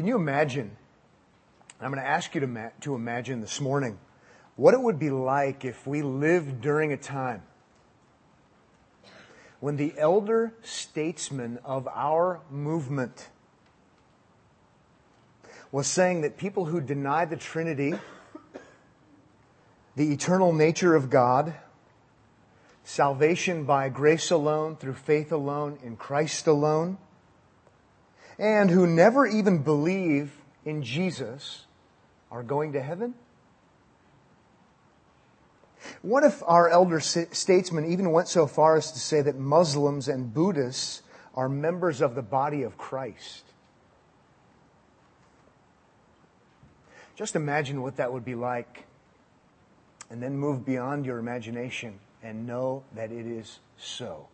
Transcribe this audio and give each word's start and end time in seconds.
Can 0.00 0.06
you 0.06 0.16
imagine? 0.16 0.78
I'm 1.78 1.90
going 1.90 2.02
to 2.02 2.08
ask 2.08 2.34
you 2.34 2.40
to, 2.40 2.46
ma- 2.46 2.70
to 2.80 2.94
imagine 2.94 3.42
this 3.42 3.60
morning 3.60 3.98
what 4.56 4.72
it 4.72 4.80
would 4.80 4.98
be 4.98 5.10
like 5.10 5.62
if 5.66 5.86
we 5.86 6.00
lived 6.00 6.62
during 6.62 6.90
a 6.90 6.96
time 6.96 7.42
when 9.60 9.76
the 9.76 9.92
elder 9.98 10.54
statesman 10.62 11.58
of 11.66 11.86
our 11.88 12.40
movement 12.50 13.28
was 15.70 15.86
saying 15.86 16.22
that 16.22 16.38
people 16.38 16.64
who 16.64 16.80
deny 16.80 17.26
the 17.26 17.36
Trinity, 17.36 17.92
the 19.96 20.12
eternal 20.14 20.54
nature 20.54 20.96
of 20.96 21.10
God, 21.10 21.52
salvation 22.84 23.64
by 23.64 23.90
grace 23.90 24.30
alone, 24.30 24.76
through 24.76 24.94
faith 24.94 25.30
alone, 25.30 25.78
in 25.82 25.94
Christ 25.94 26.46
alone, 26.46 26.96
and 28.40 28.70
who 28.70 28.86
never 28.86 29.26
even 29.26 29.58
believe 29.58 30.32
in 30.64 30.82
Jesus 30.82 31.66
are 32.30 32.42
going 32.42 32.72
to 32.72 32.80
heaven? 32.80 33.14
What 36.00 36.24
if 36.24 36.42
our 36.46 36.66
elder 36.66 37.00
statesmen 37.00 37.92
even 37.92 38.10
went 38.12 38.28
so 38.28 38.46
far 38.46 38.76
as 38.76 38.92
to 38.92 38.98
say 38.98 39.20
that 39.20 39.36
Muslims 39.36 40.08
and 40.08 40.32
Buddhists 40.32 41.02
are 41.34 41.50
members 41.50 42.00
of 42.00 42.14
the 42.14 42.22
body 42.22 42.62
of 42.62 42.78
Christ? 42.78 43.44
Just 47.16 47.36
imagine 47.36 47.82
what 47.82 47.96
that 47.96 48.10
would 48.10 48.24
be 48.24 48.34
like, 48.34 48.86
and 50.08 50.22
then 50.22 50.38
move 50.38 50.64
beyond 50.64 51.04
your 51.04 51.18
imagination 51.18 52.00
and 52.22 52.46
know 52.46 52.84
that 52.94 53.12
it 53.12 53.26
is 53.26 53.58
so. 53.76 54.29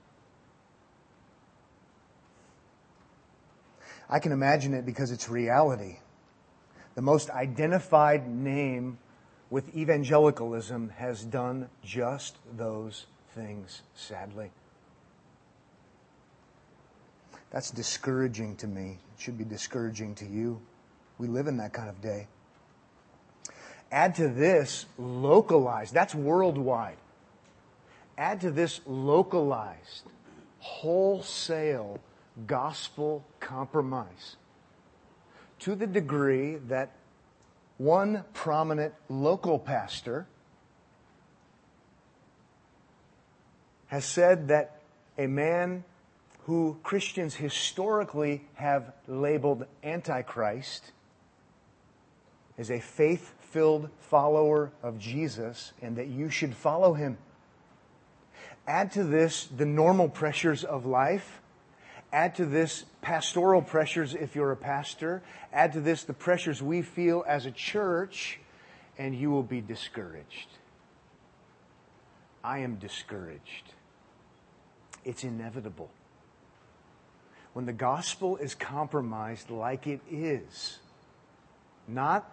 I 4.08 4.18
can 4.18 4.32
imagine 4.32 4.74
it 4.74 4.86
because 4.86 5.10
it's 5.10 5.28
reality. 5.28 5.98
The 6.94 7.02
most 7.02 7.30
identified 7.30 8.28
name 8.28 8.98
with 9.50 9.76
evangelicalism 9.76 10.90
has 10.96 11.24
done 11.24 11.68
just 11.84 12.36
those 12.56 13.06
things, 13.34 13.82
sadly. 13.94 14.50
That's 17.50 17.70
discouraging 17.70 18.56
to 18.56 18.66
me. 18.66 18.98
It 19.14 19.20
should 19.20 19.38
be 19.38 19.44
discouraging 19.44 20.14
to 20.16 20.26
you. 20.26 20.60
We 21.18 21.28
live 21.28 21.46
in 21.46 21.56
that 21.58 21.72
kind 21.72 21.88
of 21.88 22.00
day. 22.00 22.28
Add 23.90 24.16
to 24.16 24.28
this 24.28 24.86
localized, 24.98 25.94
that's 25.94 26.14
worldwide. 26.14 26.96
Add 28.18 28.40
to 28.40 28.50
this 28.50 28.80
localized, 28.86 30.02
wholesale 30.58 32.00
gospel 32.46 33.24
compromise 33.40 34.36
to 35.60 35.74
the 35.74 35.86
degree 35.86 36.56
that 36.56 36.92
one 37.78 38.24
prominent 38.34 38.94
local 39.08 39.58
pastor 39.58 40.26
has 43.88 44.04
said 44.04 44.48
that 44.48 44.80
a 45.18 45.26
man 45.26 45.84
who 46.44 46.78
Christians 46.82 47.34
historically 47.34 48.44
have 48.54 48.92
labeled 49.06 49.66
Antichrist 49.82 50.92
is 52.56 52.70
a 52.70 52.80
faith 52.80 53.34
filled 53.40 53.90
follower 54.00 54.70
of 54.82 54.98
Jesus 54.98 55.72
and 55.82 55.96
that 55.96 56.08
you 56.08 56.30
should 56.30 56.54
follow 56.54 56.94
him. 56.94 57.18
Add 58.66 58.92
to 58.92 59.04
this 59.04 59.46
the 59.46 59.66
normal 59.66 60.08
pressures 60.08 60.64
of 60.64 60.86
life 60.86 61.40
Add 62.12 62.36
to 62.36 62.46
this 62.46 62.84
pastoral 63.02 63.62
pressures 63.62 64.14
if 64.14 64.34
you're 64.34 64.52
a 64.52 64.56
pastor. 64.56 65.22
Add 65.52 65.72
to 65.74 65.80
this 65.80 66.04
the 66.04 66.12
pressures 66.12 66.62
we 66.62 66.82
feel 66.82 67.24
as 67.26 67.46
a 67.46 67.50
church, 67.50 68.38
and 68.98 69.14
you 69.14 69.30
will 69.30 69.42
be 69.42 69.60
discouraged. 69.60 70.48
I 72.42 72.60
am 72.60 72.76
discouraged. 72.76 73.72
It's 75.04 75.24
inevitable. 75.24 75.90
When 77.52 77.66
the 77.66 77.72
gospel 77.72 78.36
is 78.36 78.54
compromised 78.54 79.50
like 79.50 79.86
it 79.86 80.00
is, 80.10 80.78
not 81.88 82.30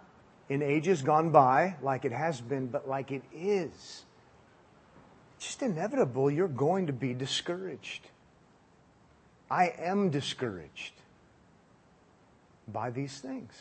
in 0.48 0.62
ages 0.62 1.02
gone 1.02 1.30
by 1.30 1.76
like 1.82 2.04
it 2.04 2.12
has 2.12 2.40
been, 2.40 2.66
but 2.66 2.88
like 2.88 3.10
it 3.10 3.22
is, 3.34 4.04
just 5.38 5.62
inevitable 5.62 6.30
you're 6.30 6.46
going 6.48 6.86
to 6.86 6.92
be 6.92 7.14
discouraged. 7.14 8.06
I 9.54 9.72
am 9.78 10.10
discouraged 10.10 10.94
by 12.66 12.90
these 12.90 13.20
things. 13.20 13.52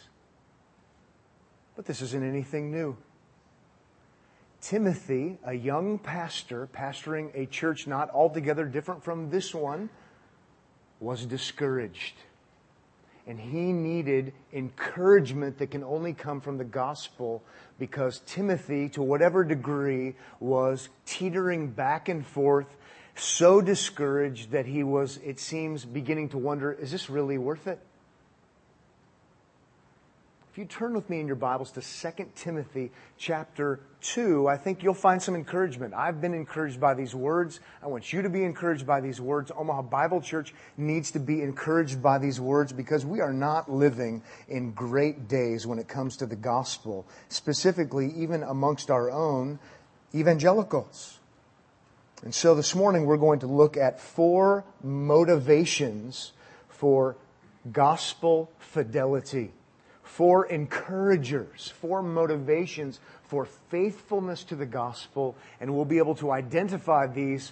But 1.75 1.85
this 1.85 2.01
isn't 2.01 2.27
anything 2.27 2.71
new. 2.71 2.97
Timothy, 4.59 5.37
a 5.45 5.53
young 5.53 5.99
pastor, 5.99 6.67
pastoring 6.75 7.29
a 7.35 7.45
church 7.45 7.85
not 7.85 8.09
altogether 8.09 8.65
different 8.65 9.03
from 9.03 9.29
this 9.29 9.53
one, 9.53 9.91
was 10.99 11.27
discouraged. 11.27 12.15
And 13.27 13.39
he 13.39 13.71
needed 13.71 14.33
encouragement 14.51 15.59
that 15.59 15.69
can 15.69 15.83
only 15.83 16.13
come 16.13 16.41
from 16.41 16.57
the 16.57 16.63
gospel 16.63 17.43
because 17.77 18.23
Timothy, 18.25 18.89
to 18.89 19.03
whatever 19.03 19.43
degree, 19.43 20.15
was 20.39 20.89
teetering 21.05 21.67
back 21.67 22.09
and 22.09 22.25
forth 22.25 22.77
so 23.15 23.61
discouraged 23.61 24.51
that 24.51 24.65
he 24.65 24.83
was, 24.83 25.19
it 25.23 25.39
seems, 25.39 25.85
beginning 25.85 26.29
to 26.29 26.37
wonder, 26.37 26.71
is 26.71 26.91
this 26.91 27.09
really 27.09 27.37
worth 27.37 27.67
it? 27.67 27.79
If 30.53 30.59
you 30.59 30.65
turn 30.65 30.93
with 30.93 31.09
me 31.09 31.19
in 31.19 31.25
your 31.25 31.35
Bibles 31.35 31.71
to 31.71 31.81
2 31.81 32.25
Timothy 32.35 32.91
chapter 33.17 33.79
2, 34.01 34.47
I 34.47 34.55
think 34.55 34.83
you'll 34.83 34.93
find 34.93 35.19
some 35.19 35.33
encouragement. 35.33 35.95
I've 35.95 36.21
been 36.21 36.35
encouraged 36.35 36.79
by 36.79 36.93
these 36.93 37.15
words. 37.15 37.59
I 37.81 37.87
want 37.87 38.13
you 38.13 38.21
to 38.21 38.29
be 38.29 38.43
encouraged 38.43 38.85
by 38.85 39.01
these 39.01 39.19
words. 39.19 39.51
Omaha 39.57 39.81
Bible 39.81 40.21
Church 40.21 40.53
needs 40.77 41.09
to 41.09 41.19
be 41.19 41.41
encouraged 41.41 42.03
by 42.03 42.19
these 42.19 42.39
words 42.39 42.71
because 42.71 43.03
we 43.03 43.19
are 43.19 43.33
not 43.33 43.71
living 43.71 44.21
in 44.47 44.73
great 44.73 45.27
days 45.27 45.65
when 45.65 45.79
it 45.79 45.87
comes 45.87 46.17
to 46.17 46.27
the 46.27 46.35
gospel, 46.35 47.07
specifically 47.29 48.13
even 48.15 48.43
amongst 48.43 48.91
our 48.91 49.09
own 49.09 49.57
evangelicals. 50.13 51.19
And 52.23 52.33
so 52.33 52.55
this 52.55 52.73
morning 52.73 53.05
we're 53.05 53.17
going 53.17 53.39
to 53.39 53.47
look 53.47 53.75
at 53.75 53.99
four 53.99 54.63
motivations 54.81 56.31
for 56.69 57.17
gospel 57.69 58.49
fidelity, 58.59 59.51
four 60.03 60.45
encouragers, 60.45 61.73
four 61.81 62.01
motivations 62.01 63.01
for 63.23 63.45
faithfulness 63.45 64.45
to 64.45 64.55
the 64.55 64.65
gospel, 64.65 65.35
and 65.59 65.75
we'll 65.75 65.83
be 65.83 65.97
able 65.97 66.15
to 66.15 66.31
identify 66.31 67.07
these 67.07 67.51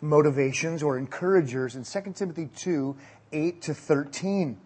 motivations 0.00 0.82
or 0.82 0.98
encouragers 0.98 1.76
in 1.76 1.84
2 1.84 2.12
Timothy 2.12 2.48
2, 2.56 2.96
8 3.32 3.62
to 3.62 3.74
13. 3.74 4.58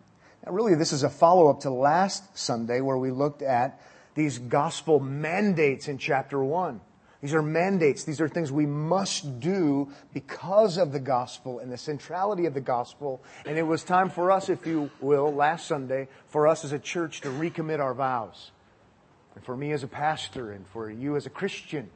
Now 0.46 0.52
really 0.52 0.76
this 0.76 0.94
is 0.94 1.02
a 1.02 1.10
follow-up 1.10 1.60
to 1.60 1.70
last 1.70 2.38
Sunday 2.38 2.80
where 2.80 2.96
we 2.96 3.10
looked 3.10 3.42
at 3.42 3.82
these 4.14 4.38
gospel 4.38 4.98
mandates 4.98 5.88
in 5.88 5.98
chapter 5.98 6.42
1. 6.42 6.80
These 7.22 7.34
are 7.34 7.42
mandates. 7.42 8.02
These 8.02 8.20
are 8.20 8.28
things 8.28 8.50
we 8.50 8.66
must 8.66 9.38
do 9.38 9.88
because 10.12 10.76
of 10.76 10.90
the 10.90 10.98
gospel 10.98 11.60
and 11.60 11.70
the 11.70 11.78
centrality 11.78 12.46
of 12.46 12.54
the 12.54 12.60
gospel. 12.60 13.22
And 13.46 13.56
it 13.56 13.62
was 13.62 13.84
time 13.84 14.10
for 14.10 14.32
us, 14.32 14.48
if 14.48 14.66
you 14.66 14.90
will, 15.00 15.32
last 15.32 15.68
Sunday, 15.68 16.08
for 16.26 16.48
us 16.48 16.64
as 16.64 16.72
a 16.72 16.80
church 16.80 17.20
to 17.20 17.28
recommit 17.28 17.78
our 17.78 17.94
vows. 17.94 18.50
And 19.36 19.44
for 19.44 19.56
me 19.56 19.70
as 19.70 19.84
a 19.84 19.88
pastor 19.88 20.50
and 20.50 20.66
for 20.66 20.90
you 20.90 21.14
as 21.14 21.24
a 21.24 21.30
Christian. 21.30 21.88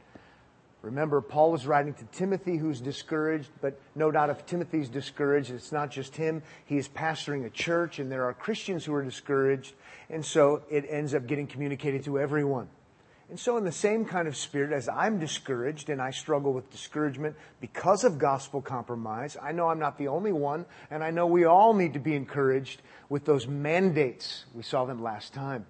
Remember, 0.82 1.20
Paul 1.20 1.56
is 1.56 1.66
writing 1.66 1.94
to 1.94 2.04
Timothy 2.16 2.56
who's 2.56 2.80
discouraged, 2.80 3.50
but 3.60 3.80
no 3.96 4.12
doubt 4.12 4.30
if 4.30 4.46
Timothy's 4.46 4.88
discouraged, 4.88 5.50
it's 5.50 5.72
not 5.72 5.90
just 5.90 6.14
him. 6.14 6.44
He 6.66 6.76
is 6.76 6.88
pastoring 6.88 7.44
a 7.44 7.50
church 7.50 7.98
and 7.98 8.12
there 8.12 8.26
are 8.26 8.32
Christians 8.32 8.84
who 8.84 8.94
are 8.94 9.02
discouraged. 9.02 9.74
And 10.08 10.24
so 10.24 10.62
it 10.70 10.84
ends 10.88 11.14
up 11.14 11.26
getting 11.26 11.48
communicated 11.48 12.04
to 12.04 12.20
everyone. 12.20 12.68
And 13.28 13.40
so, 13.40 13.56
in 13.56 13.64
the 13.64 13.72
same 13.72 14.04
kind 14.04 14.28
of 14.28 14.36
spirit, 14.36 14.72
as 14.72 14.88
I'm 14.88 15.18
discouraged 15.18 15.90
and 15.90 16.00
I 16.00 16.10
struggle 16.10 16.52
with 16.52 16.70
discouragement 16.70 17.34
because 17.60 18.04
of 18.04 18.18
gospel 18.18 18.62
compromise, 18.62 19.36
I 19.42 19.50
know 19.50 19.68
I'm 19.68 19.80
not 19.80 19.98
the 19.98 20.08
only 20.08 20.30
one, 20.30 20.64
and 20.92 21.02
I 21.02 21.10
know 21.10 21.26
we 21.26 21.44
all 21.44 21.74
need 21.74 21.94
to 21.94 21.98
be 21.98 22.14
encouraged 22.14 22.82
with 23.08 23.24
those 23.24 23.48
mandates. 23.48 24.44
We 24.54 24.62
saw 24.62 24.84
them 24.84 25.02
last 25.02 25.34
time. 25.34 25.66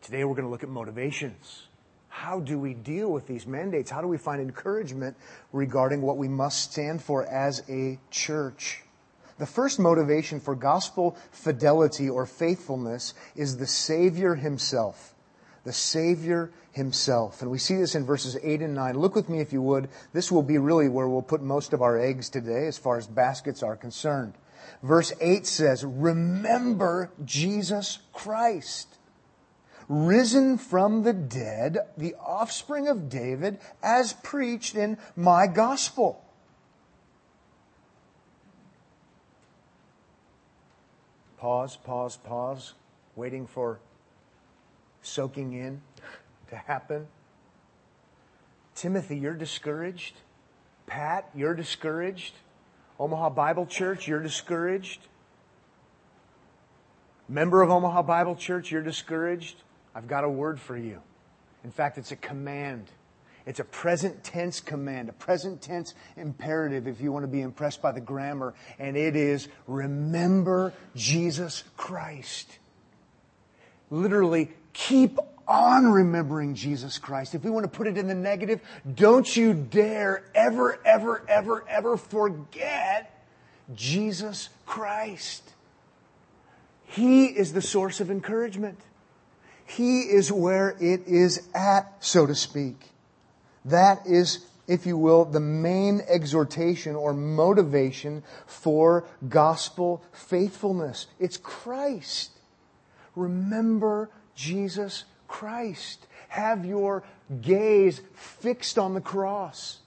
Today, 0.00 0.22
we're 0.22 0.36
going 0.36 0.46
to 0.46 0.50
look 0.50 0.62
at 0.62 0.68
motivations. 0.68 1.66
How 2.08 2.38
do 2.38 2.56
we 2.56 2.72
deal 2.72 3.10
with 3.10 3.26
these 3.26 3.44
mandates? 3.44 3.90
How 3.90 4.00
do 4.00 4.06
we 4.06 4.16
find 4.16 4.40
encouragement 4.40 5.16
regarding 5.52 6.02
what 6.02 6.16
we 6.18 6.28
must 6.28 6.72
stand 6.72 7.02
for 7.02 7.26
as 7.26 7.68
a 7.68 7.98
church? 8.10 8.84
The 9.38 9.46
first 9.46 9.80
motivation 9.80 10.38
for 10.38 10.54
gospel 10.54 11.16
fidelity 11.32 12.08
or 12.08 12.26
faithfulness 12.26 13.12
is 13.34 13.56
the 13.56 13.66
Savior 13.66 14.36
Himself 14.36 15.15
the 15.66 15.72
Savior 15.72 16.52
himself. 16.70 17.42
And 17.42 17.50
we 17.50 17.58
see 17.58 17.76
this 17.76 17.96
in 17.96 18.06
verses 18.06 18.38
8 18.40 18.62
and 18.62 18.74
9. 18.74 18.98
Look 18.98 19.16
with 19.16 19.28
me 19.28 19.40
if 19.40 19.52
you 19.52 19.60
would. 19.60 19.88
This 20.12 20.30
will 20.30 20.44
be 20.44 20.58
really 20.58 20.88
where 20.88 21.08
we'll 21.08 21.22
put 21.22 21.42
most 21.42 21.72
of 21.72 21.82
our 21.82 21.98
eggs 21.98 22.30
today 22.30 22.68
as 22.68 22.78
far 22.78 22.96
as 22.96 23.08
baskets 23.08 23.64
are 23.64 23.76
concerned. 23.76 24.34
Verse 24.82 25.12
8 25.20 25.44
says, 25.44 25.84
Remember 25.84 27.10
Jesus 27.24 27.98
Christ, 28.12 28.94
risen 29.88 30.56
from 30.56 31.02
the 31.02 31.12
dead, 31.12 31.78
the 31.98 32.14
offspring 32.14 32.86
of 32.86 33.08
David, 33.08 33.58
as 33.82 34.12
preached 34.12 34.76
in 34.76 34.98
my 35.16 35.48
gospel. 35.48 36.24
Pause, 41.38 41.76
pause, 41.78 42.16
pause, 42.16 42.74
waiting 43.16 43.48
for 43.48 43.80
soaking 45.06 45.52
in 45.52 45.80
to 46.50 46.56
happen. 46.56 47.06
Timothy, 48.74 49.16
you're 49.16 49.34
discouraged. 49.34 50.14
Pat, 50.86 51.28
you're 51.34 51.54
discouraged. 51.54 52.34
Omaha 52.98 53.30
Bible 53.30 53.66
Church, 53.66 54.06
you're 54.06 54.22
discouraged. 54.22 55.00
Member 57.28 57.62
of 57.62 57.70
Omaha 57.70 58.02
Bible 58.02 58.36
Church, 58.36 58.70
you're 58.70 58.82
discouraged. 58.82 59.56
I've 59.94 60.06
got 60.06 60.24
a 60.24 60.28
word 60.28 60.60
for 60.60 60.76
you. 60.76 61.00
In 61.64 61.70
fact, 61.70 61.98
it's 61.98 62.12
a 62.12 62.16
command. 62.16 62.86
It's 63.46 63.60
a 63.60 63.64
present 63.64 64.24
tense 64.24 64.60
command, 64.60 65.08
a 65.08 65.12
present 65.12 65.62
tense 65.62 65.94
imperative 66.16 66.88
if 66.88 67.00
you 67.00 67.12
want 67.12 67.22
to 67.22 67.28
be 67.28 67.40
impressed 67.40 67.80
by 67.80 67.92
the 67.92 68.00
grammar. 68.00 68.54
And 68.78 68.96
it 68.96 69.16
is 69.16 69.48
remember 69.66 70.72
Jesus 70.94 71.64
Christ. 71.76 72.58
Literally, 73.88 74.50
keep 74.76 75.18
on 75.48 75.90
remembering 75.90 76.54
Jesus 76.54 76.98
Christ. 76.98 77.34
If 77.34 77.42
we 77.42 77.50
want 77.50 77.64
to 77.64 77.70
put 77.74 77.86
it 77.86 77.96
in 77.96 78.08
the 78.08 78.14
negative, 78.14 78.60
don't 78.94 79.36
you 79.36 79.54
dare 79.54 80.24
ever, 80.34 80.78
ever, 80.84 81.24
ever, 81.28 81.64
ever 81.66 81.96
forget 81.96 83.24
Jesus 83.74 84.50
Christ. 84.66 85.42
He 86.84 87.26
is 87.26 87.54
the 87.54 87.62
source 87.62 88.00
of 88.00 88.10
encouragement. 88.10 88.78
He 89.64 90.00
is 90.02 90.30
where 90.30 90.76
it 90.78 91.06
is 91.06 91.48
at, 91.54 91.92
so 92.00 92.26
to 92.26 92.34
speak. 92.34 92.90
That 93.64 94.06
is, 94.06 94.44
if 94.68 94.84
you 94.84 94.98
will, 94.98 95.24
the 95.24 95.40
main 95.40 96.02
exhortation 96.06 96.94
or 96.94 97.14
motivation 97.14 98.22
for 98.46 99.04
gospel 99.28 100.02
faithfulness. 100.12 101.06
It's 101.18 101.38
Christ. 101.38 102.32
Remember 103.16 104.10
Jesus 104.36 105.04
Christ. 105.26 106.06
Have 106.28 106.64
your 106.64 107.02
gaze 107.42 108.00
fixed 108.14 108.78
on 108.78 108.94
the 108.94 109.00
cross. 109.00 109.78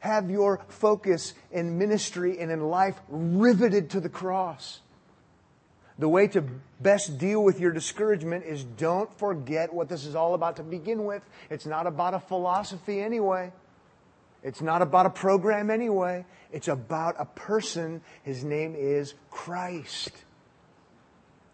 Have 0.00 0.30
your 0.30 0.60
focus 0.68 1.34
in 1.52 1.78
ministry 1.78 2.38
and 2.40 2.50
in 2.50 2.60
life 2.60 2.98
riveted 3.08 3.90
to 3.90 4.00
the 4.00 4.08
cross. 4.08 4.80
The 5.98 6.08
way 6.08 6.28
to 6.28 6.44
best 6.80 7.18
deal 7.18 7.42
with 7.42 7.58
your 7.58 7.72
discouragement 7.72 8.44
is 8.44 8.64
don't 8.64 9.10
forget 9.18 9.72
what 9.72 9.88
this 9.88 10.04
is 10.04 10.14
all 10.14 10.34
about 10.34 10.56
to 10.56 10.62
begin 10.62 11.04
with. 11.04 11.22
It's 11.48 11.64
not 11.64 11.86
about 11.86 12.12
a 12.12 12.20
philosophy 12.20 13.00
anyway. 13.00 13.52
It's 14.42 14.60
not 14.60 14.82
about 14.82 15.06
a 15.06 15.10
program 15.10 15.70
anyway. 15.70 16.26
It's 16.52 16.68
about 16.68 17.16
a 17.18 17.24
person. 17.24 18.02
His 18.22 18.44
name 18.44 18.74
is 18.76 19.14
Christ. 19.30 20.12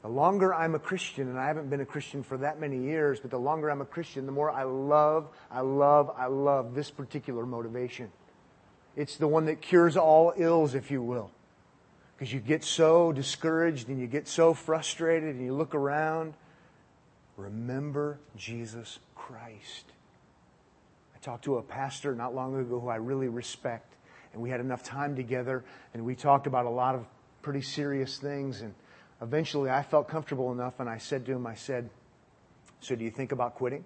The 0.02 0.08
longer 0.08 0.52
I'm 0.52 0.75
a 0.75 0.81
Christian, 0.81 1.28
and 1.28 1.38
I 1.38 1.46
haven't 1.46 1.70
been 1.70 1.81
a 1.81 1.87
Christian 1.87 2.25
for 2.25 2.37
that 2.38 2.60
many 2.60 2.76
years, 2.76 3.20
but 3.20 3.31
the 3.31 3.38
longer 3.38 3.70
I'm 3.70 3.81
a 3.81 3.87
Christian, 3.87 4.26
the 4.26 4.32
more 4.32 4.50
I 4.50 4.64
love, 4.64 5.28
I 5.50 5.60
love, 5.60 6.10
I 6.16 6.26
love 6.26 6.75
this 6.75 6.90
particular 6.90 7.46
motivation. 7.46 8.10
It's 8.96 9.16
the 9.16 9.28
one 9.28 9.46
that 9.46 9.60
cures 9.60 9.96
all 9.96 10.32
ills, 10.37 10.75
if 10.75 10.90
you 10.90 11.02
will. 11.02 11.31
Because 12.16 12.32
you 12.32 12.40
get 12.40 12.64
so 12.64 13.12
discouraged 13.12 13.88
and 13.88 14.00
you 14.00 14.08
get 14.08 14.26
so 14.26 14.54
frustrated 14.54 15.37
and 15.37 15.44
you 15.44 15.54
look 15.54 15.75
around. 15.75 16.34
Remember 17.37 18.19
Jesus 18.37 18.99
Christ. 19.14 19.87
I 21.14 21.19
talked 21.20 21.44
to 21.44 21.58
a 21.58 21.62
pastor 21.62 22.14
not 22.14 22.34
long 22.34 22.58
ago 22.58 22.81
who 22.81 22.88
I 22.88 22.96
really 22.96 23.28
respect, 23.28 23.94
and 24.32 24.43
we 24.43 24.50
had 24.50 24.60
enough 24.60 24.82
time 24.82 25.14
together, 25.14 25.64
and 25.94 26.04
we 26.04 26.16
talked 26.16 26.49
about 26.49 26.66
a 26.66 26.70
lot 26.70 26.96
of 26.96 27.06
pretty 27.40 27.62
serious 27.62 28.19
things. 28.19 28.60
And 28.60 28.75
eventually 29.22 29.70
I 29.70 29.82
felt 29.82 30.08
comfortable 30.08 30.52
enough 30.52 30.80
and 30.80 30.88
I 30.88 30.98
said 30.98 31.24
to 31.26 31.32
him, 31.32 31.46
I 31.46 31.54
said, 31.54 31.88
So 32.80 32.96
do 32.96 33.04
you 33.04 33.10
think 33.10 33.32
about 33.32 33.54
quitting? 33.54 33.84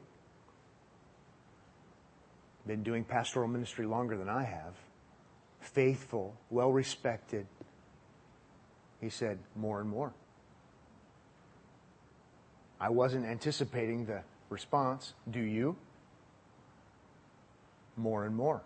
Been 2.66 2.82
doing 2.82 3.04
pastoral 3.04 3.46
ministry 3.46 3.86
longer 3.86 4.16
than 4.16 4.28
I 4.28 4.42
have. 4.42 4.74
Faithful, 5.60 6.34
well 6.50 6.72
respected. 6.72 7.46
He 9.00 9.10
said, 9.10 9.38
More 9.54 9.80
and 9.80 9.88
more. 9.88 10.12
I 12.80 12.90
wasn't 12.90 13.26
anticipating 13.26 14.06
the 14.06 14.22
response. 14.48 15.12
Do 15.30 15.40
you? 15.40 15.76
More 17.96 18.24
and 18.24 18.34
more. 18.34 18.62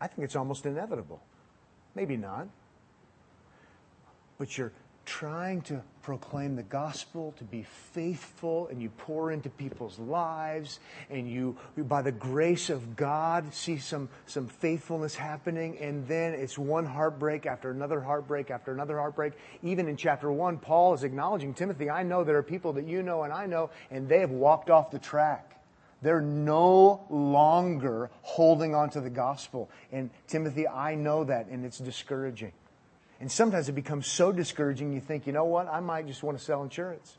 I 0.00 0.06
think 0.06 0.24
it's 0.24 0.36
almost 0.36 0.64
inevitable. 0.64 1.20
Maybe 1.94 2.16
not 2.16 2.48
but 4.38 4.56
you're 4.56 4.72
trying 5.08 5.62
to 5.62 5.82
proclaim 6.02 6.54
the 6.54 6.62
gospel, 6.62 7.32
to 7.38 7.44
be 7.44 7.62
faithful, 7.62 8.68
and 8.68 8.82
you 8.82 8.90
pour 8.90 9.32
into 9.32 9.48
people's 9.48 9.98
lives, 9.98 10.80
and 11.08 11.30
you, 11.30 11.56
by 11.78 12.02
the 12.02 12.12
grace 12.12 12.68
of 12.68 12.94
God, 12.94 13.54
see 13.54 13.78
some, 13.78 14.10
some 14.26 14.46
faithfulness 14.46 15.14
happening, 15.14 15.78
and 15.78 16.06
then 16.06 16.34
it's 16.34 16.58
one 16.58 16.84
heartbreak 16.84 17.46
after 17.46 17.70
another 17.70 18.02
heartbreak 18.02 18.50
after 18.50 18.70
another 18.70 18.98
heartbreak. 18.98 19.32
Even 19.62 19.88
in 19.88 19.96
chapter 19.96 20.30
one, 20.30 20.58
Paul 20.58 20.92
is 20.92 21.04
acknowledging, 21.04 21.54
Timothy, 21.54 21.88
I 21.88 22.02
know 22.02 22.22
there 22.22 22.36
are 22.36 22.42
people 22.42 22.74
that 22.74 22.86
you 22.86 23.02
know 23.02 23.22
and 23.22 23.32
I 23.32 23.46
know, 23.46 23.70
and 23.90 24.08
they 24.10 24.20
have 24.20 24.30
walked 24.30 24.68
off 24.68 24.90
the 24.90 24.98
track. 24.98 25.58
They're 26.02 26.20
no 26.20 27.06
longer 27.08 28.10
holding 28.20 28.74
on 28.74 28.90
to 28.90 29.00
the 29.00 29.10
gospel. 29.10 29.70
And 29.90 30.10
Timothy, 30.26 30.68
I 30.68 30.94
know 30.94 31.24
that, 31.24 31.46
and 31.46 31.64
it's 31.64 31.78
discouraging. 31.78 32.52
And 33.20 33.30
sometimes 33.30 33.68
it 33.68 33.72
becomes 33.72 34.06
so 34.06 34.30
discouraging 34.30 34.92
you 34.92 35.00
think, 35.00 35.26
you 35.26 35.32
know 35.32 35.44
what, 35.44 35.66
I 35.68 35.80
might 35.80 36.06
just 36.06 36.22
want 36.22 36.38
to 36.38 36.44
sell 36.44 36.62
insurance. 36.62 37.18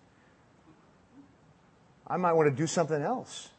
I 2.07 2.17
might 2.17 2.33
want 2.33 2.49
to 2.49 2.55
do 2.55 2.67
something 2.67 3.01
else. 3.01 3.49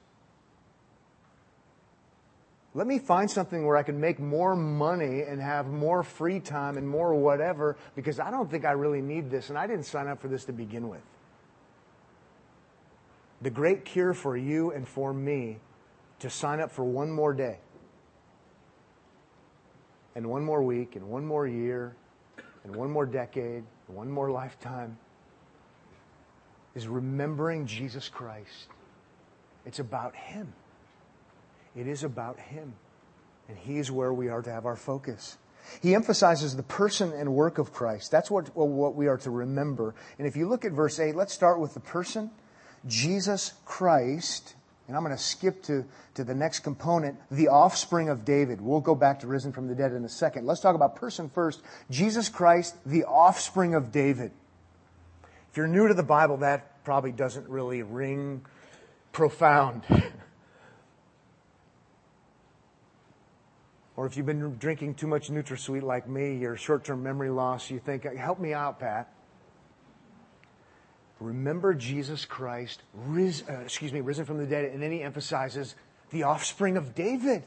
Let 2.73 2.87
me 2.87 2.99
find 2.99 3.31
something 3.31 3.67
where 3.67 3.77
I 3.77 3.83
can 3.83 4.01
make 4.01 4.21
more 4.21 4.55
money 4.55 5.23
and 5.23 5.41
have 5.41 5.67
more 5.67 6.03
free 6.03 6.39
time 6.39 6.79
and 6.79 6.89
more 6.89 7.15
whatever 7.15 7.77
because 7.97 8.21
I 8.21 8.31
don't 8.31 8.49
think 8.49 8.65
I 8.65 8.73
really 8.73 9.03
need 9.03 9.29
this 9.29 9.49
and 9.49 9.59
I 9.59 9.67
didn't 9.67 9.87
sign 9.87 10.07
up 10.07 10.21
for 10.21 10.29
this 10.29 10.45
to 10.45 10.53
begin 10.53 10.89
with. 10.89 11.01
The 13.43 13.51
great 13.51 13.85
cure 13.85 14.15
for 14.15 14.37
you 14.37 14.71
and 14.71 14.87
for 14.87 15.13
me 15.13 15.59
to 16.21 16.31
sign 16.31 16.61
up 16.61 16.71
for 16.71 16.85
one 16.85 17.11
more 17.11 17.33
day 17.33 17.59
and 20.15 20.29
one 20.29 20.45
more 20.45 20.63
week 20.63 20.95
and 20.95 21.09
one 21.09 21.27
more 21.27 21.47
year 21.47 21.97
and 22.65 22.75
one 22.75 22.91
more 22.91 23.07
decade, 23.07 23.65
one 23.87 24.11
more 24.11 24.31
lifetime, 24.31 24.99
is 26.75 26.87
remembering 26.87 27.67
Jesus 27.67 28.09
Christ. 28.09 28.69
It's 29.67 29.79
about 29.79 30.15
Him. 30.15 30.53
It 31.77 31.87
is 31.87 32.05
about 32.05 32.39
Him. 32.39 32.75
And 33.49 33.59
He 33.59 33.79
is 33.79 33.91
where 33.91 34.13
we 34.13 34.29
are 34.29 34.43
to 34.43 34.51
have 34.51 34.67
our 34.67 34.77
focus. 34.77 35.39
He 35.83 35.95
emphasizes 35.95 36.57
the 36.57 36.63
person 36.63 37.13
and 37.13 37.35
work 37.35 37.59
of 37.59 37.73
Christ. 37.73 38.11
That's 38.11 38.31
what, 38.31 38.55
what 38.57 38.95
we 38.95 39.09
are 39.09 39.19
to 39.19 39.31
remember. 39.31 39.95
And 40.19 40.27
if 40.27 40.37
you 40.37 40.49
look 40.49 40.65
at 40.65 40.73
verse 40.73 40.99
8, 40.99 41.15
let's 41.15 41.33
start 41.33 41.61
with 41.61 41.75
the 41.75 41.81
person. 41.81 42.31
Jesus 42.87 43.53
Christ 43.65 44.55
and 44.91 44.97
I'm 44.97 45.05
going 45.05 45.17
to 45.17 45.23
skip 45.23 45.63
to, 45.65 45.85
to 46.15 46.25
the 46.25 46.35
next 46.35 46.61
component, 46.61 47.17
the 47.31 47.47
offspring 47.47 48.09
of 48.09 48.25
David. 48.25 48.61
We'll 48.61 48.81
go 48.81 48.97
back 48.97 49.21
to 49.21 49.29
risen 49.29 49.53
from 49.53 49.69
the 49.69 49.75
dead 49.77 49.93
in 49.93 50.05
a 50.05 50.09
second. 50.09 50.47
Let's 50.47 50.61
talk 50.61 50.75
about 50.75 50.97
person 50.97 51.29
first. 51.29 51.63
Jesus 51.91 52.29
Christ, 52.29 52.75
the 52.85 53.05
offspring 53.05 53.77
of 53.77 53.93
David. 53.93 54.33
If 55.49 55.57
you're 55.57 55.69
new 55.69 55.87
to 55.87 55.95
the 55.95 56.03
Bible, 56.03 56.39
that 56.39 56.83
probably 56.83 57.13
doesn't 57.13 57.49
really 57.49 57.85
ring 57.85 58.45
profound. 59.13 59.85
or 63.97 64.07
if 64.07 64.17
you've 64.17 64.27
been 64.27 64.57
drinking 64.57 64.95
too 64.95 65.07
much 65.07 65.31
NutraSweet 65.31 65.83
like 65.83 66.09
me, 66.09 66.37
your 66.37 66.57
short-term 66.57 67.01
memory 67.01 67.31
loss, 67.31 67.71
you 67.71 67.79
think, 67.79 68.03
help 68.17 68.41
me 68.41 68.53
out, 68.53 68.81
Pat 68.81 69.09
remember 71.21 71.75
Jesus 71.75 72.25
Christ, 72.25 72.83
ris, 72.95 73.43
uh, 73.49 73.61
excuse 73.61 73.93
me, 73.93 74.01
risen 74.01 74.25
from 74.25 74.39
the 74.39 74.47
dead, 74.47 74.65
and 74.73 74.83
then 74.83 74.91
he 74.91 75.03
emphasizes 75.03 75.75
the 76.11 76.25
offspring 76.25 76.77
of 76.77 76.95
David. 76.95 77.43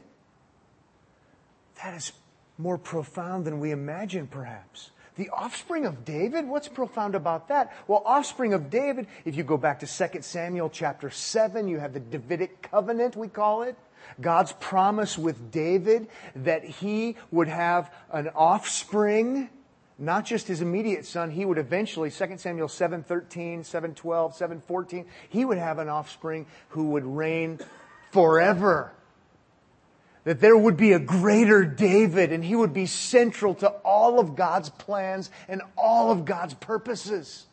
That 1.82 1.94
is 1.94 2.12
more 2.56 2.78
profound 2.78 3.44
than 3.44 3.60
we 3.60 3.72
imagine, 3.72 4.26
perhaps. 4.26 4.90
The 5.16 5.28
offspring 5.30 5.86
of 5.86 6.04
David? 6.04 6.46
What's 6.46 6.68
profound 6.68 7.14
about 7.14 7.48
that? 7.48 7.72
Well, 7.86 8.02
offspring 8.04 8.52
of 8.52 8.70
David, 8.70 9.06
if 9.24 9.36
you 9.36 9.44
go 9.44 9.56
back 9.56 9.80
to 9.80 9.86
2 9.86 10.22
Samuel 10.22 10.70
chapter 10.70 11.10
7, 11.10 11.68
you 11.68 11.78
have 11.78 11.92
the 11.92 12.00
Davidic 12.00 12.62
covenant, 12.70 13.16
we 13.16 13.28
call 13.28 13.62
it. 13.62 13.76
God's 14.20 14.52
promise 14.52 15.16
with 15.16 15.50
David 15.50 16.08
that 16.36 16.64
he 16.64 17.16
would 17.30 17.48
have 17.48 17.92
an 18.12 18.28
offspring, 18.34 19.48
not 19.98 20.24
just 20.24 20.48
his 20.48 20.60
immediate 20.60 21.06
son, 21.06 21.30
he 21.30 21.44
would 21.44 21.58
eventually, 21.58 22.10
2 22.10 22.38
Samuel 22.38 22.68
7:13, 22.68 23.64
7:12, 23.64 24.34
7:14, 24.34 25.04
he 25.28 25.44
would 25.44 25.58
have 25.58 25.78
an 25.78 25.88
offspring 25.88 26.46
who 26.70 26.90
would 26.90 27.04
reign 27.04 27.60
forever. 28.10 28.92
That 30.24 30.40
there 30.40 30.56
would 30.56 30.76
be 30.76 30.92
a 30.92 30.98
greater 30.98 31.64
David 31.64 32.32
and 32.32 32.42
he 32.42 32.56
would 32.56 32.72
be 32.72 32.86
central 32.86 33.54
to 33.56 33.68
all 33.68 34.18
of 34.18 34.36
God's 34.36 34.70
plans 34.70 35.30
and 35.48 35.62
all 35.76 36.10
of 36.10 36.24
God's 36.24 36.54
purposes. 36.54 37.46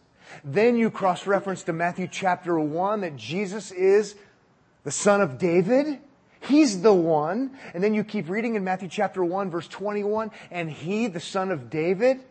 Then 0.43 0.77
you 0.77 0.89
cross 0.89 1.27
reference 1.27 1.63
to 1.63 1.74
Matthew 1.74 2.07
chapter 2.07 2.57
1 2.57 3.01
that 3.01 3.17
Jesus 3.17 3.71
is 3.71 4.15
the 4.83 4.91
son 4.91 5.19
of 5.19 5.38
David. 5.38 6.00
He's 6.39 6.81
the 6.81 6.93
one. 6.93 7.51
And 7.74 7.83
then 7.83 7.93
you 7.93 8.05
keep 8.05 8.29
reading 8.29 8.55
in 8.55 8.63
Matthew 8.63 8.88
chapter 8.88 9.24
1 9.24 9.51
verse 9.51 9.67
21 9.67 10.31
and 10.50 10.71
he, 10.71 11.07
the 11.07 11.19
son 11.19 11.51
of 11.51 11.69
David, 11.69 12.21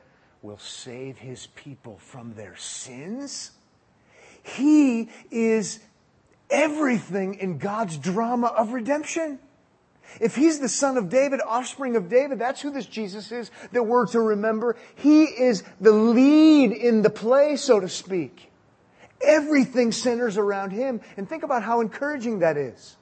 will 0.42 0.58
save 0.58 1.18
his 1.18 1.46
people 1.48 1.98
from 1.98 2.34
their 2.34 2.56
sins. 2.56 3.50
He 4.42 5.10
is 5.30 5.80
everything 6.48 7.34
in 7.34 7.58
God's 7.58 7.96
drama 7.96 8.48
of 8.48 8.72
redemption. 8.72 9.38
If 10.18 10.34
he's 10.34 10.58
the 10.58 10.68
son 10.68 10.96
of 10.96 11.08
David, 11.08 11.40
offspring 11.46 11.94
of 11.94 12.08
David, 12.08 12.38
that's 12.38 12.60
who 12.60 12.70
this 12.70 12.86
Jesus 12.86 13.30
is 13.30 13.50
that 13.72 13.84
we're 13.84 14.06
to 14.08 14.20
remember. 14.20 14.76
He 14.96 15.24
is 15.24 15.62
the 15.80 15.92
lead 15.92 16.72
in 16.72 17.02
the 17.02 17.10
play, 17.10 17.56
so 17.56 17.78
to 17.78 17.88
speak. 17.88 18.50
Everything 19.20 19.92
centers 19.92 20.36
around 20.36 20.70
him. 20.70 21.00
And 21.16 21.28
think 21.28 21.42
about 21.42 21.62
how 21.62 21.80
encouraging 21.80 22.40
that 22.40 22.56
is. 22.56 22.96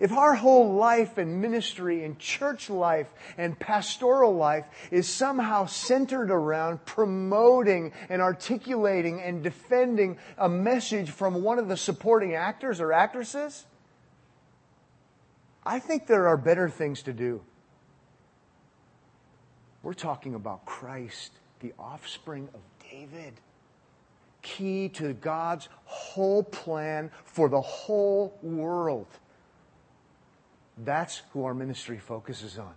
If 0.00 0.12
our 0.12 0.34
whole 0.34 0.72
life 0.72 1.18
and 1.18 1.42
ministry 1.42 2.04
and 2.04 2.18
church 2.18 2.70
life 2.70 3.08
and 3.36 3.58
pastoral 3.58 4.34
life 4.34 4.64
is 4.90 5.06
somehow 5.06 5.66
centered 5.66 6.30
around 6.30 6.86
promoting 6.86 7.92
and 8.08 8.22
articulating 8.22 9.20
and 9.20 9.42
defending 9.42 10.16
a 10.38 10.48
message 10.48 11.10
from 11.10 11.42
one 11.42 11.58
of 11.58 11.68
the 11.68 11.76
supporting 11.76 12.34
actors 12.34 12.80
or 12.80 12.94
actresses, 12.94 13.66
I 15.66 15.78
think 15.78 16.06
there 16.06 16.26
are 16.28 16.38
better 16.38 16.70
things 16.70 17.02
to 17.02 17.12
do. 17.12 17.42
We're 19.82 19.92
talking 19.92 20.34
about 20.34 20.64
Christ, 20.64 21.32
the 21.60 21.74
offspring 21.78 22.48
of 22.54 22.60
David. 22.90 23.34
Key 24.40 24.88
to 24.94 25.12
God's 25.12 25.68
whole 25.84 26.42
plan 26.42 27.10
for 27.24 27.50
the 27.50 27.60
whole 27.60 28.38
world. 28.42 29.06
That's 30.84 31.22
who 31.32 31.44
our 31.44 31.54
ministry 31.54 31.98
focuses 31.98 32.58
on. 32.58 32.74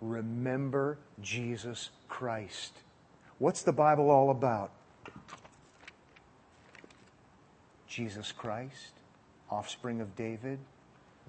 Remember 0.00 0.98
Jesus 1.20 1.90
Christ. 2.08 2.72
What's 3.38 3.62
the 3.62 3.72
Bible 3.72 4.10
all 4.10 4.30
about? 4.30 4.70
Jesus 7.86 8.32
Christ, 8.32 8.92
offspring 9.50 10.00
of 10.00 10.14
David, 10.14 10.58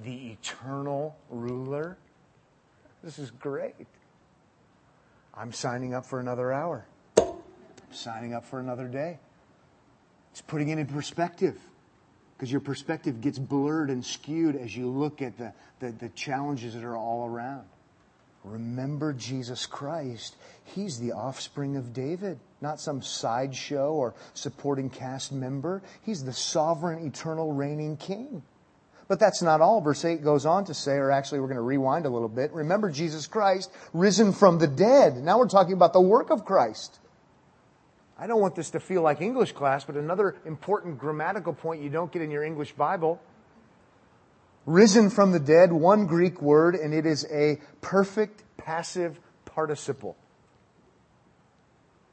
the 0.04 0.32
eternal 0.32 1.16
ruler. 1.30 1.98
This 3.04 3.18
is 3.18 3.32
great. 3.32 3.88
I'm 5.34 5.54
signing 5.54 5.94
up 5.94 6.06
for 6.06 6.20
another 6.20 6.52
hour. 6.52 6.86
I'm 7.18 7.34
signing 7.92 8.34
up 8.34 8.46
for 8.46 8.60
another 8.60 8.88
day. 8.88 9.20
It's 10.32 10.42
putting 10.42 10.70
it 10.70 10.78
in 10.78 10.86
perspective 10.86 11.58
because 12.42 12.52
your 12.52 12.60
perspective 12.60 13.22
gets 13.22 13.38
blurred 13.38 13.92
and 13.92 14.04
skewed 14.04 14.56
as 14.56 14.76
you 14.76 14.90
look 14.90 15.22
at 15.22 15.38
the, 15.38 15.54
the, 15.80 15.92
the, 15.92 16.10
challenges 16.10 16.74
that 16.74 16.84
are 16.84 16.98
all 16.98 17.28
around. 17.28 17.68
Remember 18.44 19.14
Jesus 19.14 19.68
Christ. 19.68 20.36
He's 20.64 20.98
the 20.98 21.12
offspring 21.12 21.76
of 21.76 21.94
David, 21.94 22.40
not 22.60 22.80
some 22.80 23.04
sideshow 23.04 23.94
or 23.94 24.16
supporting 24.34 24.90
cast 24.90 25.32
member. 25.32 25.84
He's 26.02 26.24
the 26.24 26.34
sovereign, 26.34 27.06
eternal, 27.06 27.54
reigning 27.54 27.96
king. 27.96 28.42
But 29.08 29.20
that's 29.20 29.44
not 29.44 29.62
all. 29.62 29.80
Verse 29.80 30.04
8 30.04 30.24
goes 30.24 30.48
on 30.48 30.66
to 30.66 30.74
say, 30.74 30.94
or 30.94 31.12
actually 31.12 31.42
we're 31.42 31.48
going 31.48 31.58
to 31.58 31.62
rewind 31.62 32.08
a 32.08 32.10
little 32.10 32.28
bit. 32.28 32.52
Remember 32.54 32.90
Jesus 32.90 33.28
Christ, 33.28 33.72
risen 33.94 34.34
from 34.34 34.58
the 34.58 34.66
dead. 34.68 35.18
Now 35.18 35.38
we're 35.38 35.48
talking 35.48 35.74
about 35.74 35.94
the 35.94 36.02
work 36.02 36.32
of 36.32 36.44
Christ. 36.44 36.98
I 38.22 38.28
don't 38.28 38.40
want 38.40 38.54
this 38.54 38.70
to 38.70 38.80
feel 38.80 39.02
like 39.02 39.20
English 39.20 39.54
class, 39.54 39.84
but 39.84 39.96
another 39.96 40.36
important 40.46 41.00
grammatical 41.00 41.54
point 41.54 41.82
you 41.82 41.90
don't 41.90 42.12
get 42.12 42.22
in 42.22 42.30
your 42.30 42.44
English 42.44 42.72
Bible. 42.74 43.20
Risen 44.68 45.10
from 45.10 45.32
the 45.32 45.40
dead, 45.40 45.74
one 45.74 46.06
Greek 46.06 46.40
word, 46.40 46.76
and 46.76 46.94
it 46.94 47.08
is 47.08 47.26
a 47.32 47.60
perfect 47.82 48.44
passive 48.58 49.20
participle. 49.46 50.16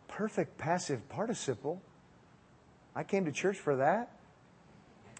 Perfect 0.08 0.56
passive 0.56 1.06
participle? 1.10 1.82
I 2.96 3.02
came 3.02 3.26
to 3.26 3.32
church 3.32 3.58
for 3.58 3.76
that. 3.76 4.10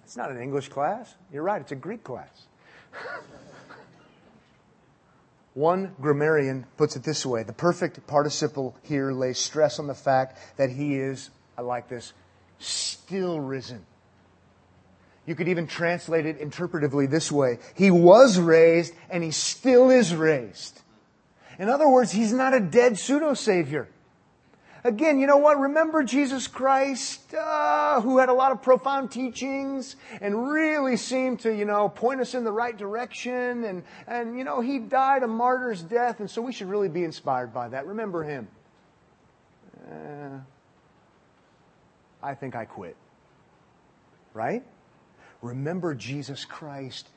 It's 0.04 0.16
not 0.16 0.30
an 0.30 0.40
English 0.40 0.68
class. 0.68 1.14
You're 1.30 1.42
right, 1.42 1.61
it's 1.61 1.73
a 1.73 1.76
Greek 1.76 2.02
class. 2.02 2.47
One 5.59 5.97
grammarian 6.00 6.67
puts 6.77 6.95
it 6.95 7.03
this 7.03 7.27
way 7.27 7.43
the 7.43 7.53
perfect 7.53 8.07
participle 8.07 8.77
here 8.85 9.11
lays 9.11 9.41
stress 9.41 9.81
on 9.81 9.88
the 9.88 9.95
fact 9.95 10.38
that 10.57 10.71
he 10.71 10.95
is, 10.95 11.31
I 11.57 11.62
like 11.62 11.88
this, 11.88 12.12
still 12.61 13.41
risen. 13.41 13.85
You 15.27 15.35
could 15.35 15.49
even 15.49 15.67
translate 15.67 16.27
it 16.27 16.41
interpretively 16.41 17.11
this 17.11 17.33
way 17.33 17.59
He 17.75 17.91
was 17.91 18.38
raised 18.38 18.95
and 19.11 19.25
he 19.25 19.33
still 19.33 19.91
is 19.91 20.15
raised. 20.15 20.81
In 21.59 21.69
other 21.69 21.88
words, 21.88 22.12
he's 22.12 22.33
not 22.33 22.55
a 22.55 22.61
dead 22.61 22.97
pseudo 22.97 23.35
savior. 23.35 23.88
Again, 24.85 25.18
you 25.18 25.26
know 25.26 25.38
what? 25.38 25.58
Remember 25.58 26.04
Jesus 26.04 26.47
Christ, 26.47 27.35
uh, 27.35 28.00
who 28.00 28.18
had 28.18 28.28
a 28.28 28.32
lot 28.32 28.52
of 28.52 28.62
profound 28.62 29.11
teachings 29.11 29.97
and 30.20 30.49
really 30.49 30.97
seemed 30.97 31.40
to, 31.40 31.54
you 31.54 31.64
know, 31.64 31.88
point 31.88 32.20
us 32.20 32.35
in 32.35 32.44
the 32.44 32.52
right 32.52 32.76
direction. 32.76 33.64
And, 33.64 33.82
and, 34.06 34.38
you 34.38 34.44
know, 34.44 34.61
he 34.61 34.78
died 34.78 35.25
a 35.25 35.26
martyr's 35.26 35.82
death, 35.82 36.20
and 36.20 36.30
so 36.30 36.42
we 36.42 36.52
should 36.52 36.68
really 36.68 36.88
be 36.88 37.02
inspired 37.02 37.52
by 37.52 37.68
that. 37.68 37.87
Remember 37.87 38.23
him. 38.23 38.49
Uh, 39.90 40.38
I 42.23 42.35
think 42.35 42.54
I 42.54 42.64
quit. 42.64 42.97
Right? 44.32 44.62
Remember 45.42 45.94
Jesus 45.94 46.44
Christ 46.44 47.08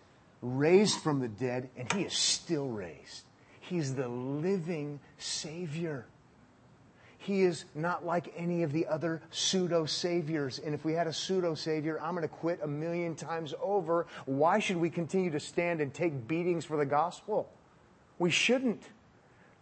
raised 0.42 1.00
from 1.02 1.20
the 1.20 1.28
dead, 1.28 1.70
and 1.78 1.92
he 1.94 2.02
is 2.02 2.14
still 2.14 2.68
raised. 2.68 3.24
He's 3.60 3.94
the 3.94 4.08
living 4.08 5.00
Savior. 5.20 6.08
He 7.22 7.44
is 7.44 7.66
not 7.76 8.04
like 8.04 8.34
any 8.36 8.64
of 8.64 8.72
the 8.72 8.88
other 8.88 9.22
pseudo 9.30 9.86
saviors. 9.86 10.58
And 10.58 10.74
if 10.74 10.84
we 10.84 10.94
had 10.94 11.06
a 11.06 11.14
pseudo 11.14 11.54
savior, 11.54 12.02
I'm 12.02 12.16
going 12.16 12.28
to 12.28 12.28
quit 12.28 12.60
a 12.64 12.68
million 12.68 13.14
times 13.14 13.54
over. 13.62 14.08
Why 14.26 14.58
should 14.58 14.78
we 14.78 14.90
continue 14.90 15.30
to 15.30 15.40
stand 15.40 15.82
and 15.82 15.94
take 15.94 16.28
beatings 16.28 16.66
for 16.66 16.78
the 16.78 16.86
gospel? 16.86 17.48
We 18.18 18.32
shouldn't. 18.32 18.82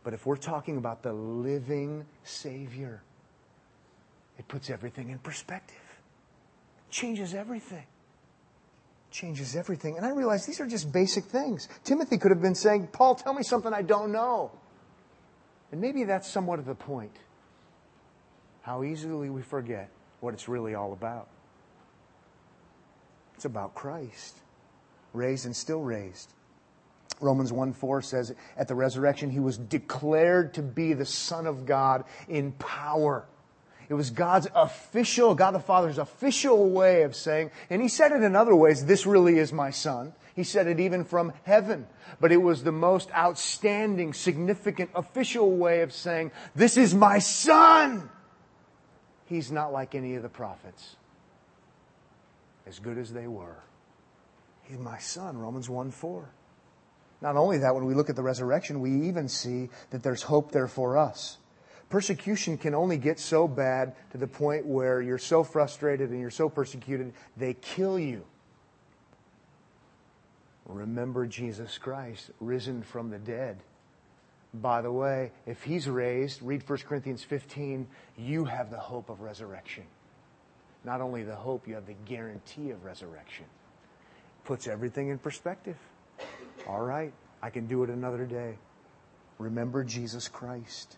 But 0.05 0.13
if 0.13 0.25
we're 0.25 0.37
talking 0.37 0.77
about 0.77 1.03
the 1.03 1.11
living 1.11 2.05
Savior, 2.23 3.01
it 4.37 4.47
puts 4.47 4.69
everything 4.69 5.09
in 5.09 5.19
perspective, 5.19 5.75
changes 6.89 7.33
everything. 7.33 7.83
Changes 9.11 9.57
everything. 9.57 9.97
And 9.97 10.05
I 10.05 10.11
realize 10.11 10.45
these 10.45 10.61
are 10.61 10.67
just 10.67 10.93
basic 10.93 11.25
things. 11.25 11.67
Timothy 11.83 12.17
could 12.17 12.31
have 12.31 12.41
been 12.41 12.55
saying, 12.55 12.87
Paul, 12.93 13.15
tell 13.15 13.33
me 13.33 13.43
something 13.43 13.73
I 13.73 13.81
don't 13.81 14.13
know. 14.13 14.51
And 15.73 15.81
maybe 15.81 16.05
that's 16.05 16.29
somewhat 16.29 16.59
of 16.59 16.65
the 16.65 16.75
point 16.75 17.11
how 18.61 18.83
easily 18.83 19.29
we 19.29 19.41
forget 19.41 19.89
what 20.19 20.33
it's 20.33 20.47
really 20.47 20.75
all 20.75 20.93
about. 20.93 21.27
It's 23.35 23.45
about 23.45 23.73
Christ, 23.73 24.35
raised 25.13 25.45
and 25.45 25.55
still 25.55 25.81
raised. 25.81 26.33
Romans 27.21 27.51
1 27.51 27.73
4 27.73 28.01
says, 28.01 28.35
At 28.57 28.67
the 28.67 28.75
resurrection, 28.75 29.29
he 29.29 29.39
was 29.39 29.57
declared 29.57 30.53
to 30.55 30.61
be 30.61 30.93
the 30.93 31.05
Son 31.05 31.47
of 31.47 31.65
God 31.65 32.03
in 32.27 32.51
power. 32.53 33.25
It 33.89 33.93
was 33.95 34.11
God's 34.11 34.47
official, 34.53 35.33
God 35.33 35.51
the 35.51 35.59
Father's 35.59 35.97
official 35.97 36.69
way 36.69 37.03
of 37.03 37.15
saying, 37.15 37.51
and 37.69 37.81
he 37.81 37.87
said 37.87 38.11
it 38.11 38.21
in 38.21 38.35
other 38.35 38.55
ways, 38.55 38.85
this 38.85 39.05
really 39.05 39.39
is 39.39 39.51
my 39.51 39.71
Son. 39.71 40.13
He 40.35 40.43
said 40.43 40.67
it 40.67 40.79
even 40.79 41.03
from 41.03 41.33
heaven. 41.43 41.87
But 42.21 42.31
it 42.31 42.37
was 42.37 42.63
the 42.63 42.71
most 42.71 43.09
outstanding, 43.11 44.13
significant, 44.13 44.91
official 44.93 45.51
way 45.51 45.81
of 45.81 45.91
saying, 45.91 46.31
this 46.55 46.77
is 46.77 46.93
my 46.93 47.19
Son 47.19 48.09
he's 49.29 49.51
not 49.51 49.71
like 49.71 49.95
any 49.95 50.15
of 50.15 50.23
the 50.23 50.29
prophets, 50.29 50.95
as 52.65 52.79
good 52.79 52.97
as 52.97 53.13
they 53.13 53.27
were. 53.27 53.63
He's 54.63 54.79
my 54.79 54.97
son, 54.97 55.37
Romans 55.37 55.69
1 55.69 55.91
4. 55.91 56.29
Not 57.21 57.35
only 57.35 57.59
that, 57.59 57.75
when 57.75 57.85
we 57.85 57.93
look 57.93 58.09
at 58.09 58.15
the 58.15 58.23
resurrection, 58.23 58.79
we 58.79 59.07
even 59.07 59.27
see 59.27 59.69
that 59.91 60.03
there's 60.03 60.23
hope 60.23 60.51
there 60.51 60.67
for 60.67 60.97
us. 60.97 61.37
Persecution 61.89 62.57
can 62.57 62.73
only 62.73 62.97
get 62.97 63.19
so 63.19 63.47
bad 63.47 63.95
to 64.11 64.17
the 64.17 64.27
point 64.27 64.65
where 64.65 65.01
you're 65.01 65.17
so 65.17 65.43
frustrated 65.43 66.11
and 66.11 66.21
you're 66.21 66.29
so 66.29 66.47
persecuted, 66.47 67.13
they 67.35 67.55
kill 67.55 67.99
you. 67.99 68.23
Remember 70.65 71.25
Jesus 71.25 71.77
Christ, 71.79 72.29
risen 72.39 72.83
from 72.83 73.09
the 73.09 73.17
dead. 73.17 73.57
By 74.53 74.81
the 74.81 74.91
way, 74.91 75.31
if 75.45 75.63
he's 75.63 75.87
raised, 75.87 76.41
read 76.41 76.67
1 76.67 76.79
Corinthians 76.79 77.23
15, 77.23 77.87
you 78.17 78.45
have 78.45 78.71
the 78.71 78.79
hope 78.79 79.09
of 79.09 79.21
resurrection. 79.21 79.83
Not 80.83 81.01
only 81.01 81.23
the 81.23 81.35
hope, 81.35 81.67
you 81.67 81.75
have 81.75 81.85
the 81.85 81.95
guarantee 82.05 82.71
of 82.71 82.83
resurrection. 82.83 83.45
Puts 84.45 84.67
everything 84.67 85.09
in 85.09 85.19
perspective. 85.19 85.77
All 86.67 86.81
right, 86.81 87.13
I 87.41 87.49
can 87.49 87.67
do 87.67 87.83
it 87.83 87.89
another 87.89 88.25
day. 88.25 88.57
Remember 89.37 89.83
Jesus 89.83 90.27
Christ. 90.27 90.97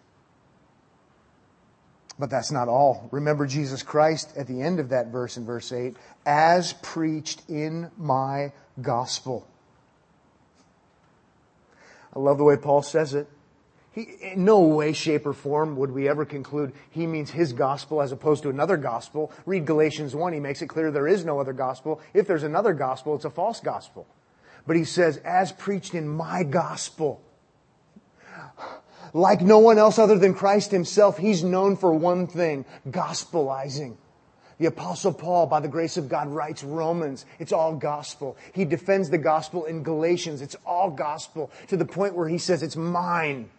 But 2.17 2.29
that's 2.29 2.51
not 2.51 2.67
all. 2.67 3.09
Remember 3.11 3.45
Jesus 3.47 3.83
Christ 3.83 4.33
at 4.37 4.47
the 4.47 4.61
end 4.61 4.79
of 4.79 4.89
that 4.89 5.07
verse 5.07 5.37
in 5.37 5.45
verse 5.45 5.71
8, 5.71 5.95
as 6.25 6.73
preached 6.81 7.41
in 7.49 7.91
my 7.97 8.53
gospel. 8.81 9.47
I 12.15 12.19
love 12.19 12.37
the 12.37 12.43
way 12.43 12.57
Paul 12.57 12.81
says 12.81 13.13
it. 13.13 13.27
He, 13.93 14.03
in 14.21 14.45
no 14.45 14.61
way, 14.61 14.93
shape, 14.93 15.25
or 15.25 15.33
form 15.33 15.75
would 15.75 15.91
we 15.91 16.07
ever 16.07 16.23
conclude 16.23 16.73
he 16.91 17.05
means 17.05 17.29
his 17.29 17.51
gospel 17.51 18.01
as 18.01 18.13
opposed 18.13 18.43
to 18.43 18.49
another 18.49 18.77
gospel. 18.77 19.31
Read 19.45 19.65
Galatians 19.65 20.15
1. 20.15 20.31
He 20.31 20.39
makes 20.39 20.61
it 20.61 20.67
clear 20.67 20.91
there 20.91 21.07
is 21.07 21.25
no 21.25 21.39
other 21.39 21.51
gospel. 21.51 21.99
If 22.13 22.25
there's 22.25 22.43
another 22.43 22.73
gospel, 22.73 23.15
it's 23.15 23.25
a 23.25 23.29
false 23.29 23.59
gospel. 23.59 24.07
But 24.65 24.77
he 24.77 24.85
says, 24.85 25.17
as 25.17 25.51
preached 25.51 25.93
in 25.93 26.07
my 26.07 26.43
gospel. 26.43 27.21
Like 29.13 29.41
no 29.41 29.59
one 29.59 29.77
else 29.77 29.99
other 29.99 30.17
than 30.17 30.33
Christ 30.33 30.71
himself, 30.71 31.17
he's 31.17 31.43
known 31.43 31.75
for 31.75 31.93
one 31.93 32.27
thing, 32.27 32.63
gospelizing. 32.89 33.97
The 34.57 34.67
apostle 34.67 35.11
Paul, 35.11 35.47
by 35.47 35.59
the 35.59 35.67
grace 35.67 35.97
of 35.97 36.07
God, 36.07 36.29
writes 36.29 36.63
Romans. 36.63 37.25
It's 37.39 37.51
all 37.51 37.75
gospel. 37.75 38.37
He 38.53 38.63
defends 38.63 39.09
the 39.09 39.17
gospel 39.17 39.65
in 39.65 39.83
Galatians. 39.83 40.41
It's 40.41 40.55
all 40.65 40.91
gospel 40.91 41.51
to 41.67 41.75
the 41.75 41.83
point 41.83 42.15
where 42.15 42.29
he 42.29 42.37
says 42.37 42.63
it's 42.63 42.77
mine. 42.77 43.49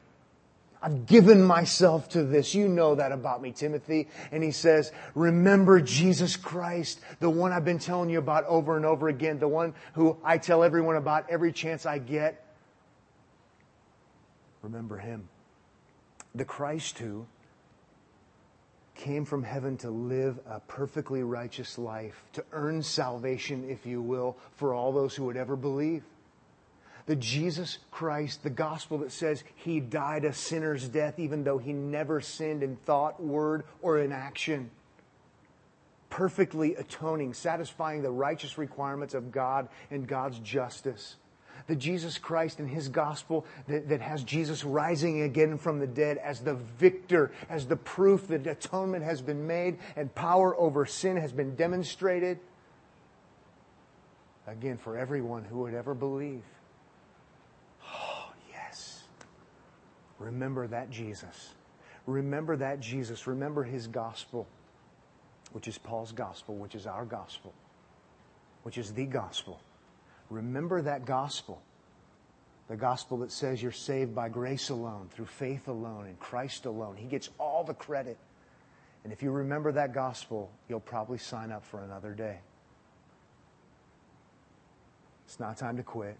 I've 0.82 1.06
given 1.06 1.42
myself 1.44 2.08
to 2.10 2.24
this. 2.24 2.54
You 2.54 2.68
know 2.68 2.96
that 2.96 3.12
about 3.12 3.40
me, 3.40 3.52
Timothy. 3.52 4.08
And 4.32 4.42
he 4.42 4.50
says, 4.50 4.90
remember 5.14 5.80
Jesus 5.80 6.36
Christ, 6.36 7.00
the 7.20 7.30
one 7.30 7.52
I've 7.52 7.64
been 7.64 7.78
telling 7.78 8.10
you 8.10 8.18
about 8.18 8.44
over 8.46 8.76
and 8.76 8.84
over 8.84 9.08
again, 9.08 9.38
the 9.38 9.46
one 9.46 9.74
who 9.94 10.16
I 10.24 10.38
tell 10.38 10.64
everyone 10.64 10.96
about 10.96 11.30
every 11.30 11.52
chance 11.52 11.86
I 11.86 11.98
get. 11.98 12.44
Remember 14.62 14.98
him. 14.98 15.28
The 16.34 16.44
Christ 16.44 16.98
who 16.98 17.26
came 18.94 19.24
from 19.24 19.42
heaven 19.42 19.76
to 19.78 19.90
live 19.90 20.38
a 20.48 20.60
perfectly 20.60 21.22
righteous 21.22 21.78
life, 21.78 22.24
to 22.32 22.44
earn 22.52 22.82
salvation, 22.82 23.68
if 23.68 23.86
you 23.86 24.02
will, 24.02 24.36
for 24.56 24.74
all 24.74 24.92
those 24.92 25.14
who 25.14 25.24
would 25.24 25.36
ever 25.36 25.56
believe. 25.56 26.02
The 27.06 27.16
Jesus 27.16 27.78
Christ, 27.90 28.42
the 28.42 28.50
gospel 28.50 28.99
that 28.99 29.12
says 29.12 29.42
he 29.56 29.80
died 29.80 30.25
a 30.25 30.32
sinner's 30.32 30.88
death 30.88 31.18
even 31.18 31.44
though 31.44 31.59
he 31.59 31.73
never 31.73 32.21
sinned 32.21 32.62
in 32.62 32.76
thought, 32.76 33.23
word, 33.23 33.64
or 33.80 33.99
in 33.99 34.12
action. 34.12 34.71
Perfectly 36.11 36.75
atoning, 36.76 37.35
satisfying 37.35 38.02
the 38.02 38.11
righteous 38.11 38.59
requirements 38.59 39.14
of 39.14 39.32
God 39.32 39.68
and 39.90 40.06
God's 40.06 40.38
justice 40.38 41.16
the 41.66 41.76
Jesus 41.76 42.18
Christ 42.18 42.59
and 42.59 42.68
his 42.68 42.88
gospel 42.88 43.47
that, 43.68 43.88
that 43.88 44.00
has 44.00 44.25
Jesus 44.25 44.64
rising 44.64 45.23
again 45.23 45.59
from 45.59 45.78
the 45.78 45.87
dead 45.87 46.18
as 46.18 46.40
the 46.40 46.54
victor, 46.54 47.32
as 47.49 47.66
the 47.66 47.76
proof 47.76 48.28
that 48.28 48.47
atonement 48.47 49.04
has 49.04 49.23
been 49.23 49.47
made 49.47 49.78
and 49.97 50.14
power 50.14 50.56
over 50.56 50.87
sin 50.87 51.16
has 51.16 51.32
been 51.32 51.54
demonstrated. 51.54 52.38
Again, 54.47 54.76
for 54.76 54.99
everyone 54.99 55.44
who 55.44 55.61
would 55.61 55.75
ever 55.75 55.94
believe. 55.94 56.42
Oh, 57.87 58.32
yes. 58.50 59.04
Remember 60.23 60.67
that 60.69 60.91
Jesus. 60.91 61.55
Remember 62.07 62.57
that 62.57 62.81
Jesus. 62.81 63.26
Remember 63.26 63.64
his 63.64 63.87
gospel, 63.87 64.47
which 65.52 65.69
is 65.69 65.79
Paul's 65.79 66.12
gospel, 66.12 66.55
which 66.57 66.75
is 66.75 66.87
our 66.87 67.05
gospel, 67.05 67.52
which 68.63 68.78
is 68.78 68.93
the 68.93 69.04
gospel. 69.04 69.61
Remember 70.30 70.82
that 70.82 71.04
gospel. 71.04 71.61
The 72.69 72.76
gospel 72.76 73.19
that 73.19 73.32
says 73.32 73.61
you're 73.63 73.73
saved 73.73 74.15
by 74.15 74.28
grace 74.28 74.71
alone, 74.71 75.11
through 75.13 75.26
faith 75.26 75.69
alone, 75.69 76.06
in 76.06 76.17
Christ 76.17 76.65
alone. 76.65 76.97
He 76.97 77.06
gets 77.06 77.28
all 77.39 77.65
the 77.65 77.75
credit. 77.75 78.17
And 79.04 79.13
if 79.13 79.23
you 79.23 79.32
remember 79.32 79.73
that 79.73 79.93
gospel, 79.93 80.50
you'll 80.69 80.80
probably 80.80 81.19
sign 81.19 81.50
up 81.50 81.65
for 81.67 81.82
another 81.82 82.13
day. 82.13 82.39
It's 85.26 85.41
not 85.41 85.56
time 85.56 85.76
to 85.76 85.82
quit. 85.82 86.17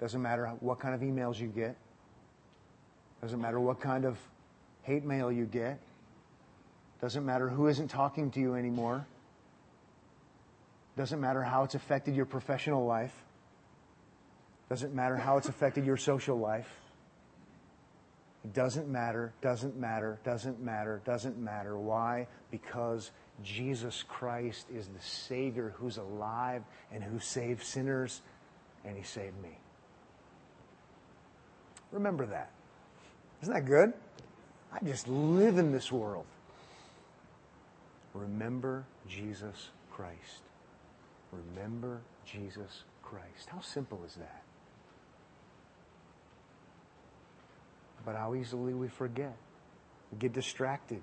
Doesn't 0.00 0.20
matter 0.20 0.46
what 0.60 0.80
kind 0.80 0.94
of 0.94 1.00
emails 1.00 1.38
you 1.38 1.46
get. 1.46 1.76
Doesn't 3.22 3.40
matter 3.40 3.58
what 3.58 3.80
kind 3.80 4.04
of 4.04 4.16
hate 4.82 5.04
mail 5.04 5.30
you 5.30 5.44
get. 5.44 5.78
Doesn't 7.00 7.24
matter 7.24 7.48
who 7.48 7.68
isn't 7.68 7.88
talking 7.88 8.30
to 8.32 8.40
you 8.40 8.54
anymore. 8.54 9.06
Doesn't 10.96 11.20
matter 11.20 11.42
how 11.42 11.64
it's 11.64 11.74
affected 11.74 12.16
your 12.16 12.26
professional 12.26 12.84
life. 12.84 13.14
Doesn't 14.68 14.94
matter 14.94 15.16
how 15.16 15.36
it's 15.36 15.48
affected 15.48 15.86
your 15.86 15.96
social 15.96 16.38
life. 16.38 16.68
It 18.44 18.52
doesn't 18.52 18.88
matter, 18.88 19.32
doesn't 19.40 19.76
matter, 19.76 20.18
doesn't 20.24 20.60
matter, 20.60 21.00
doesn't 21.04 21.38
matter. 21.38 21.76
Why? 21.78 22.26
Because 22.50 23.10
Jesus 23.42 24.04
Christ 24.08 24.66
is 24.74 24.86
the 24.88 25.00
Savior 25.00 25.74
who's 25.76 25.96
alive 25.96 26.62
and 26.92 27.02
who 27.02 27.18
saves 27.18 27.66
sinners, 27.66 28.20
and 28.84 28.96
He 28.96 29.02
saved 29.02 29.40
me. 29.42 29.58
Remember 31.92 32.26
that. 32.26 32.50
Isn't 33.42 33.54
that 33.54 33.66
good? 33.66 33.92
I 34.72 34.84
just 34.84 35.08
live 35.08 35.58
in 35.58 35.72
this 35.72 35.90
world. 35.90 36.26
Remember 38.14 38.84
Jesus 39.08 39.70
Christ. 39.90 40.42
Remember 41.32 42.00
Jesus 42.24 42.84
Christ. 43.02 43.48
How 43.48 43.60
simple 43.60 44.00
is 44.06 44.14
that? 44.16 44.42
But 48.04 48.16
how 48.16 48.34
easily 48.34 48.74
we 48.74 48.88
forget. 48.88 49.36
We 50.10 50.18
get 50.18 50.32
distracted. 50.32 51.02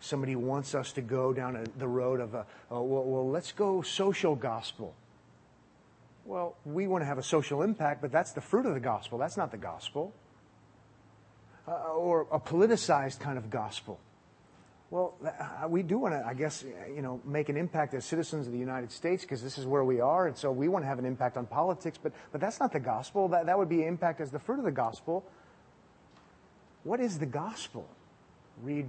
Somebody 0.00 0.36
wants 0.36 0.74
us 0.74 0.92
to 0.92 1.00
go 1.00 1.32
down 1.32 1.56
a, 1.56 1.64
the 1.78 1.88
road 1.88 2.20
of 2.20 2.34
a, 2.34 2.46
oh, 2.70 2.82
well, 2.82 3.04
well, 3.04 3.30
let's 3.30 3.52
go 3.52 3.82
social 3.82 4.34
gospel. 4.34 4.94
Well, 6.24 6.56
we 6.64 6.86
want 6.86 7.02
to 7.02 7.06
have 7.06 7.18
a 7.18 7.22
social 7.22 7.62
impact, 7.62 8.02
but 8.02 8.10
that's 8.10 8.32
the 8.32 8.40
fruit 8.40 8.66
of 8.66 8.74
the 8.74 8.80
gospel. 8.80 9.18
That's 9.18 9.36
not 9.36 9.52
the 9.52 9.56
gospel. 9.56 10.12
Uh, 11.68 11.72
or 11.94 12.28
a 12.30 12.38
politicized 12.38 13.18
kind 13.18 13.36
of 13.36 13.50
gospel. 13.50 13.98
Well, 14.90 15.14
uh, 15.24 15.66
we 15.66 15.82
do 15.82 15.98
want 15.98 16.14
to, 16.14 16.24
I 16.24 16.34
guess, 16.34 16.64
you 16.94 17.02
know, 17.02 17.20
make 17.24 17.48
an 17.48 17.56
impact 17.56 17.92
as 17.94 18.04
citizens 18.04 18.46
of 18.46 18.52
the 18.52 18.58
United 18.58 18.92
States 18.92 19.24
because 19.24 19.42
this 19.42 19.58
is 19.58 19.66
where 19.66 19.82
we 19.82 20.00
are, 20.00 20.28
and 20.28 20.36
so 20.36 20.52
we 20.52 20.68
want 20.68 20.84
to 20.84 20.88
have 20.88 21.00
an 21.00 21.04
impact 21.04 21.36
on 21.36 21.46
politics. 21.46 21.98
But, 22.00 22.12
but 22.30 22.40
that's 22.40 22.60
not 22.60 22.72
the 22.72 22.78
gospel. 22.78 23.28
That, 23.28 23.46
that 23.46 23.58
would 23.58 23.68
be 23.68 23.84
impact 23.84 24.20
as 24.20 24.30
the 24.30 24.38
fruit 24.38 24.60
of 24.60 24.64
the 24.64 24.70
gospel. 24.70 25.24
What 26.84 27.00
is 27.00 27.18
the 27.18 27.26
gospel? 27.26 27.88
Read 28.62 28.88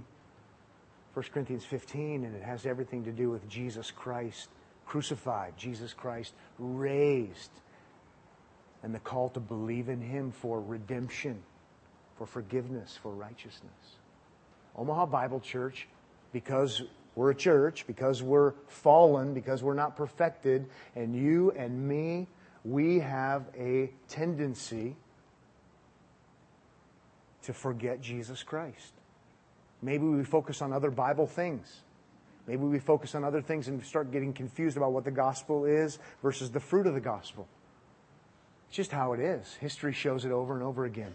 1 1.14 1.24
Corinthians 1.32 1.64
15, 1.64 2.24
and 2.24 2.36
it 2.36 2.44
has 2.44 2.64
everything 2.64 3.04
to 3.06 3.10
do 3.10 3.28
with 3.28 3.48
Jesus 3.48 3.90
Christ 3.90 4.48
crucified, 4.86 5.54
Jesus 5.56 5.92
Christ 5.92 6.32
raised, 6.60 7.50
and 8.84 8.94
the 8.94 9.00
call 9.00 9.30
to 9.30 9.40
believe 9.40 9.88
in 9.88 10.00
Him 10.00 10.30
for 10.30 10.60
redemption, 10.60 11.42
for 12.18 12.26
forgiveness, 12.26 12.98
for 13.00 13.12
righteousness. 13.12 13.72
Omaha 14.76 15.06
Bible 15.06 15.40
Church, 15.40 15.88
because 16.32 16.82
we're 17.14 17.30
a 17.30 17.34
church, 17.34 17.86
because 17.86 18.22
we're 18.22 18.52
fallen, 18.66 19.34
because 19.34 19.62
we're 19.62 19.74
not 19.74 19.96
perfected, 19.96 20.66
and 20.96 21.16
you 21.16 21.52
and 21.52 21.88
me, 21.88 22.26
we 22.64 22.98
have 22.98 23.44
a 23.56 23.90
tendency 24.08 24.96
to 27.42 27.52
forget 27.52 28.00
Jesus 28.00 28.42
Christ. 28.42 28.92
Maybe 29.80 30.04
we 30.04 30.24
focus 30.24 30.60
on 30.60 30.72
other 30.72 30.90
Bible 30.90 31.26
things. 31.26 31.82
Maybe 32.48 32.64
we 32.64 32.78
focus 32.80 33.14
on 33.14 33.24
other 33.24 33.40
things 33.40 33.68
and 33.68 33.84
start 33.84 34.10
getting 34.10 34.32
confused 34.32 34.76
about 34.76 34.92
what 34.92 35.04
the 35.04 35.10
gospel 35.10 35.64
is 35.64 35.98
versus 36.22 36.50
the 36.50 36.60
fruit 36.60 36.86
of 36.86 36.94
the 36.94 37.00
gospel. 37.00 37.46
It's 38.68 38.76
just 38.76 38.90
how 38.90 39.12
it 39.12 39.20
is. 39.20 39.54
History 39.60 39.92
shows 39.92 40.24
it 40.24 40.32
over 40.32 40.54
and 40.54 40.62
over 40.62 40.84
again. 40.84 41.14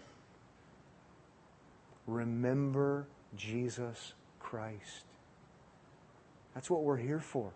Remember 2.06 3.06
Jesus 3.36 4.14
Christ. 4.40 5.04
That's 6.54 6.70
what 6.70 6.82
we're 6.82 6.96
here 6.96 7.20
for. 7.20 7.50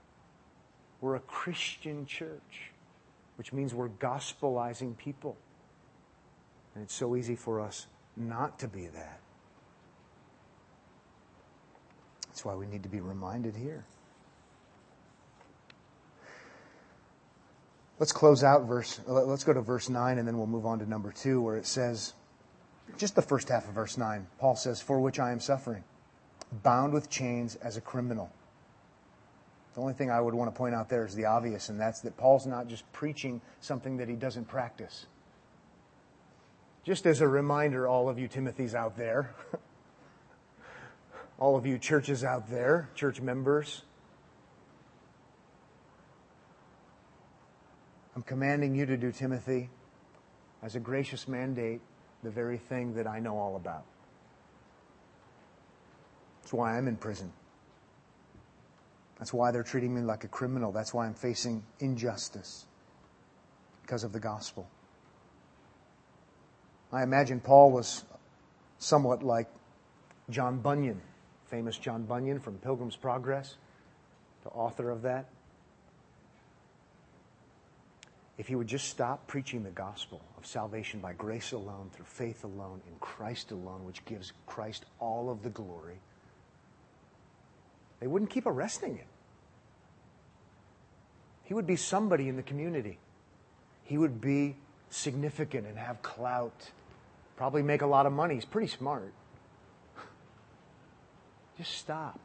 We're 1.01 1.17
a 1.17 1.21
Christian 1.21 2.07
church, 2.07 2.73
which 3.37 3.53
means 3.53 3.75
we're 3.75 3.89
gospelizing 3.89 4.97
people. 4.97 5.37
And 6.75 6.83
it's 6.83 6.95
so 6.95 7.15
easy 7.15 7.37
for 7.37 7.61
us 7.61 7.87
not 8.17 8.59
to 8.61 8.69
be 8.69 8.87
that. 8.89 9.21
That's 12.27 12.45
why 12.45 12.55
we 12.55 12.67
need 12.67 12.83
to 12.83 12.89
be 12.89 13.01
reminded 13.01 13.57
here. 13.57 13.85
Let's 17.99 18.13
close 18.13 18.45
out 18.45 18.67
verse, 18.67 19.01
let's 19.09 19.43
go 19.43 19.53
to 19.53 19.61
verse 19.61 19.89
9 19.89 20.19
and 20.19 20.29
then 20.29 20.39
we'll 20.39 20.47
move 20.47 20.67
on 20.67 20.79
to 20.79 20.89
number 20.89 21.11
2 21.11 21.41
where 21.41 21.57
it 21.57 21.67
says, 21.67 22.15
just 22.99 23.15
the 23.15 23.23
first 23.23 23.49
half 23.49 23.69
of 23.69 23.75
verse 23.75 23.97
9, 23.97 24.27
Paul 24.39 24.57
says, 24.57 24.81
For 24.81 25.01
which 25.01 25.19
I 25.19 25.33
am 25.33 25.41
suffering, 25.41 25.85
bound 26.63 26.93
with 26.93 27.09
chains 27.09 27.57
as 27.57 27.77
a 27.77 27.81
criminal. 27.81 28.31
The 29.75 29.81
only 29.81 29.95
thing 29.95 30.11
I 30.11 30.21
would 30.21 30.35
want 30.35 30.53
to 30.53 30.57
point 30.57 30.75
out 30.75 30.89
there 30.89 31.07
is 31.07 31.15
the 31.15 31.27
obvious, 31.27 31.69
and 31.69 31.81
that's 31.81 32.01
that 32.01 32.17
Paul's 32.17 32.47
not 32.47 32.67
just 32.67 32.91
preaching 32.93 33.41
something 33.61 33.99
that 33.99 34.09
he 34.09 34.17
doesn't 34.17 34.47
practice. 34.47 35.07
Just 36.85 37.07
as 37.07 37.21
a 37.21 37.29
reminder, 37.29 37.87
all 37.87 38.09
of 38.09 38.19
you 38.19 38.29
Timothys 38.29 38.75
out 38.75 38.97
there, 38.97 39.35
all 41.39 41.57
of 41.57 41.67
you 41.67 41.79
churches 41.79 42.25
out 42.25 42.51
there, 42.51 42.89
church 42.95 43.21
members, 43.21 43.83
I'm 48.17 48.23
commanding 48.25 48.75
you 48.75 48.85
to 48.85 48.97
do, 48.97 49.13
Timothy, 49.13 49.71
as 50.61 50.75
a 50.75 50.81
gracious 50.81 51.29
mandate, 51.29 51.81
the 52.23 52.31
very 52.31 52.59
thing 52.59 52.95
that 52.95 53.07
I 53.07 53.21
know 53.21 53.37
all 53.37 53.57
about. 53.57 53.85
That's 56.43 56.53
why 56.53 56.77
I'm 56.77 56.89
in 56.89 56.97
prison. 56.97 57.33
That's 59.19 59.33
why 59.33 59.51
they're 59.51 59.63
treating 59.63 59.95
me 59.95 60.01
like 60.01 60.25
a 60.25 60.29
criminal. 60.29 60.73
That's 60.73 60.95
why 60.95 61.07
I'm 61.07 61.15
facing 61.15 61.63
injustice 61.81 62.67
because 63.83 64.05
of 64.05 64.13
the 64.13 64.21
gospel. 64.21 64.69
I 66.93 67.03
imagine 67.03 67.41
Paul 67.41 67.71
was 67.73 68.05
somewhat 68.79 69.23
like 69.23 69.49
John 70.31 70.59
Bunyan, 70.59 71.01
famous 71.47 71.77
John 71.77 72.05
Bunyan 72.05 72.39
from 72.39 72.59
Pilgrim's 72.59 72.97
Progress, 72.97 73.57
the 74.45 74.51
author 74.51 74.91
of 74.91 75.03
that 75.03 75.27
if 78.39 78.47
he 78.47 78.55
would 78.55 78.69
just 78.69 78.89
stop 78.89 79.27
preaching 79.27 79.65
the 79.65 79.71
gospel 79.71 80.21
of 80.39 80.47
salvation 80.47 81.01
by 81.01 81.13
grace 81.13 81.51
alone, 81.51 81.91
through 81.93 82.05
faith 82.05 82.45
alone, 82.45 82.81
in 82.87 82.95
Christ 83.01 83.51
alone, 83.51 83.85
which 83.85 84.05
gives 84.05 84.33
Christ 84.47 84.85
all 85.01 85.29
of 85.29 85.43
the 85.43 85.51
glory, 85.51 85.99
they 87.99 88.07
wouldn't 88.07 88.31
keep 88.31 88.47
arresting 88.47 88.97
him. 88.97 89.07
He 91.43 91.55
would 91.55 91.67
be 91.67 91.75
somebody 91.75 92.29
in 92.29 92.37
the 92.37 92.43
community. 92.43 92.99
He 93.83 93.99
would 93.99 94.21
be 94.21 94.55
significant 94.91 95.67
and 95.67 95.77
have 95.77 96.01
clout, 96.03 96.71
probably 97.37 97.63
make 97.63 97.83
a 97.83 97.87
lot 97.87 98.07
of 98.07 98.13
money. 98.13 98.37
He's 98.37 98.45
pretty 98.45 98.69
smart. 98.69 99.13
Just 101.59 101.73
stop. 101.73 102.21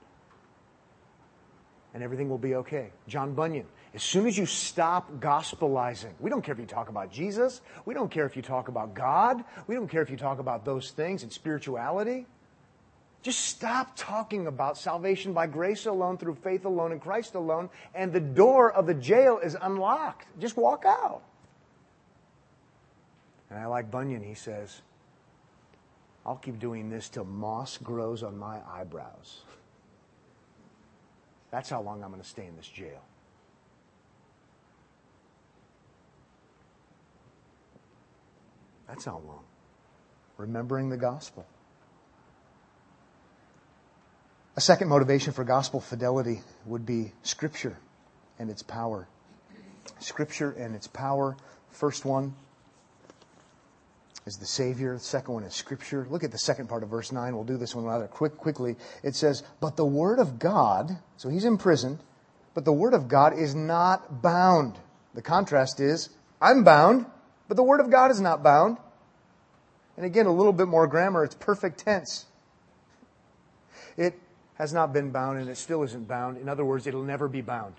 And 1.93 2.01
everything 2.01 2.29
will 2.29 2.39
be 2.39 2.56
okay. 2.56 2.89
John 3.08 3.36
Bunyan, 3.36 3.65
as 3.93 4.01
soon 4.01 4.25
as 4.25 4.36
you 4.36 4.47
stop 4.47 5.12
gospelizing, 5.19 6.13
we 6.19 6.29
don't 6.29 6.43
care 6.43 6.53
if 6.53 6.60
you 6.60 6.65
talk 6.65 6.89
about 6.89 7.12
Jesus, 7.12 7.62
we 7.86 7.93
don't 7.93 8.10
care 8.10 8.25
if 8.25 8.36
you 8.36 8.41
talk 8.41 8.67
about 8.67 8.95
God, 8.95 9.43
we 9.67 9.75
don't 9.75 9.88
care 9.88 10.01
if 10.01 10.10
you 10.10 10.17
talk 10.17 10.39
about 10.39 10.65
those 10.65 10.91
things 10.91 11.21
and 11.21 11.32
spirituality. 11.32 12.25
Just 13.21 13.39
stop 13.39 13.93
talking 13.95 14.47
about 14.47 14.77
salvation 14.77 15.32
by 15.32 15.47
grace 15.47 15.86
alone, 15.86 16.17
through 16.17 16.36
faith 16.36 16.65
alone, 16.65 16.91
in 16.91 16.99
Christ 16.99 17.36
alone, 17.36 17.69
and 17.95 18.12
the 18.12 18.19
door 18.19 18.71
of 18.71 18.86
the 18.86 18.93
jail 18.93 19.39
is 19.41 19.56
unlocked. 19.62 20.27
Just 20.39 20.58
walk 20.58 20.84
out. 20.86 21.21
And 23.49 23.58
I 23.60 23.67
like 23.67 23.89
Bunyan, 23.89 24.23
he 24.23 24.34
says, 24.34 24.82
I'll 26.25 26.36
keep 26.36 26.60
doing 26.60 26.89
this 26.89 27.08
till 27.08 27.23
moss 27.23 27.77
grows 27.77 28.23
on 28.23 28.38
my 28.38 28.60
eyebrows. 28.69 29.43
That's 31.54 31.70
how 31.70 31.84
long 31.84 32.04
I'm 32.04 32.10
going 32.10 32.20
to 32.20 32.28
stay 32.28 32.48
in 32.48 32.56
this 32.56 32.68
jail. 32.68 33.00
That's 38.88 39.06
how 39.06 39.22
long. 39.24 39.44
Remembering 40.38 40.89
the 40.89 40.98
gospel. 40.98 41.46
A 44.56 44.62
second 44.62 44.88
motivation 44.88 45.32
for 45.32 45.44
gospel 45.44 45.80
fidelity 45.80 46.42
would 46.66 46.88
be 46.88 47.12
Scripture 47.22 47.78
and 48.39 48.50
its 48.50 48.63
power. 48.63 49.08
Scripture 50.00 50.50
and 50.50 50.74
its 50.74 50.88
power. 50.88 51.38
First 51.70 52.04
one 52.04 52.34
is 54.25 54.38
the 54.38 54.45
Savior. 54.45 54.93
The 54.93 54.99
second 54.99 55.33
one 55.33 55.43
is 55.43 55.53
Scripture. 55.53 56.07
Look 56.09 56.23
at 56.23 56.31
the 56.31 56.38
second 56.38 56.67
part 56.67 56.83
of 56.83 56.89
verse 56.89 57.12
9. 57.12 57.36
We'll 57.36 57.43
do 57.43 57.57
this 57.57 57.75
one 57.75 57.86
rather 57.86 58.07
quick, 58.07 58.38
quickly. 58.38 58.75
It 59.03 59.15
says, 59.15 59.43
But 59.59 59.75
the 59.75 59.86
Word 59.86 60.19
of 60.19 60.39
God, 60.39 60.97
so 61.17 61.29
he's 61.29 61.45
imprisoned, 61.45 61.99
but 62.53 62.65
the 62.65 62.73
Word 62.73 62.93
of 62.93 63.07
God 63.07 63.38
is 63.38 63.55
not 63.55 64.21
bound. 64.21 64.79
The 65.13 65.21
contrast 65.21 65.79
is, 65.79 66.09
I'm 66.41 66.63
bound, 66.63 67.05
but 67.47 67.57
the 67.57 67.63
Word 67.63 67.79
of 67.79 67.89
God 67.89 68.12
is 68.12 68.21
not 68.21 68.43
bound. 68.43 68.77
And 69.97 70.05
again, 70.05 70.25
a 70.25 70.33
little 70.33 70.53
bit 70.53 70.67
more 70.67 70.88
grammar, 70.88 71.23
it's 71.23 71.36
perfect 71.36 71.79
tense. 71.79 72.25
It 73.95 74.19
has 74.55 74.73
not 74.73 74.93
been 74.93 75.12
bound 75.12 75.39
and 75.39 75.49
it 75.49 75.57
still 75.57 75.83
isn't 75.83 76.07
bound. 76.07 76.38
In 76.38 76.49
other 76.49 76.65
words, 76.65 76.88
it'll 76.88 77.03
never 77.03 77.27
be 77.27 77.41
bound. 77.41 77.75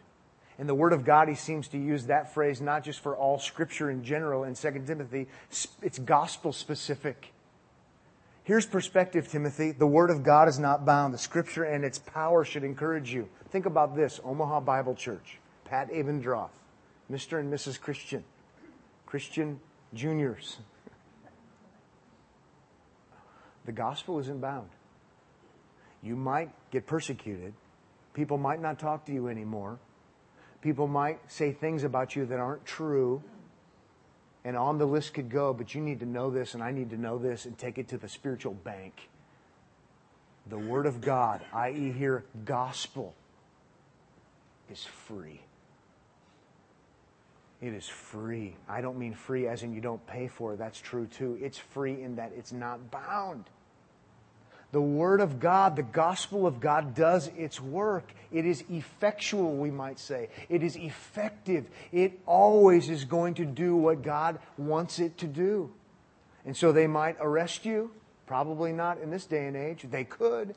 In 0.59 0.67
the 0.67 0.75
Word 0.75 0.93
of 0.93 1.05
God, 1.05 1.29
he 1.29 1.35
seems 1.35 1.69
to 1.69 1.79
use 1.79 2.07
that 2.07 2.33
phrase 2.33 2.61
not 2.61 2.85
just 2.85 3.01
for 3.01 3.17
all 3.17 3.39
Scripture 3.39 3.91
in 3.91 4.05
general 4.05 4.45
in 4.45 4.55
2 4.55 4.85
Timothy, 4.87 5.27
it's 5.83 5.99
gospel 5.99 6.53
specific. 6.53 7.33
Here's 8.45 8.67
perspective, 8.67 9.29
Timothy. 9.29 9.73
The 9.73 9.87
Word 9.87 10.11
of 10.11 10.23
God 10.23 10.49
is 10.49 10.59
not 10.59 10.85
bound. 10.85 11.15
The 11.15 11.19
Scripture 11.19 11.65
and 11.65 11.85
its 11.85 11.99
power 11.99 12.45
should 12.45 12.63
encourage 12.63 13.13
you. 13.13 13.29
Think 13.51 13.67
about 13.67 13.97
this 13.97 14.21
Omaha 14.25 14.61
Bible 14.61 14.95
Church, 14.95 15.39
Pat 15.65 15.91
Abendroth, 15.91 16.51
Mr. 17.11 17.41
and 17.41 17.53
Mrs. 17.53 17.81
Christian, 17.81 18.23
Christian 19.07 19.61
juniors, 19.93 20.59
the 23.65 23.73
gospel 23.73 24.19
isn't 24.19 24.41
bound. 24.41 24.69
You 26.03 26.17
might 26.17 26.51
get 26.71 26.87
persecuted. 26.87 27.55
People 28.13 28.37
might 28.37 28.61
not 28.61 28.79
talk 28.79 29.07
to 29.07 29.13
you 29.13 29.29
anymore. 29.29 29.79
People 30.65 30.89
might 30.89 31.21
say 31.31 31.53
things 31.53 31.85
about 31.85 32.17
you 32.17 32.25
that 32.25 32.41
aren't 32.41 32.65
true. 32.65 33.23
And 34.47 34.57
on 34.57 34.79
the 34.79 34.87
list 34.87 35.13
could 35.13 35.29
go, 35.29 35.53
but 35.53 35.75
you 35.75 35.83
need 35.83 36.01
to 36.01 36.07
know 36.07 36.31
this, 36.31 36.55
and 36.55 36.63
I 36.63 36.71
need 36.71 36.89
to 36.89 36.97
know 36.97 37.19
this, 37.19 37.45
and 37.45 37.57
take 37.59 37.77
it 37.77 37.89
to 37.89 37.99
the 37.99 38.09
spiritual 38.09 38.55
bank. 38.55 39.11
The 40.47 40.57
Word 40.57 40.87
of 40.87 41.03
God, 41.03 41.43
i.e., 41.53 41.93
here, 41.93 42.25
gospel, 42.47 43.15
is 44.73 44.85
free. 44.85 45.43
It 47.61 47.75
is 47.75 47.87
free. 47.87 48.57
I 48.67 48.81
don't 48.81 48.99
mean 48.99 49.13
free 49.13 49.47
as 49.47 49.63
in 49.65 49.75
you 49.75 49.83
don't 49.83 50.05
pay 50.07 50.29
for 50.29 50.55
it. 50.55 50.59
That's 50.59 50.81
true 50.81 51.07
too. 51.07 51.39
It's 51.43 51.59
free 51.59 52.01
in 52.01 52.17
that 52.17 52.33
it's 52.35 52.53
not 52.53 52.91
bound. 52.91 53.45
The 54.75 54.81
Word 54.81 55.21
of 55.21 55.39
God, 55.39 55.77
the 55.77 55.85
gospel 55.85 56.49
of 56.49 56.59
God 56.59 56.97
does 56.97 57.31
its 57.37 57.61
work. 57.61 58.13
It 58.33 58.45
is 58.45 58.65
effectual, 58.69 59.57
we 59.57 59.71
might 59.71 60.01
say. 60.01 60.31
It 60.49 60.65
is 60.65 60.75
effective. 60.75 61.71
It 61.93 62.19
always 62.27 62.91
is 62.91 63.05
going 63.05 63.35
to 63.35 63.45
do 63.45 63.77
what 63.77 64.03
God 64.03 64.41
wants 64.59 64.99
it 64.99 65.17
to 65.19 65.29
do. 65.29 65.71
And 66.45 66.57
so 66.57 66.73
they 66.73 66.89
might 66.89 67.17
arrest 67.21 67.65
you. 67.65 67.93
Probably 68.27 68.73
not 68.73 68.99
in 68.99 69.13
this 69.13 69.27
day 69.27 69.47
and 69.47 69.57
age. 69.57 69.87
They 69.89 70.03
could 70.03 70.57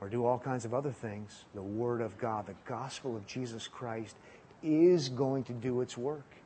or 0.00 0.08
do 0.08 0.24
all 0.24 0.38
kinds 0.38 0.64
of 0.64 0.72
other 0.72 0.90
things, 0.90 1.44
the 1.54 1.60
Word 1.60 2.00
of 2.00 2.16
God, 2.16 2.46
the 2.46 2.54
gospel 2.64 3.14
of 3.14 3.26
Jesus 3.26 3.68
Christ, 3.68 4.16
is 4.62 5.10
going 5.10 5.44
to 5.44 5.52
do 5.52 5.82
its 5.82 5.98
work. 5.98 6.39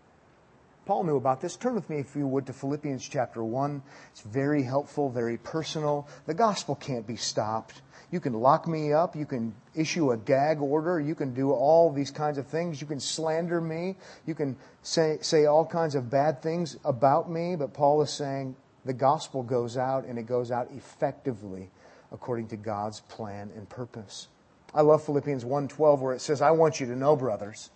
Paul 0.86 1.04
knew 1.04 1.16
about 1.16 1.40
this. 1.40 1.56
Turn 1.56 1.74
with 1.74 1.88
me, 1.88 1.98
if 1.98 2.14
you 2.14 2.26
would, 2.26 2.46
to 2.46 2.52
Philippians 2.52 3.08
chapter 3.08 3.42
1. 3.42 3.82
It's 4.12 4.20
very 4.20 4.62
helpful, 4.62 5.08
very 5.08 5.38
personal. 5.38 6.06
The 6.26 6.34
gospel 6.34 6.74
can't 6.74 7.06
be 7.06 7.16
stopped. 7.16 7.80
You 8.10 8.20
can 8.20 8.34
lock 8.34 8.68
me 8.68 8.92
up. 8.92 9.16
You 9.16 9.24
can 9.24 9.54
issue 9.74 10.12
a 10.12 10.16
gag 10.18 10.60
order. 10.60 11.00
You 11.00 11.14
can 11.14 11.32
do 11.32 11.52
all 11.52 11.90
these 11.90 12.10
kinds 12.10 12.36
of 12.36 12.46
things. 12.46 12.82
You 12.82 12.86
can 12.86 13.00
slander 13.00 13.62
me. 13.62 13.96
You 14.26 14.34
can 14.34 14.56
say, 14.82 15.18
say 15.22 15.46
all 15.46 15.64
kinds 15.64 15.94
of 15.94 16.10
bad 16.10 16.42
things 16.42 16.76
about 16.84 17.30
me. 17.30 17.56
But 17.56 17.72
Paul 17.72 18.02
is 18.02 18.10
saying 18.10 18.54
the 18.84 18.92
gospel 18.92 19.42
goes 19.42 19.78
out 19.78 20.04
and 20.04 20.18
it 20.18 20.26
goes 20.26 20.50
out 20.50 20.68
effectively 20.70 21.70
according 22.12 22.48
to 22.48 22.56
God's 22.56 23.00
plan 23.00 23.50
and 23.56 23.68
purpose. 23.68 24.28
I 24.74 24.82
love 24.82 25.02
Philippians 25.02 25.44
1:12 25.44 26.00
where 26.00 26.12
it 26.12 26.20
says, 26.20 26.42
"I 26.42 26.50
want 26.50 26.78
you 26.78 26.86
to 26.86 26.96
know, 26.96 27.16
brothers, 27.16 27.70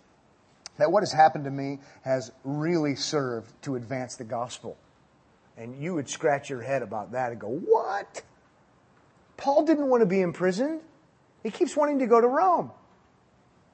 that 0.79 0.91
what 0.91 1.03
has 1.03 1.13
happened 1.13 1.45
to 1.45 1.51
me 1.51 1.79
has 2.01 2.31
really 2.43 2.95
served 2.95 3.49
to 3.63 3.75
advance 3.75 4.15
the 4.15 4.23
gospel." 4.23 4.75
And 5.55 5.75
you 5.75 5.93
would 5.93 6.09
scratch 6.09 6.49
your 6.49 6.61
head 6.61 6.81
about 6.81 7.11
that 7.11 7.31
and 7.31 7.39
go, 7.39 7.49
"What? 7.49 8.23
Paul 9.37 9.63
didn't 9.63 9.87
want 9.87 10.01
to 10.01 10.07
be 10.07 10.21
imprisoned. 10.21 10.81
He 11.43 11.51
keeps 11.51 11.77
wanting 11.77 11.99
to 11.99 12.07
go 12.07 12.19
to 12.19 12.27
Rome." 12.27 12.71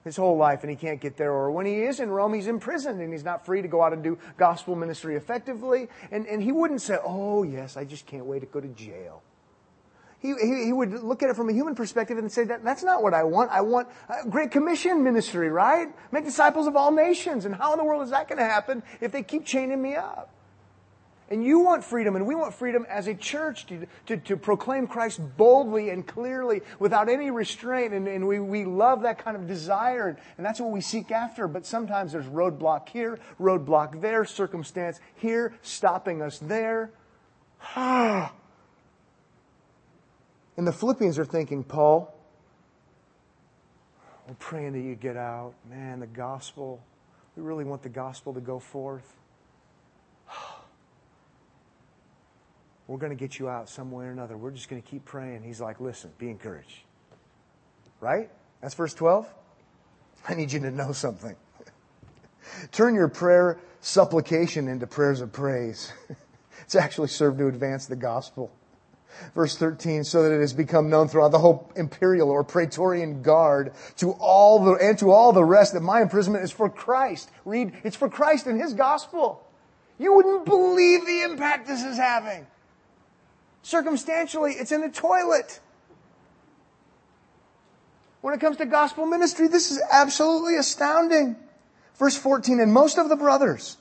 his 0.06 0.16
whole 0.16 0.38
life 0.38 0.62
and 0.62 0.70
he 0.70 0.78
can't 0.78 1.02
get 1.02 1.18
there. 1.18 1.34
Or 1.34 1.52
when 1.52 1.66
he 1.66 1.82
is 1.82 2.00
in 2.00 2.10
Rome, 2.10 2.34
he's 2.34 2.48
imprisoned 2.48 3.02
and 3.02 3.12
he's 3.12 3.26
not 3.26 3.46
free 3.46 3.62
to 3.62 3.68
go 3.68 3.82
out 3.82 3.92
and 3.92 4.02
do 4.02 4.18
gospel 4.38 4.76
ministry 4.76 5.16
effectively. 5.18 5.90
And, 6.12 6.26
and 6.28 6.42
he 6.42 6.54
wouldn't 6.54 6.82
say, 6.82 6.98
Oh, 7.04 7.44
yes, 7.44 7.76
I 7.76 7.84
just 7.84 8.06
can't 8.06 8.26
wait 8.26 8.40
to 8.40 8.46
go 8.46 8.62
to 8.62 8.68
jail. 8.70 9.22
He, 10.26 10.34
he, 10.42 10.66
he, 10.66 10.74
would 10.74 11.04
look 11.04 11.22
at 11.24 11.30
it 11.30 11.36
from 11.36 11.50
a 11.50 11.54
human 11.54 11.76
perspective 11.76 12.18
and 12.18 12.32
say 12.32 12.44
that 12.46 12.64
that's 12.64 12.84
not 12.84 13.04
what 13.04 13.14
I 13.14 13.24
want. 13.24 13.52
I 13.52 13.62
want 13.62 13.88
a 14.10 14.28
great 14.28 14.52
commission 14.52 15.04
ministry, 15.04 15.50
right? 15.50 15.88
Make 16.12 16.26
disciples 16.26 16.68
of 16.68 16.76
all 16.76 16.92
nations. 16.92 17.46
And 17.46 17.54
how 17.54 17.74
in 17.74 17.78
the 17.78 17.84
world 17.84 18.04
is 18.04 18.10
that 18.10 18.28
going 18.28 18.40
to 18.40 18.46
happen 18.46 18.84
if 19.02 19.12
they 19.12 19.24
keep 19.24 19.46
chaining 19.46 19.82
me 19.82 19.96
up? 19.96 20.32
And 21.30 21.44
you 21.44 21.60
want 21.60 21.84
freedom, 21.84 22.16
and 22.16 22.28
we 22.28 22.36
want 22.36 22.54
freedom 22.54 22.86
as 22.88 23.08
a 23.08 23.16
church 23.16 23.66
to, 23.68 23.88
to, 24.06 24.18
to 24.18 24.38
proclaim 24.38 24.86
Christ 24.86 25.20
boldly 25.38 25.90
and 25.90 26.06
clearly 26.06 26.62
without 26.78 27.10
any 27.10 27.32
restraint. 27.32 27.94
And, 27.94 28.08
and 28.08 28.28
we, 28.28 28.40
we 28.40 28.64
love 28.64 29.02
that 29.02 29.18
kind 29.18 29.36
of 29.36 29.48
desire, 29.48 30.18
and 30.38 30.46
that's 30.46 30.60
what 30.60 30.70
we 30.70 30.82
seek 30.82 31.12
after. 31.12 31.48
But 31.48 31.66
sometimes 31.66 32.12
there's 32.12 32.28
roadblock 32.28 32.90
here, 32.90 33.20
roadblock 33.40 34.02
there, 34.02 34.24
circumstance 34.24 35.00
here, 35.16 35.54
stopping 35.62 36.22
us 36.22 36.40
there. 36.40 36.92
Ah. 37.76 38.32
And 40.58 40.66
the 40.66 40.72
Philippians 40.72 41.20
are 41.20 41.26
thinking, 41.26 41.64
Paul, 41.64 42.14
we're 44.28 44.36
praying 44.36 44.74
that 44.74 44.82
you 44.82 44.96
get 44.96 45.18
out. 45.18 45.54
Man, 45.70 46.00
the 46.00 46.08
gospel, 46.08 46.82
we 47.36 47.44
really 47.44 47.64
want 47.64 47.84
the 47.84 47.90
gospel 47.90 48.34
to 48.34 48.42
go 48.42 48.60
forth. 48.60 49.06
We're 52.88 52.98
going 52.98 53.12
to 53.12 53.18
get 53.18 53.40
you 53.40 53.50
out 53.50 53.68
some 53.68 53.90
way 53.90 54.06
or 54.06 54.12
another. 54.12 54.38
We're 54.38 54.52
just 54.52 54.70
going 54.70 54.80
to 54.82 54.88
keep 54.88 55.06
praying. 55.06 55.42
He's 55.42 55.60
like, 55.60 55.80
listen, 55.80 56.12
be 56.20 56.30
encouraged. 56.30 56.84
Right? 58.00 58.30
That's 58.62 58.76
verse 58.76 58.94
12. 58.94 59.28
I 60.28 60.36
need 60.36 60.52
you 60.52 60.60
to 60.60 60.72
know 60.72 60.92
something. 60.92 61.36
Turn 62.72 62.94
your 62.94 63.08
prayer 63.08 63.60
supplication 63.82 64.68
into 64.68 64.88
prayers 64.88 65.22
of 65.22 65.32
praise. 65.32 65.92
it's 66.62 66.76
actually 66.76 67.08
served 67.08 67.40
to 67.40 67.48
advance 67.48 67.88
the 67.88 67.96
gospel. 67.96 68.52
Verse 69.34 69.58
13, 69.58 70.04
so 70.04 70.24
that 70.24 70.36
it 70.36 70.40
has 70.40 70.54
become 70.54 70.90
known 70.90 71.08
throughout 71.08 71.32
the 71.32 71.40
whole 71.40 71.72
imperial 71.76 72.30
or 72.30 72.44
praetorian 72.44 73.22
guard 73.22 73.74
to 73.98 74.12
all 74.14 74.64
the, 74.64 74.74
and 74.74 74.98
to 75.00 75.12
all 75.12 75.34
the 75.34 75.44
rest 75.44 75.74
that 75.74 75.82
my 75.82 76.02
imprisonment 76.02 76.44
is 76.44 76.52
for 76.52 76.70
Christ. 76.70 77.30
Read, 77.44 77.74
it's 77.84 77.96
for 77.96 78.10
Christ 78.10 78.48
and 78.48 78.60
His 78.60 78.74
gospel. 78.74 79.46
You 79.98 80.14
wouldn't 80.14 80.46
believe 80.46 81.06
the 81.06 81.22
impact 81.22 81.68
this 81.68 81.84
is 81.84 81.98
having. 81.98 82.46
Circumstantially, 83.62 84.54
it's 84.54 84.72
in 84.72 84.82
the 84.82 84.90
toilet. 84.90 85.60
When 88.22 88.34
it 88.34 88.40
comes 88.40 88.58
to 88.58 88.66
gospel 88.66 89.06
ministry, 89.06 89.48
this 89.48 89.72
is 89.72 89.82
absolutely 89.92 90.58
astounding. 90.58 91.36
Verse 91.98 92.18
14, 92.18 92.60
and 92.60 92.74
most 92.74 92.98
of 92.98 93.10
the 93.10 93.16
brothers, 93.16 93.78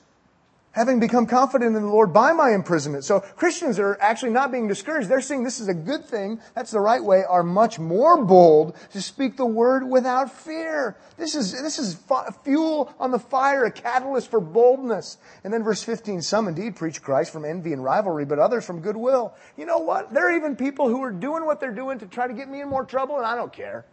having 0.75 0.99
become 0.99 1.25
confident 1.25 1.73
in 1.73 1.81
the 1.81 1.87
Lord 1.87 2.11
by 2.11 2.33
my 2.33 2.51
imprisonment. 2.51 3.05
So 3.05 3.21
Christians 3.21 3.79
are 3.79 3.97
actually 4.01 4.31
not 4.31 4.51
being 4.51 4.67
discouraged. 4.67 5.07
They're 5.07 5.21
seeing 5.21 5.43
this 5.43 5.61
is 5.61 5.69
a 5.69 5.73
good 5.73 6.03
thing. 6.03 6.41
That's 6.53 6.71
the 6.71 6.81
right 6.81 7.01
way. 7.01 7.23
Are 7.23 7.43
much 7.43 7.79
more 7.79 8.23
bold 8.23 8.75
to 8.91 9.01
speak 9.01 9.37
the 9.37 9.45
word 9.45 9.89
without 9.89 10.29
fear. 10.29 10.97
This 11.17 11.33
is, 11.33 11.53
this 11.53 11.79
is 11.79 11.97
fuel 12.43 12.93
on 12.99 13.11
the 13.11 13.19
fire, 13.19 13.63
a 13.63 13.71
catalyst 13.71 14.29
for 14.29 14.41
boldness. 14.41 15.17
And 15.45 15.53
then 15.53 15.63
verse 15.63 15.81
15, 15.81 16.21
some 16.21 16.49
indeed 16.49 16.75
preach 16.75 17.01
Christ 17.01 17.31
from 17.31 17.45
envy 17.45 17.71
and 17.71 17.81
rivalry, 17.81 18.25
but 18.25 18.37
others 18.37 18.65
from 18.65 18.81
goodwill. 18.81 19.33
You 19.57 19.65
know 19.65 19.77
what? 19.77 20.13
There 20.13 20.27
are 20.27 20.35
even 20.35 20.57
people 20.57 20.89
who 20.89 21.01
are 21.03 21.11
doing 21.11 21.45
what 21.45 21.61
they're 21.61 21.71
doing 21.71 21.99
to 21.99 22.05
try 22.05 22.27
to 22.27 22.33
get 22.33 22.49
me 22.49 22.59
in 22.59 22.67
more 22.67 22.83
trouble 22.83 23.15
and 23.15 23.25
I 23.25 23.35
don't 23.35 23.53
care. 23.53 23.85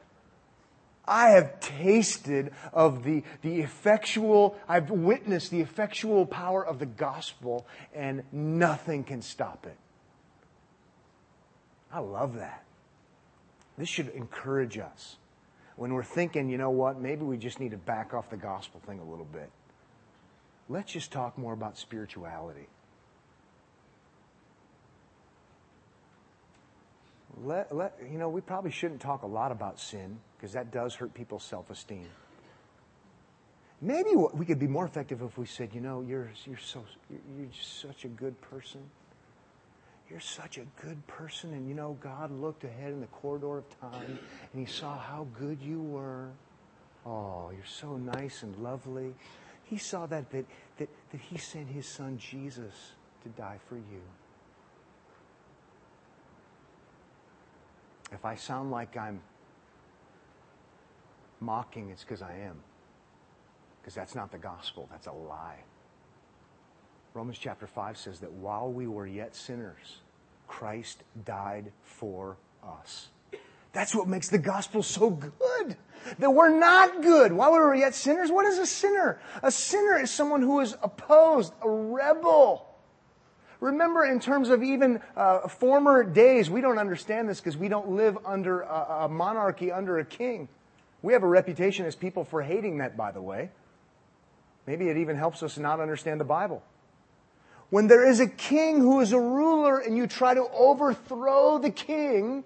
I 1.05 1.31
have 1.31 1.59
tasted 1.59 2.53
of 2.73 3.03
the, 3.03 3.25
the 3.43 3.61
effectual, 3.61 4.57
I've 4.69 4.91
witnessed 4.91 5.51
the 5.51 5.61
effectual 5.61 6.27
power 6.27 6.65
of 6.65 6.79
the 6.79 6.87
gospel, 6.87 7.67
and 7.93 8.23
nothing 8.31 9.03
can 9.03 9.21
stop 9.21 9.67
it. 9.67 9.77
I 11.93 11.99
love 11.99 12.37
that. 12.37 12.63
This 13.77 13.89
should 13.89 14.09
encourage 14.11 14.79
us. 14.79 15.17
When 15.77 15.93
we're 15.93 16.05
thinking, 16.05 16.49
you 16.49 16.59
know 16.59 16.71
what, 16.71 17.01
maybe 17.01 17.25
we 17.25 17.37
just 17.37 17.59
need 17.59 17.73
to 17.73 17.77
back 17.77 18.15
off 18.15 18.31
the 18.31 18.37
gospel 18.37 18.81
thing 18.87 19.01
a 19.01 19.05
little 19.05 19.27
bit. 19.27 19.51
Let's 20.69 20.93
just 20.93 21.11
talk 21.11 21.37
more 21.37 21.53
about 21.53 21.77
spirituality. 21.77 22.69
Let, 27.43 27.75
let, 27.75 27.99
you 28.11 28.19
know, 28.19 28.29
we 28.29 28.41
probably 28.41 28.71
shouldn't 28.71 29.01
talk 29.01 29.23
a 29.23 29.27
lot 29.27 29.51
about 29.51 29.81
sin 29.81 30.21
because 30.43 30.55
that 30.55 30.73
does 30.73 30.97
hurt 30.97 31.15
people's 31.15 31.45
self 31.45 31.71
esteem. 31.71 32.09
Maybe 33.81 34.11
we 34.35 34.45
could 34.45 34.59
be 34.59 34.67
more 34.67 34.85
effective 34.85 35.23
if 35.23 35.39
we 35.39 35.47
said, 35.47 35.71
you 35.73 35.81
know, 35.81 36.03
you're, 36.03 36.31
you're, 36.45 36.59
so, 36.59 36.85
you're 37.11 37.47
such 37.53 38.05
a 38.05 38.09
good 38.09 38.41
person. 38.41 38.81
You're 40.11 40.21
such 40.21 40.59
a 40.59 40.65
good 40.85 41.05
person. 41.07 41.53
And 41.53 41.69
you 41.69 41.75
know, 41.75 41.97
God 42.01 42.33
looked 42.33 42.65
ahead 42.65 42.93
in 42.93 43.01
the 43.01 43.07
corridor 43.07 43.59
of 43.59 43.81
time 43.81 44.19
and 44.53 44.67
He 44.67 44.67
saw 44.67 44.99
how 44.99 45.29
good 45.39 45.61
you 45.63 45.81
were. 45.81 46.29
Oh, 47.07 47.51
you're 47.55 47.65
so 47.65 47.97
nice 47.97 48.43
and 48.43 48.57
lovely. 48.59 49.15
He 49.65 49.79
saw 49.79 50.07
that, 50.07 50.31
that, 50.33 50.45
that, 50.79 50.89
that 51.13 51.21
He 51.21 51.39
sent 51.39 51.69
His 51.69 51.87
Son 51.87 52.19
Jesus 52.19 52.75
to 53.23 53.29
die 53.31 53.59
for 53.69 53.77
you. 53.77 54.03
If 58.13 58.25
I 58.25 58.35
sound 58.35 58.73
like 58.73 58.97
I'm 58.97 59.21
mocking, 61.43 61.91
it's 61.91 62.05
because 62.05 62.23
I 62.23 62.33
am. 62.45 62.57
Because 63.81 63.95
that's 63.95 64.15
not 64.15 64.31
the 64.31 64.39
gospel, 64.39 64.89
that's 64.91 65.07
a 65.07 65.13
lie. 65.13 65.59
Romans 67.15 67.39
chapter 67.39 67.67
5 67.67 67.99
says 67.99 68.21
that 68.21 68.33
while 68.33 68.73
we 68.73 68.87
were 68.87 69.07
yet 69.07 69.35
sinners, 69.35 70.01
Christ 70.47 71.03
died 71.25 71.73
for 71.83 72.37
us. 72.65 73.09
That's 73.73 73.95
what 73.95 74.07
makes 74.07 74.29
the 74.29 74.39
gospel 74.39 74.83
so 74.83 75.11
good. 75.11 75.77
That 76.19 76.31
we're 76.31 76.59
not 76.59 77.03
good. 77.03 77.33
While 77.33 77.53
we 77.53 77.59
were 77.59 77.75
yet 77.75 77.95
sinners, 77.95 78.31
what 78.31 78.47
is 78.47 78.59
a 78.59 78.67
sinner? 78.67 79.21
A 79.43 79.51
sinner 79.51 79.99
is 79.99 80.11
someone 80.11 80.43
who 80.43 80.61
is 80.61 80.77
opposed, 80.83 81.53
a 81.63 81.69
rebel. 81.69 82.67
Remember, 83.61 84.05
in 84.05 84.19
terms 84.19 84.49
of 84.49 84.63
even 84.63 85.01
uh, 85.17 85.47
former 85.49 86.03
days, 86.03 86.51
we 86.51 86.61
don't 86.61 86.79
understand 86.79 87.29
this 87.29 87.41
because 87.41 87.57
we 87.57 87.69
don't 87.69 87.91
live 87.91 88.19
under 88.25 88.63
a, 88.63 89.05
a 89.05 89.09
monarchy, 89.09 89.71
under 89.71 89.99
a 89.99 90.05
king. 90.05 90.49
We 91.03 91.13
have 91.13 91.25
a 91.25 91.29
reputation 91.29 91.85
as 91.85 91.97
people 91.97 92.25
for 92.25 92.43
hating 92.43 92.79
that, 92.79 92.97
by 92.97 93.11
the 93.11 93.21
way. 93.21 93.51
Maybe 94.67 94.89
it 94.89 94.97
even 94.97 95.17
helps 95.17 95.43
us 95.43 95.59
not 95.59 95.81
understand 95.81 96.21
the 96.21 96.25
Bible. 96.25 96.63
When 97.71 97.89
there 97.89 98.09
is 98.09 98.21
a 98.21 98.29
king 98.29 98.79
who 98.81 99.01
is 99.01 99.13
a 99.13 99.21
ruler 99.21 99.79
and 99.79 99.97
you 99.97 100.07
try 100.07 100.35
to 100.35 100.47
overthrow 100.55 101.59
the 101.59 101.71
king 101.71 102.45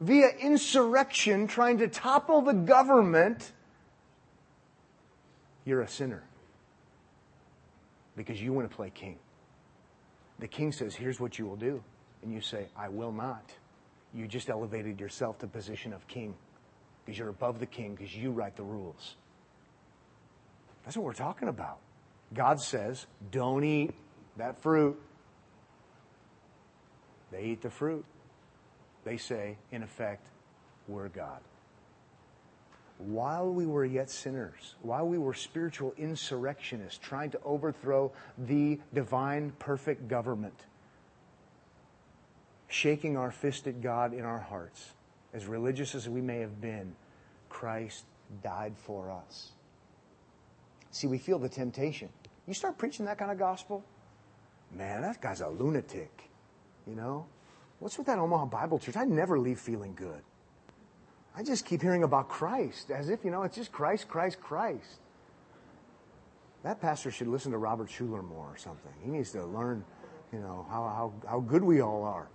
via 0.00 0.28
insurrection, 0.28 1.46
trying 1.46 1.78
to 1.78 1.88
topple 1.88 2.40
the 2.40 2.54
government, 2.54 3.52
you're 5.64 5.82
a 5.82 5.88
sinner 5.88 6.22
because 8.16 8.40
you 8.40 8.52
want 8.52 8.70
to 8.70 8.74
play 8.74 8.90
king. 8.90 9.18
The 10.38 10.48
king 10.48 10.72
says, 10.72 10.94
Here's 10.94 11.20
what 11.20 11.38
you 11.38 11.46
will 11.46 11.56
do. 11.56 11.82
And 12.22 12.32
you 12.32 12.40
say, 12.40 12.66
I 12.76 12.88
will 12.88 13.12
not. 13.12 13.52
You 14.14 14.26
just 14.26 14.48
elevated 14.48 14.98
yourself 14.98 15.38
to 15.40 15.46
position 15.46 15.92
of 15.92 16.06
king 16.08 16.34
because 17.08 17.18
you're 17.18 17.30
above 17.30 17.58
the 17.58 17.64
king 17.64 17.94
because 17.94 18.14
you 18.14 18.30
write 18.30 18.54
the 18.56 18.62
rules. 18.62 19.16
That's 20.84 20.94
what 20.94 21.06
we're 21.06 21.14
talking 21.14 21.48
about. 21.48 21.78
God 22.34 22.60
says, 22.60 23.06
Don't 23.30 23.64
eat 23.64 23.94
that 24.36 24.60
fruit. 24.60 25.00
They 27.32 27.44
eat 27.44 27.62
the 27.62 27.70
fruit. 27.70 28.04
They 29.04 29.16
say, 29.16 29.56
in 29.72 29.82
effect, 29.82 30.26
we're 30.86 31.08
God 31.08 31.40
while 32.98 33.48
we 33.48 33.64
were 33.64 33.86
yet 33.86 34.10
sinners, 34.10 34.74
while 34.82 35.06
we 35.06 35.16
were 35.16 35.32
spiritual 35.32 35.94
insurrectionists 35.96 36.98
trying 36.98 37.30
to 37.30 37.40
overthrow 37.44 38.12
the 38.36 38.78
divine, 38.92 39.52
perfect 39.60 40.08
government, 40.08 40.66
shaking 42.66 43.16
our 43.16 43.30
fist 43.30 43.68
at 43.68 43.80
God 43.80 44.12
in 44.12 44.24
our 44.24 44.40
hearts, 44.40 44.90
as 45.32 45.46
religious 45.46 45.94
as 45.94 46.08
we 46.08 46.20
may 46.20 46.40
have 46.40 46.60
been, 46.60 46.94
Christ 47.48 48.04
died 48.42 48.74
for 48.76 49.10
us. 49.10 49.52
See, 50.90 51.06
we 51.06 51.18
feel 51.18 51.38
the 51.38 51.48
temptation. 51.48 52.08
You 52.46 52.54
start 52.54 52.78
preaching 52.78 53.06
that 53.06 53.18
kind 53.18 53.30
of 53.30 53.38
gospel, 53.38 53.84
man, 54.74 55.02
that 55.02 55.20
guy's 55.20 55.40
a 55.40 55.48
lunatic. 55.48 56.30
You 56.86 56.94
know? 56.94 57.26
What's 57.78 57.98
with 57.98 58.06
that 58.06 58.18
Omaha 58.18 58.46
Bible 58.46 58.78
Church? 58.78 58.96
I 58.96 59.04
never 59.04 59.38
leave 59.38 59.60
feeling 59.60 59.94
good. 59.94 60.22
I 61.36 61.42
just 61.42 61.64
keep 61.64 61.82
hearing 61.82 62.02
about 62.02 62.28
Christ 62.28 62.90
as 62.90 63.10
if, 63.10 63.24
you 63.24 63.30
know, 63.30 63.42
it's 63.42 63.54
just 63.54 63.70
Christ, 63.70 64.08
Christ, 64.08 64.40
Christ. 64.40 65.00
That 66.64 66.80
pastor 66.80 67.10
should 67.10 67.28
listen 67.28 67.52
to 67.52 67.58
Robert 67.58 67.88
Schuller 67.88 68.26
more 68.26 68.46
or 68.46 68.56
something. 68.56 68.90
He 69.04 69.10
needs 69.10 69.30
to 69.32 69.44
learn, 69.44 69.84
you 70.32 70.40
know, 70.40 70.66
how, 70.68 70.82
how, 70.82 71.12
how 71.28 71.40
good 71.40 71.62
we 71.62 71.80
all 71.80 72.02
are. 72.02 72.28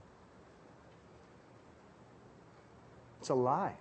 It's 3.23 3.29
a 3.29 3.35
lie. 3.35 3.77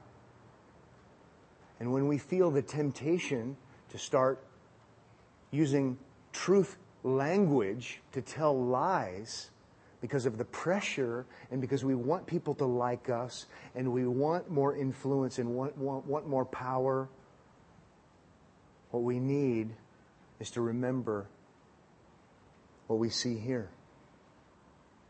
And 1.81 1.93
when 1.93 2.07
we 2.07 2.17
feel 2.17 2.53
the 2.53 2.63
temptation 2.63 3.57
to 3.89 3.99
start 3.99 4.41
using 5.51 5.99
truth 6.33 6.77
language 7.03 8.01
to 8.13 8.23
tell 8.23 8.57
lies, 8.57 9.51
because 10.01 10.27
of 10.27 10.39
the 10.39 10.45
pressure 10.45 11.27
and 11.51 11.61
because 11.61 11.85
we 11.85 11.97
want 11.97 12.25
people 12.25 12.55
to 12.55 12.65
like 12.65 13.11
us 13.11 13.47
and 13.75 13.93
we 13.93 14.07
want 14.07 14.49
more 14.49 14.77
influence 14.77 15.41
and 15.41 15.49
want, 15.49 15.77
want, 15.77 16.07
want 16.07 16.29
more 16.29 16.45
power, 16.45 17.09
what 18.93 19.03
we 19.03 19.19
need 19.19 19.71
is 20.39 20.53
to 20.53 20.61
remember 20.61 21.27
what 22.87 23.01
we 23.01 23.11
see 23.11 23.37
here. 23.39 23.71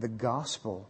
The 0.01 0.09
gospel 0.09 0.88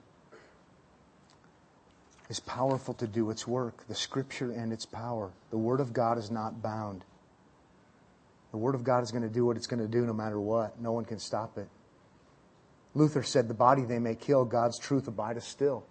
is 2.33 2.41
powerful 2.41 2.95
to 2.95 3.07
do 3.07 3.29
its 3.29 3.47
work, 3.47 3.87
the 3.89 3.95
scripture 3.95 4.53
and 4.53 4.73
its 4.73 4.87
power. 4.87 5.31
The 5.51 5.59
word 5.59 5.81
of 5.81 5.93
God 5.93 6.17
is 6.17 6.31
not 6.31 6.63
bound. 6.63 7.05
The 8.53 8.57
word 8.57 8.75
of 8.75 8.83
God 8.83 9.03
is 9.03 9.11
going 9.11 9.23
to 9.23 9.29
do 9.29 9.45
what 9.45 9.59
it's 9.59 9.67
going 9.67 9.83
to 9.83 9.87
do 9.87 10.07
no 10.07 10.15
matter 10.15 10.41
what. 10.41 10.81
No 10.81 10.93
one 10.93 11.05
can 11.05 11.19
stop 11.19 11.59
it. 11.59 11.69
Luther 12.95 13.23
said, 13.23 13.49
The 13.49 13.55
body 13.55 13.85
they 13.85 13.99
may 13.99 14.15
kill, 14.15 14.47
God's 14.47 14.79
truth 14.79 15.09
abideth 15.09 15.45
still. 15.45 15.85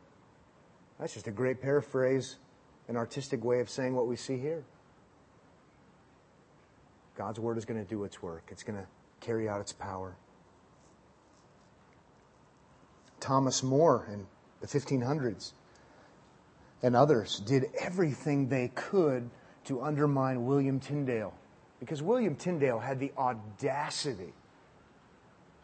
That's 1.00 1.14
just 1.14 1.28
a 1.28 1.32
great 1.32 1.62
paraphrase, 1.62 2.38
an 2.88 2.98
artistic 2.98 3.44
way 3.44 3.60
of 3.60 3.70
saying 3.70 3.94
what 3.94 4.08
we 4.08 4.16
see 4.16 4.40
here. 4.40 4.64
God's 7.16 7.40
word 7.40 7.60
is 7.60 7.66
going 7.66 7.84
to 7.84 7.88
do 7.88 8.04
its 8.04 8.20
work, 8.24 8.46
it's 8.50 8.64
going 8.64 8.80
to 8.80 8.88
carry 9.20 9.48
out 9.48 9.62
its 9.62 9.74
power. 9.74 10.16
Thomas 13.20 13.62
More 13.62 14.08
in 14.12 14.26
the 14.60 14.66
1500s 14.66 15.52
and 16.84 16.96
others 16.96 17.40
did 17.40 17.66
everything 17.80 18.48
they 18.48 18.70
could 18.70 19.30
to 19.66 19.82
undermine 19.82 20.46
William 20.46 20.80
Tyndale 20.80 21.34
because 21.80 22.02
William 22.02 22.36
Tyndale 22.36 22.80
had 22.80 23.00
the 23.00 23.12
audacity 23.18 24.34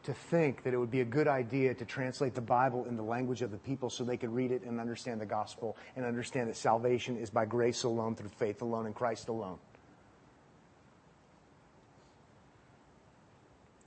to 0.03 0.13
think 0.13 0.63
that 0.63 0.73
it 0.73 0.77
would 0.77 0.89
be 0.89 1.01
a 1.01 1.05
good 1.05 1.27
idea 1.27 1.73
to 1.73 1.85
translate 1.85 2.33
the 2.33 2.41
Bible 2.41 2.85
in 2.85 2.95
the 2.95 3.03
language 3.03 3.41
of 3.41 3.51
the 3.51 3.57
people 3.57 3.89
so 3.89 4.03
they 4.03 4.17
could 4.17 4.33
read 4.33 4.51
it 4.51 4.63
and 4.63 4.79
understand 4.79 5.19
the 5.19 5.25
gospel 5.25 5.75
and 5.95 6.05
understand 6.05 6.49
that 6.49 6.55
salvation 6.55 7.17
is 7.17 7.29
by 7.29 7.45
grace 7.45 7.83
alone, 7.83 8.15
through 8.15 8.29
faith 8.29 8.61
alone, 8.61 8.87
in 8.87 8.93
Christ 8.93 9.27
alone. 9.27 9.59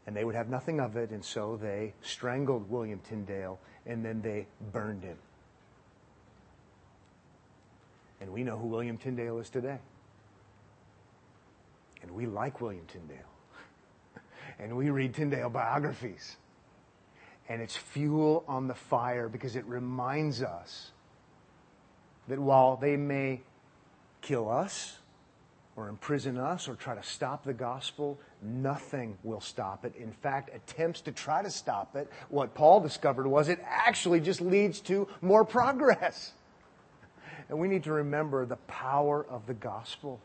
And 0.06 0.14
they 0.14 0.24
would 0.24 0.34
have 0.34 0.48
nothing 0.48 0.78
of 0.78 0.96
it, 0.96 1.10
and 1.10 1.24
so 1.24 1.56
they 1.56 1.94
strangled 2.02 2.68
William 2.68 3.00
Tyndale 3.00 3.58
and 3.86 4.04
then 4.04 4.20
they 4.20 4.46
burned 4.72 5.02
him. 5.02 5.16
And 8.20 8.32
we 8.32 8.42
know 8.42 8.56
who 8.56 8.68
William 8.68 8.98
Tyndale 8.98 9.38
is 9.38 9.48
today. 9.48 9.78
And 12.02 12.10
we 12.12 12.26
like 12.26 12.60
William 12.60 12.86
Tyndale 12.86 13.18
and 14.58 14.76
we 14.76 14.90
read 14.90 15.14
Tyndale 15.14 15.50
biographies. 15.50 16.36
And 17.48 17.60
it's 17.60 17.76
fuel 17.76 18.44
on 18.46 18.68
the 18.68 18.74
fire 18.74 19.28
because 19.28 19.56
it 19.56 19.64
reminds 19.66 20.42
us 20.42 20.92
that 22.28 22.38
while 22.38 22.76
they 22.76 22.96
may 22.96 23.40
kill 24.20 24.48
us 24.48 24.98
or 25.76 25.88
imprison 25.88 26.36
us 26.38 26.68
or 26.68 26.74
try 26.74 26.94
to 26.94 27.02
stop 27.02 27.44
the 27.44 27.52
gospel, 27.52 28.18
nothing 28.42 29.16
will 29.22 29.40
stop 29.40 29.84
it. 29.84 29.94
In 29.96 30.12
fact, 30.12 30.50
attempts 30.54 31.00
to 31.02 31.12
try 31.12 31.42
to 31.42 31.50
stop 31.50 31.96
it, 31.96 32.10
what 32.28 32.54
Paul 32.54 32.80
discovered 32.80 33.26
was 33.26 33.48
it 33.48 33.60
actually 33.64 34.20
just 34.20 34.40
leads 34.40 34.80
to 34.82 35.08
more 35.20 35.44
progress. 35.44 36.32
And 37.50 37.58
we 37.58 37.68
need 37.68 37.84
to 37.84 37.92
remember 37.92 38.46
the 38.46 38.56
power 38.56 39.26
of 39.28 39.46
the 39.46 39.54
gospel. 39.54 40.20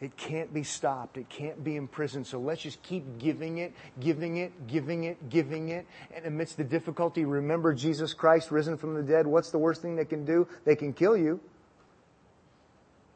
It 0.00 0.16
can't 0.16 0.52
be 0.52 0.64
stopped. 0.64 1.16
It 1.16 1.28
can't 1.30 1.62
be 1.62 1.76
imprisoned. 1.76 2.26
So 2.26 2.38
let's 2.38 2.60
just 2.60 2.82
keep 2.82 3.18
giving 3.18 3.58
it, 3.58 3.72
giving 4.00 4.36
it, 4.36 4.66
giving 4.66 5.04
it, 5.04 5.30
giving 5.30 5.68
it. 5.68 5.86
And 6.14 6.26
amidst 6.26 6.56
the 6.56 6.64
difficulty, 6.64 7.24
remember 7.24 7.72
Jesus 7.72 8.12
Christ 8.12 8.50
risen 8.50 8.76
from 8.76 8.94
the 8.94 9.02
dead. 9.02 9.26
What's 9.26 9.50
the 9.50 9.58
worst 9.58 9.80
thing 9.80 9.94
they 9.94 10.04
can 10.04 10.24
do? 10.24 10.46
They 10.64 10.74
can 10.76 10.92
kill 10.92 11.16
you. 11.16 11.40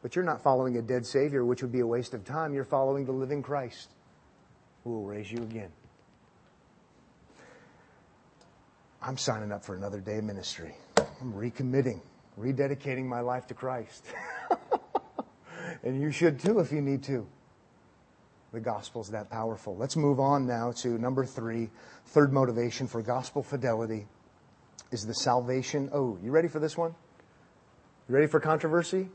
But 0.01 0.15
you're 0.15 0.25
not 0.25 0.43
following 0.43 0.77
a 0.77 0.83
dead 0.83 1.05
Savior, 1.05 1.45
which 1.45 1.61
would 1.63 1.73
be 1.73 1.81
a 1.81 1.87
waste 1.87 2.15
of 2.15 2.25
time. 2.25 2.55
You're 2.55 2.65
following 2.65 3.05
the 3.05 3.13
living 3.13 3.43
Christ 3.43 3.91
who 4.85 4.91
will 4.91 5.05
raise 5.05 5.31
you 5.31 5.39
again. 5.39 5.71
I'm 9.03 9.19
signing 9.19 9.51
up 9.51 9.65
for 9.65 9.75
another 9.75 10.01
day 10.01 10.19
of 10.19 10.25
ministry. 10.25 10.75
I'm 10.97 11.33
recommitting, 11.33 12.01
rededicating 12.39 13.05
my 13.05 13.21
life 13.21 13.47
to 13.49 13.55
Christ. 13.55 14.05
and 15.83 16.01
you 16.01 16.11
should 16.11 16.39
too 16.41 16.61
if 16.61 16.73
you 16.73 16.81
need 16.81 17.03
to. 17.05 17.27
The 18.53 18.61
gospel's 18.61 19.11
that 19.11 19.31
powerful. 19.31 19.77
Let's 19.77 19.97
move 19.97 20.21
on 20.21 20.47
now 20.47 20.73
to 20.79 20.89
number 20.99 21.25
three. 21.25 21.71
Third 22.07 22.33
motivation 22.33 22.87
for 22.87 23.03
gospel 23.03 23.43
fidelity 23.43 24.07
is 24.91 25.07
the 25.07 25.15
salvation. 25.15 25.91
Oh, 25.93 26.19
you 26.23 26.31
ready 26.31 26.49
for 26.49 26.59
this 26.59 26.77
one? 26.77 26.95
You 28.09 28.15
ready 28.15 28.27
for 28.27 28.41
controversy? 28.41 29.11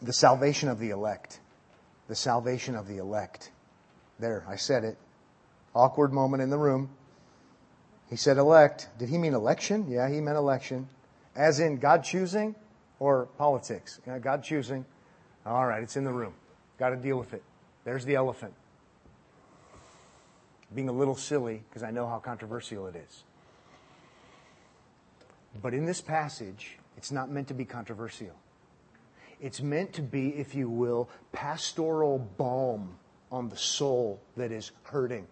The 0.00 0.12
salvation 0.12 0.68
of 0.68 0.80
the 0.80 0.90
elect. 0.90 1.38
The 2.08 2.16
salvation 2.16 2.74
of 2.74 2.88
the 2.88 2.96
elect. 2.96 3.52
There, 4.18 4.44
I 4.48 4.56
said 4.56 4.82
it. 4.82 4.98
Awkward 5.74 6.12
moment 6.12 6.42
in 6.42 6.50
the 6.50 6.58
room. 6.58 6.90
He 8.10 8.16
said 8.16 8.36
elect. 8.36 8.88
Did 8.98 9.08
he 9.08 9.16
mean 9.16 9.32
election? 9.32 9.86
Yeah, 9.88 10.08
he 10.10 10.20
meant 10.20 10.36
election. 10.36 10.88
As 11.34 11.60
in 11.60 11.78
God 11.78 12.04
choosing? 12.04 12.54
or 13.02 13.26
politics. 13.36 14.00
Uh, 14.08 14.18
God 14.18 14.44
choosing. 14.44 14.84
All 15.44 15.66
right, 15.66 15.82
it's 15.82 15.96
in 15.96 16.04
the 16.04 16.12
room. 16.12 16.34
Got 16.78 16.90
to 16.90 16.96
deal 16.96 17.18
with 17.18 17.34
it. 17.34 17.42
There's 17.84 18.04
the 18.04 18.14
elephant. 18.14 18.54
Being 20.72 20.88
a 20.88 20.92
little 20.92 21.16
silly 21.16 21.64
because 21.68 21.82
I 21.82 21.90
know 21.90 22.06
how 22.06 22.20
controversial 22.20 22.86
it 22.86 22.94
is. 22.94 23.24
But 25.60 25.74
in 25.74 25.84
this 25.84 26.00
passage, 26.00 26.78
it's 26.96 27.10
not 27.10 27.28
meant 27.28 27.48
to 27.48 27.54
be 27.54 27.64
controversial. 27.64 28.36
It's 29.40 29.60
meant 29.60 29.94
to 29.94 30.02
be, 30.02 30.28
if 30.28 30.54
you 30.54 30.70
will, 30.70 31.08
pastoral 31.32 32.20
balm 32.20 32.94
on 33.32 33.48
the 33.48 33.56
soul 33.56 34.20
that 34.36 34.52
is 34.52 34.70
hurting. 34.84 35.26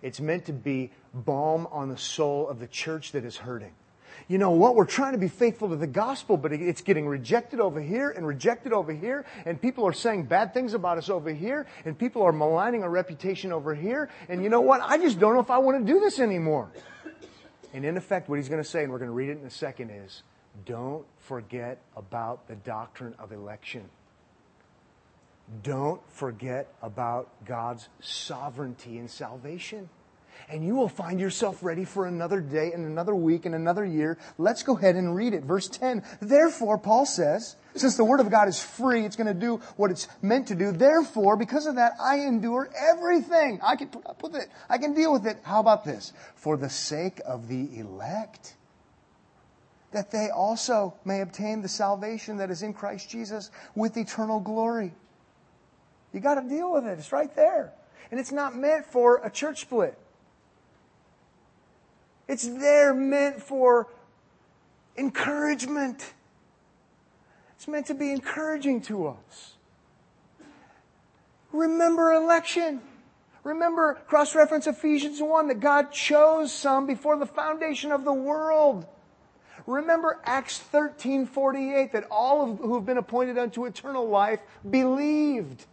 It's 0.00 0.18
meant 0.18 0.46
to 0.46 0.54
be 0.54 0.92
balm 1.12 1.68
on 1.70 1.90
the 1.90 1.98
soul 1.98 2.48
of 2.48 2.58
the 2.58 2.66
church 2.66 3.12
that 3.12 3.26
is 3.26 3.36
hurting 3.36 3.74
you 4.28 4.38
know 4.38 4.50
what? 4.50 4.74
We're 4.74 4.84
trying 4.84 5.12
to 5.12 5.18
be 5.18 5.28
faithful 5.28 5.68
to 5.68 5.76
the 5.76 5.86
gospel, 5.86 6.36
but 6.36 6.52
it's 6.52 6.82
getting 6.82 7.06
rejected 7.06 7.60
over 7.60 7.80
here 7.80 8.10
and 8.10 8.26
rejected 8.26 8.72
over 8.72 8.92
here, 8.92 9.24
and 9.44 9.60
people 9.60 9.86
are 9.86 9.92
saying 9.92 10.24
bad 10.24 10.54
things 10.54 10.74
about 10.74 10.98
us 10.98 11.08
over 11.08 11.30
here, 11.30 11.66
and 11.84 11.98
people 11.98 12.22
are 12.22 12.32
maligning 12.32 12.82
our 12.82 12.90
reputation 12.90 13.52
over 13.52 13.74
here, 13.74 14.08
and 14.28 14.42
you 14.42 14.48
know 14.48 14.60
what? 14.60 14.80
I 14.80 14.98
just 14.98 15.18
don't 15.18 15.34
know 15.34 15.40
if 15.40 15.50
I 15.50 15.58
want 15.58 15.86
to 15.86 15.92
do 15.92 16.00
this 16.00 16.18
anymore. 16.18 16.70
And 17.72 17.84
in 17.84 17.96
effect, 17.96 18.28
what 18.28 18.36
he's 18.36 18.48
going 18.48 18.62
to 18.62 18.68
say, 18.68 18.82
and 18.84 18.92
we're 18.92 18.98
going 18.98 19.10
to 19.10 19.14
read 19.14 19.28
it 19.28 19.38
in 19.38 19.46
a 19.46 19.50
second, 19.50 19.90
is 19.90 20.22
don't 20.64 21.04
forget 21.18 21.78
about 21.96 22.48
the 22.48 22.54
doctrine 22.54 23.14
of 23.18 23.32
election. 23.32 23.88
Don't 25.62 26.00
forget 26.10 26.72
about 26.82 27.28
God's 27.44 27.88
sovereignty 28.00 28.98
and 28.98 29.10
salvation 29.10 29.88
and 30.48 30.64
you 30.64 30.74
will 30.74 30.88
find 30.88 31.18
yourself 31.20 31.62
ready 31.62 31.84
for 31.84 32.06
another 32.06 32.40
day 32.40 32.72
and 32.72 32.84
another 32.84 33.14
week 33.14 33.46
and 33.46 33.54
another 33.54 33.84
year. 33.84 34.18
Let's 34.38 34.62
go 34.62 34.76
ahead 34.76 34.96
and 34.96 35.14
read 35.14 35.34
it. 35.34 35.44
Verse 35.44 35.68
10. 35.68 36.02
Therefore, 36.20 36.78
Paul 36.78 37.06
says, 37.06 37.56
since 37.74 37.96
the 37.96 38.04
word 38.04 38.20
of 38.20 38.30
God 38.30 38.48
is 38.48 38.62
free, 38.62 39.04
it's 39.04 39.16
going 39.16 39.26
to 39.26 39.34
do 39.34 39.58
what 39.76 39.90
it's 39.90 40.08
meant 40.22 40.48
to 40.48 40.54
do. 40.54 40.72
Therefore, 40.72 41.36
because 41.36 41.66
of 41.66 41.76
that, 41.76 41.92
I 42.00 42.20
endure 42.20 42.70
everything. 42.74 43.60
I 43.62 43.76
can 43.76 43.88
put 43.88 44.06
up 44.06 44.22
with 44.22 44.34
it. 44.34 44.48
I 44.68 44.78
can 44.78 44.94
deal 44.94 45.12
with 45.12 45.26
it. 45.26 45.38
How 45.42 45.60
about 45.60 45.84
this? 45.84 46.12
For 46.34 46.56
the 46.56 46.70
sake 46.70 47.20
of 47.26 47.48
the 47.48 47.78
elect, 47.78 48.54
that 49.92 50.10
they 50.10 50.28
also 50.30 50.94
may 51.04 51.20
obtain 51.20 51.62
the 51.62 51.68
salvation 51.68 52.38
that 52.38 52.50
is 52.50 52.62
in 52.62 52.72
Christ 52.72 53.10
Jesus 53.10 53.50
with 53.74 53.96
eternal 53.96 54.40
glory. 54.40 54.92
You 56.12 56.20
got 56.20 56.40
to 56.40 56.48
deal 56.48 56.72
with 56.72 56.86
it. 56.86 56.98
It's 56.98 57.12
right 57.12 57.34
there. 57.36 57.72
And 58.10 58.18
it's 58.18 58.32
not 58.32 58.56
meant 58.56 58.86
for 58.86 59.20
a 59.22 59.30
church 59.30 59.60
split. 59.60 59.98
It's 62.28 62.46
there 62.46 62.92
meant 62.94 63.42
for 63.42 63.88
encouragement. 64.96 66.14
It's 67.56 67.68
meant 67.68 67.86
to 67.86 67.94
be 67.94 68.10
encouraging 68.10 68.82
to 68.82 69.08
us. 69.08 69.54
Remember 71.52 72.12
election. 72.12 72.82
Remember, 73.44 73.94
cross 74.08 74.34
reference 74.34 74.66
Ephesians 74.66 75.22
1 75.22 75.48
that 75.48 75.60
God 75.60 75.92
chose 75.92 76.52
some 76.52 76.86
before 76.86 77.16
the 77.16 77.26
foundation 77.26 77.92
of 77.92 78.04
the 78.04 78.12
world. 78.12 78.86
Remember 79.66 80.20
Acts 80.24 80.58
13 80.58 81.26
48 81.26 81.92
that 81.92 82.06
all 82.10 82.56
who 82.56 82.74
have 82.74 82.84
been 82.84 82.98
appointed 82.98 83.38
unto 83.38 83.64
eternal 83.64 84.08
life 84.08 84.40
believed. 84.68 85.64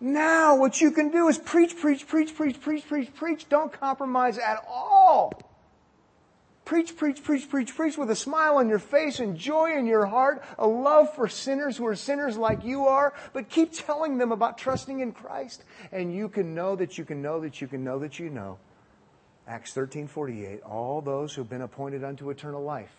Now, 0.00 0.56
what 0.56 0.80
you 0.80 0.90
can 0.90 1.10
do 1.10 1.28
is 1.28 1.38
preach, 1.38 1.76
preach, 1.76 2.06
preach, 2.06 2.34
preach, 2.34 2.60
preach, 2.60 2.86
preach, 2.86 3.14
preach. 3.14 3.48
Don't 3.48 3.72
compromise 3.72 4.38
at 4.38 4.64
all. 4.68 5.32
Preach, 6.64 6.96
preach, 6.96 7.24
preach, 7.24 7.48
preach, 7.48 7.74
preach 7.74 7.96
with 7.96 8.10
a 8.10 8.14
smile 8.14 8.56
on 8.56 8.68
your 8.68 8.78
face 8.78 9.20
and 9.20 9.36
joy 9.36 9.72
in 9.72 9.86
your 9.86 10.04
heart, 10.04 10.44
a 10.58 10.66
love 10.66 11.14
for 11.14 11.26
sinners 11.26 11.78
who 11.78 11.86
are 11.86 11.96
sinners 11.96 12.36
like 12.36 12.62
you 12.62 12.86
are, 12.86 13.14
but 13.32 13.48
keep 13.48 13.72
telling 13.72 14.18
them 14.18 14.32
about 14.32 14.58
trusting 14.58 15.00
in 15.00 15.12
Christ. 15.12 15.64
And 15.90 16.14
you 16.14 16.28
can 16.28 16.54
know 16.54 16.76
that 16.76 16.98
you 16.98 17.06
can 17.06 17.22
know 17.22 17.40
that 17.40 17.62
you 17.62 17.68
can 17.68 17.82
know 17.82 17.98
that 18.00 18.18
you 18.18 18.28
know 18.28 18.58
Acts 19.48 19.72
13:48, 19.72 20.60
all 20.62 21.00
those 21.00 21.34
who've 21.34 21.48
been 21.48 21.62
appointed 21.62 22.04
unto 22.04 22.28
eternal 22.28 22.62
life 22.62 22.94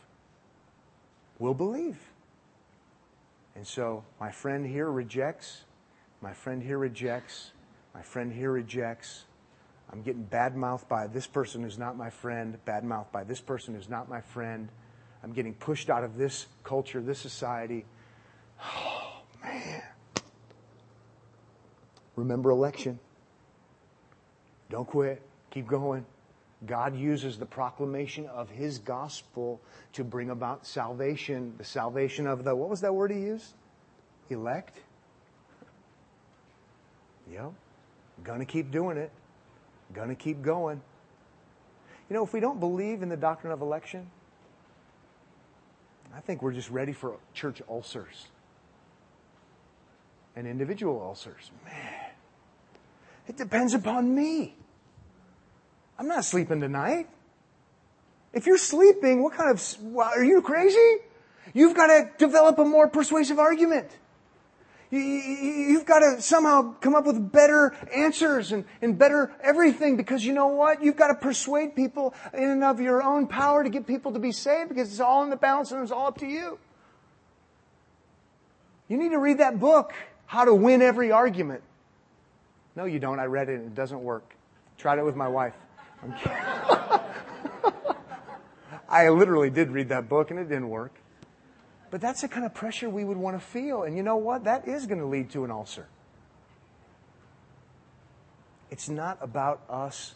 will 1.37 1.53
believe. 1.53 1.99
And 3.55 3.67
so 3.67 4.03
my 4.19 4.31
friend 4.31 4.65
here 4.65 4.89
rejects, 4.89 5.65
my 6.21 6.33
friend 6.33 6.61
here 6.61 6.77
rejects, 6.77 7.51
my 7.93 8.01
friend 8.01 8.31
here 8.31 8.51
rejects. 8.51 9.25
I'm 9.91 10.01
getting 10.01 10.23
bad 10.23 10.55
mouthed 10.55 10.87
by 10.87 11.07
this 11.07 11.25
person 11.25 11.63
who's 11.63 11.77
not 11.77 11.97
my 11.97 12.09
friend, 12.09 12.57
bad 12.65 12.83
mouthed 12.83 13.11
by 13.11 13.23
this 13.23 13.41
person 13.41 13.73
who's 13.73 13.89
not 13.89 14.07
my 14.07 14.21
friend. 14.21 14.69
I'm 15.23 15.33
getting 15.33 15.53
pushed 15.53 15.89
out 15.89 16.03
of 16.03 16.17
this 16.17 16.45
culture, 16.63 17.01
this 17.01 17.19
society. 17.19 17.85
Oh, 18.63 19.21
man. 19.43 19.81
Remember 22.15 22.51
election. 22.51 22.99
Don't 24.69 24.87
quit. 24.87 25.21
Keep 25.51 25.67
going. 25.67 26.05
God 26.65 26.95
uses 26.95 27.39
the 27.39 27.45
proclamation 27.45 28.27
of 28.27 28.49
His 28.49 28.79
gospel 28.79 29.61
to 29.93 30.03
bring 30.03 30.29
about 30.29 30.67
salvation, 30.67 31.53
the 31.57 31.63
salvation 31.63 32.27
of 32.27 32.43
the, 32.43 32.53
what 32.53 32.69
was 32.69 32.81
that 32.81 32.93
word 32.93 33.11
He 33.11 33.19
used? 33.19 33.53
Elect? 34.29 34.77
Yep. 37.31 37.51
Gonna 38.23 38.45
keep 38.45 38.71
doing 38.71 38.97
it. 38.97 39.11
Gonna 39.93 40.15
keep 40.15 40.41
going. 40.41 40.81
You 42.09 42.15
know, 42.15 42.23
if 42.23 42.33
we 42.33 42.39
don't 42.39 42.59
believe 42.59 43.01
in 43.01 43.09
the 43.09 43.17
doctrine 43.17 43.53
of 43.53 43.61
election, 43.61 44.09
I 46.15 46.21
think 46.21 46.41
we're 46.41 46.53
just 46.53 46.69
ready 46.69 46.91
for 46.91 47.17
church 47.33 47.61
ulcers 47.69 48.27
and 50.35 50.47
individual 50.47 51.01
ulcers. 51.01 51.51
Man, 51.65 52.11
it 53.27 53.37
depends 53.37 53.73
upon 53.73 54.13
me. 54.13 54.55
I'm 55.99 56.07
not 56.07 56.25
sleeping 56.25 56.61
tonight. 56.61 57.07
If 58.33 58.47
you're 58.47 58.57
sleeping, 58.57 59.21
what 59.21 59.33
kind 59.33 59.51
of, 59.51 59.97
are 59.97 60.23
you 60.23 60.41
crazy? 60.41 60.97
You've 61.53 61.75
got 61.75 61.87
to 61.87 62.09
develop 62.17 62.57
a 62.59 62.65
more 62.65 62.87
persuasive 62.87 63.39
argument. 63.39 63.89
You, 64.91 65.77
have 65.77 65.85
got 65.85 65.99
to 65.99 66.21
somehow 66.21 66.73
come 66.81 66.95
up 66.95 67.05
with 67.05 67.31
better 67.31 67.75
answers 67.95 68.51
and, 68.51 68.65
and 68.81 68.97
better 68.97 69.31
everything 69.41 69.97
because 69.97 70.25
you 70.25 70.33
know 70.33 70.47
what? 70.47 70.83
You've 70.83 70.95
got 70.95 71.09
to 71.09 71.15
persuade 71.15 71.75
people 71.75 72.15
in 72.33 72.49
and 72.49 72.63
of 72.63 72.79
your 72.79 73.03
own 73.03 73.27
power 73.27 73.63
to 73.63 73.69
get 73.69 73.85
people 73.85 74.13
to 74.13 74.19
be 74.19 74.31
saved 74.31 74.69
because 74.69 74.89
it's 74.89 74.99
all 74.99 75.23
in 75.23 75.29
the 75.29 75.35
balance 75.35 75.71
and 75.71 75.83
it's 75.83 75.91
all 75.91 76.07
up 76.07 76.17
to 76.19 76.25
you. 76.25 76.57
You 78.87 78.97
need 78.97 79.09
to 79.09 79.19
read 79.19 79.37
that 79.37 79.59
book, 79.59 79.93
How 80.25 80.45
to 80.45 80.55
Win 80.55 80.81
Every 80.81 81.11
Argument. 81.11 81.61
No, 82.75 82.85
you 82.85 82.97
don't. 82.97 83.19
I 83.19 83.25
read 83.25 83.49
it 83.49 83.59
and 83.59 83.65
it 83.67 83.75
doesn't 83.75 84.01
work. 84.01 84.35
Tried 84.79 84.97
it 84.97 85.05
with 85.05 85.15
my 85.15 85.27
wife. 85.27 85.53
I 88.89 89.09
literally 89.09 89.51
did 89.51 89.69
read 89.69 89.89
that 89.89 90.09
book 90.09 90.31
and 90.31 90.39
it 90.39 90.45
didn't 90.45 90.69
work. 90.69 90.93
But 91.91 92.01
that's 92.01 92.21
the 92.21 92.27
kind 92.27 92.45
of 92.45 92.53
pressure 92.53 92.89
we 92.89 93.03
would 93.03 93.17
want 93.17 93.39
to 93.39 93.45
feel. 93.45 93.83
And 93.83 93.97
you 93.97 94.03
know 94.03 94.17
what? 94.17 94.43
That 94.43 94.67
is 94.67 94.85
going 94.85 94.99
to 94.99 95.05
lead 95.05 95.31
to 95.31 95.43
an 95.43 95.51
ulcer. 95.51 95.87
It's 98.69 98.89
not 98.89 99.17
about 99.21 99.61
us. 99.69 100.13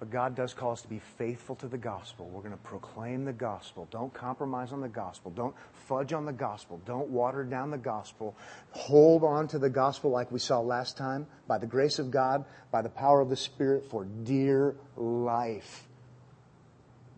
But 0.00 0.10
God 0.10 0.34
does 0.34 0.52
call 0.52 0.72
us 0.72 0.82
to 0.82 0.88
be 0.88 1.00
faithful 1.16 1.54
to 1.56 1.68
the 1.68 1.78
gospel. 1.78 2.28
We're 2.28 2.42
going 2.42 2.52
to 2.52 2.58
proclaim 2.58 3.24
the 3.24 3.32
gospel. 3.32 3.86
Don't 3.92 4.12
compromise 4.12 4.72
on 4.72 4.80
the 4.80 4.88
gospel. 4.88 5.30
Don't 5.30 5.54
fudge 5.88 6.12
on 6.12 6.26
the 6.26 6.32
gospel. 6.32 6.80
Don't 6.84 7.08
water 7.08 7.44
down 7.44 7.70
the 7.70 7.78
gospel. 7.78 8.36
Hold 8.72 9.22
on 9.22 9.46
to 9.48 9.58
the 9.58 9.70
gospel 9.70 10.10
like 10.10 10.32
we 10.32 10.40
saw 10.40 10.58
last 10.58 10.96
time 10.96 11.26
by 11.46 11.58
the 11.58 11.66
grace 11.66 12.00
of 12.00 12.10
God, 12.10 12.44
by 12.72 12.82
the 12.82 12.88
power 12.88 13.20
of 13.20 13.30
the 13.30 13.36
Spirit 13.36 13.88
for 13.88 14.04
dear 14.04 14.74
life. 14.96 15.86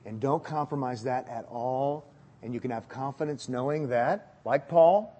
And 0.07 0.21
don't 0.21 0.43
compromise 0.43 1.03
that 1.03 1.29
at 1.29 1.45
all. 1.51 2.07
And 2.43 2.55
you 2.55 2.61
can 2.61 2.71
have 2.71 2.89
confidence 2.89 3.49
knowing 3.49 3.89
that, 3.89 4.37
like 4.45 4.69
Paul, 4.69 5.13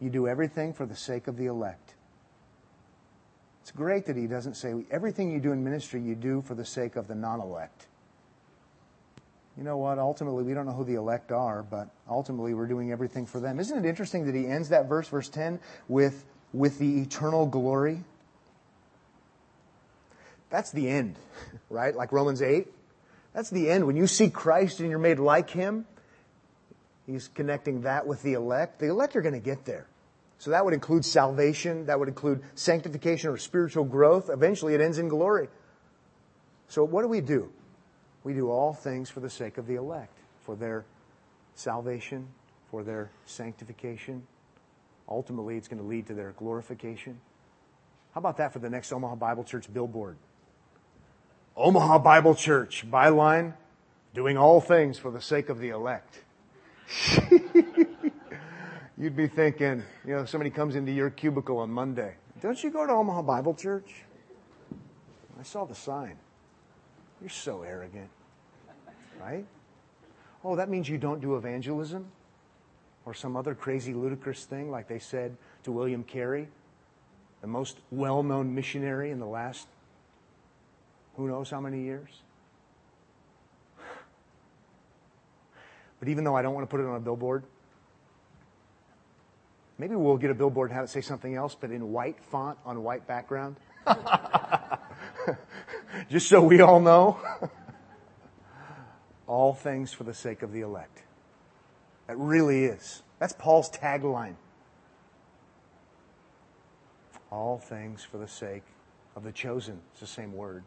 you 0.00 0.08
do 0.08 0.28
everything 0.28 0.72
for 0.72 0.86
the 0.86 0.96
sake 0.96 1.26
of 1.26 1.36
the 1.36 1.46
elect. 1.46 1.94
It's 3.62 3.72
great 3.72 4.06
that 4.06 4.16
he 4.16 4.26
doesn't 4.26 4.54
say 4.54 4.74
everything 4.90 5.30
you 5.30 5.40
do 5.40 5.52
in 5.52 5.62
ministry 5.62 6.00
you 6.00 6.14
do 6.14 6.42
for 6.42 6.54
the 6.54 6.64
sake 6.64 6.96
of 6.96 7.08
the 7.08 7.14
non 7.14 7.40
elect. 7.40 7.86
You 9.56 9.64
know 9.64 9.76
what? 9.76 9.98
Ultimately, 9.98 10.44
we 10.44 10.54
don't 10.54 10.64
know 10.64 10.72
who 10.72 10.84
the 10.84 10.94
elect 10.94 11.32
are, 11.32 11.62
but 11.62 11.90
ultimately 12.08 12.54
we're 12.54 12.66
doing 12.66 12.92
everything 12.92 13.26
for 13.26 13.40
them. 13.40 13.60
Isn't 13.60 13.84
it 13.84 13.88
interesting 13.88 14.24
that 14.26 14.34
he 14.34 14.46
ends 14.46 14.70
that 14.70 14.88
verse, 14.88 15.08
verse 15.08 15.28
10, 15.28 15.58
with, 15.88 16.24
with 16.52 16.78
the 16.78 17.02
eternal 17.02 17.46
glory? 17.46 18.02
That's 20.48 20.70
the 20.70 20.88
end, 20.88 21.16
right? 21.70 21.94
Like 21.94 22.12
Romans 22.12 22.40
8. 22.40 22.68
That's 23.32 23.50
the 23.50 23.70
end. 23.70 23.86
When 23.86 23.96
you 23.96 24.06
see 24.06 24.30
Christ 24.30 24.80
and 24.80 24.90
you're 24.90 24.98
made 24.98 25.18
like 25.18 25.50
him, 25.50 25.86
he's 27.06 27.28
connecting 27.28 27.82
that 27.82 28.06
with 28.06 28.22
the 28.22 28.34
elect. 28.34 28.78
The 28.80 28.88
elect 28.88 29.16
are 29.16 29.22
going 29.22 29.34
to 29.34 29.40
get 29.40 29.64
there. 29.64 29.86
So 30.38 30.50
that 30.52 30.64
would 30.64 30.72
include 30.72 31.04
salvation, 31.04 31.86
that 31.86 31.98
would 31.98 32.08
include 32.08 32.42
sanctification 32.54 33.28
or 33.28 33.36
spiritual 33.36 33.84
growth. 33.84 34.30
Eventually 34.30 34.74
it 34.74 34.80
ends 34.80 34.98
in 34.98 35.08
glory. 35.08 35.48
So 36.68 36.82
what 36.82 37.02
do 37.02 37.08
we 37.08 37.20
do? 37.20 37.52
We 38.24 38.32
do 38.32 38.50
all 38.50 38.72
things 38.72 39.10
for 39.10 39.20
the 39.20 39.28
sake 39.28 39.58
of 39.58 39.66
the 39.66 39.74
elect, 39.74 40.16
for 40.44 40.56
their 40.56 40.84
salvation, 41.54 42.28
for 42.70 42.82
their 42.82 43.10
sanctification. 43.26 44.26
Ultimately, 45.08 45.56
it's 45.56 45.68
going 45.68 45.82
to 45.82 45.86
lead 45.86 46.06
to 46.06 46.14
their 46.14 46.32
glorification. 46.32 47.20
How 48.14 48.20
about 48.20 48.36
that 48.38 48.52
for 48.52 48.60
the 48.60 48.70
next 48.70 48.92
Omaha 48.92 49.16
Bible 49.16 49.44
Church 49.44 49.72
billboard? 49.72 50.16
Omaha 51.56 51.98
Bible 51.98 52.34
Church, 52.34 52.84
byline, 52.90 53.54
doing 54.14 54.36
all 54.36 54.60
things 54.60 54.98
for 54.98 55.10
the 55.10 55.20
sake 55.20 55.48
of 55.48 55.58
the 55.58 55.70
elect. 55.70 56.20
You'd 58.98 59.16
be 59.16 59.28
thinking, 59.28 59.82
you 60.06 60.14
know, 60.14 60.24
somebody 60.24 60.50
comes 60.50 60.76
into 60.76 60.92
your 60.92 61.10
cubicle 61.10 61.58
on 61.58 61.70
Monday. 61.70 62.14
Don't 62.40 62.62
you 62.62 62.70
go 62.70 62.86
to 62.86 62.92
Omaha 62.92 63.22
Bible 63.22 63.54
Church? 63.54 64.02
I 65.38 65.42
saw 65.42 65.64
the 65.64 65.74
sign. 65.74 66.16
You're 67.20 67.30
so 67.30 67.62
arrogant. 67.62 68.10
Right? 69.20 69.46
Oh, 70.44 70.56
that 70.56 70.68
means 70.68 70.88
you 70.88 70.98
don't 70.98 71.20
do 71.20 71.36
evangelism? 71.36 72.06
Or 73.06 73.14
some 73.14 73.36
other 73.36 73.54
crazy, 73.54 73.94
ludicrous 73.94 74.44
thing 74.44 74.70
like 74.70 74.88
they 74.88 74.98
said 74.98 75.36
to 75.64 75.72
William 75.72 76.04
Carey, 76.04 76.48
the 77.40 77.46
most 77.46 77.78
well 77.90 78.22
known 78.22 78.54
missionary 78.54 79.10
in 79.10 79.18
the 79.18 79.26
last 79.26 79.66
who 81.16 81.28
knows 81.28 81.50
how 81.50 81.60
many 81.60 81.82
years? 81.82 82.08
But 85.98 86.08
even 86.08 86.24
though 86.24 86.34
I 86.34 86.42
don't 86.42 86.54
want 86.54 86.68
to 86.68 86.70
put 86.70 86.80
it 86.80 86.86
on 86.86 86.96
a 86.96 87.00
billboard, 87.00 87.44
maybe 89.78 89.94
we'll 89.94 90.16
get 90.16 90.30
a 90.30 90.34
billboard 90.34 90.70
and 90.70 90.76
have 90.76 90.84
it 90.84 90.88
say 90.88 91.02
something 91.02 91.34
else, 91.34 91.54
but 91.54 91.70
in 91.70 91.92
white 91.92 92.18
font 92.30 92.58
on 92.64 92.82
white 92.82 93.06
background. 93.06 93.56
Just 96.08 96.28
so 96.28 96.42
we 96.42 96.62
all 96.62 96.80
know. 96.80 97.20
all 99.26 99.54
things 99.54 99.92
for 99.92 100.04
the 100.04 100.14
sake 100.14 100.42
of 100.42 100.52
the 100.52 100.62
elect. 100.62 101.02
That 102.06 102.18
really 102.18 102.64
is. 102.64 103.02
That's 103.20 103.34
Paul's 103.34 103.70
tagline. 103.70 104.34
All 107.30 107.58
things 107.58 108.02
for 108.02 108.18
the 108.18 108.26
sake 108.26 108.64
of 109.14 109.22
the 109.22 109.30
chosen. 109.30 109.80
It's 109.92 110.00
the 110.00 110.06
same 110.06 110.32
word. 110.32 110.64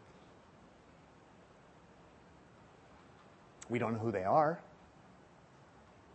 We 3.68 3.78
don't 3.78 3.94
know 3.94 3.98
who 3.98 4.12
they 4.12 4.24
are 4.24 4.60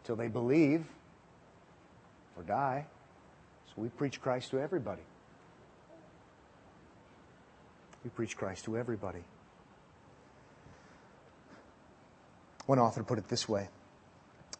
till 0.03 0.15
they 0.15 0.27
believe 0.27 0.85
or 2.37 2.43
die. 2.43 2.85
So 3.67 3.73
we 3.81 3.89
preach 3.89 4.21
Christ 4.21 4.51
to 4.51 4.59
everybody. 4.59 5.01
We 8.03 8.09
preach 8.11 8.37
Christ 8.37 8.65
to 8.65 8.77
everybody. 8.77 9.23
One 12.65 12.79
author 12.79 13.03
put 13.03 13.17
it 13.17 13.27
this 13.27 13.49
way 13.49 13.67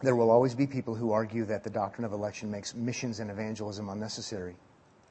There 0.02 0.16
will 0.16 0.32
always 0.32 0.56
be 0.56 0.68
people 0.68 0.96
who 0.96 1.12
argue 1.12 1.46
that 1.46 1.64
the 1.64 1.70
doctrine 1.70 2.06
of 2.06 2.12
election 2.12 2.50
makes 2.50 2.74
missions 2.74 3.20
and 3.20 3.30
evangelism 3.30 3.90
unnecessary, 3.90 4.56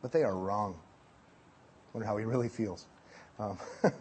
but 0.03 0.13
they 0.13 0.25
are 0.25 0.37
wrong. 0.37 0.75
I 0.75 1.91
wonder 1.95 2.07
how 2.07 2.17
he 2.17 2.25
really 2.25 2.49
feels. 2.49 2.87
Um, 3.39 3.59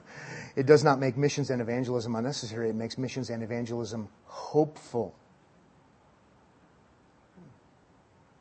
it 0.55 0.65
does 0.65 0.83
not 0.83 0.99
make 0.99 1.17
missions 1.17 1.49
and 1.49 1.61
evangelism 1.61 2.15
unnecessary. 2.15 2.69
It 2.69 2.75
makes 2.75 2.97
missions 2.97 3.29
and 3.29 3.43
evangelism 3.43 4.09
hopeful. 4.25 5.15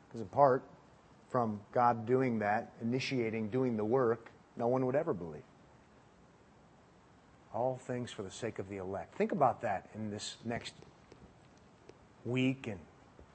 Because 0.07 0.21
apart 0.21 0.63
from 1.29 1.59
God 1.71 2.05
doing 2.05 2.39
that, 2.39 2.71
initiating, 2.81 3.49
doing 3.49 3.77
the 3.77 3.85
work, 3.85 4.31
no 4.55 4.67
one 4.67 4.85
would 4.85 4.95
ever 4.95 5.13
believe. 5.13 5.43
All 7.53 7.77
things 7.77 8.11
for 8.11 8.23
the 8.23 8.31
sake 8.31 8.59
of 8.59 8.69
the 8.69 8.77
elect. 8.77 9.15
Think 9.15 9.31
about 9.31 9.61
that 9.61 9.89
in 9.93 10.09
this 10.09 10.37
next 10.45 10.73
week 12.25 12.67
and 12.67 12.79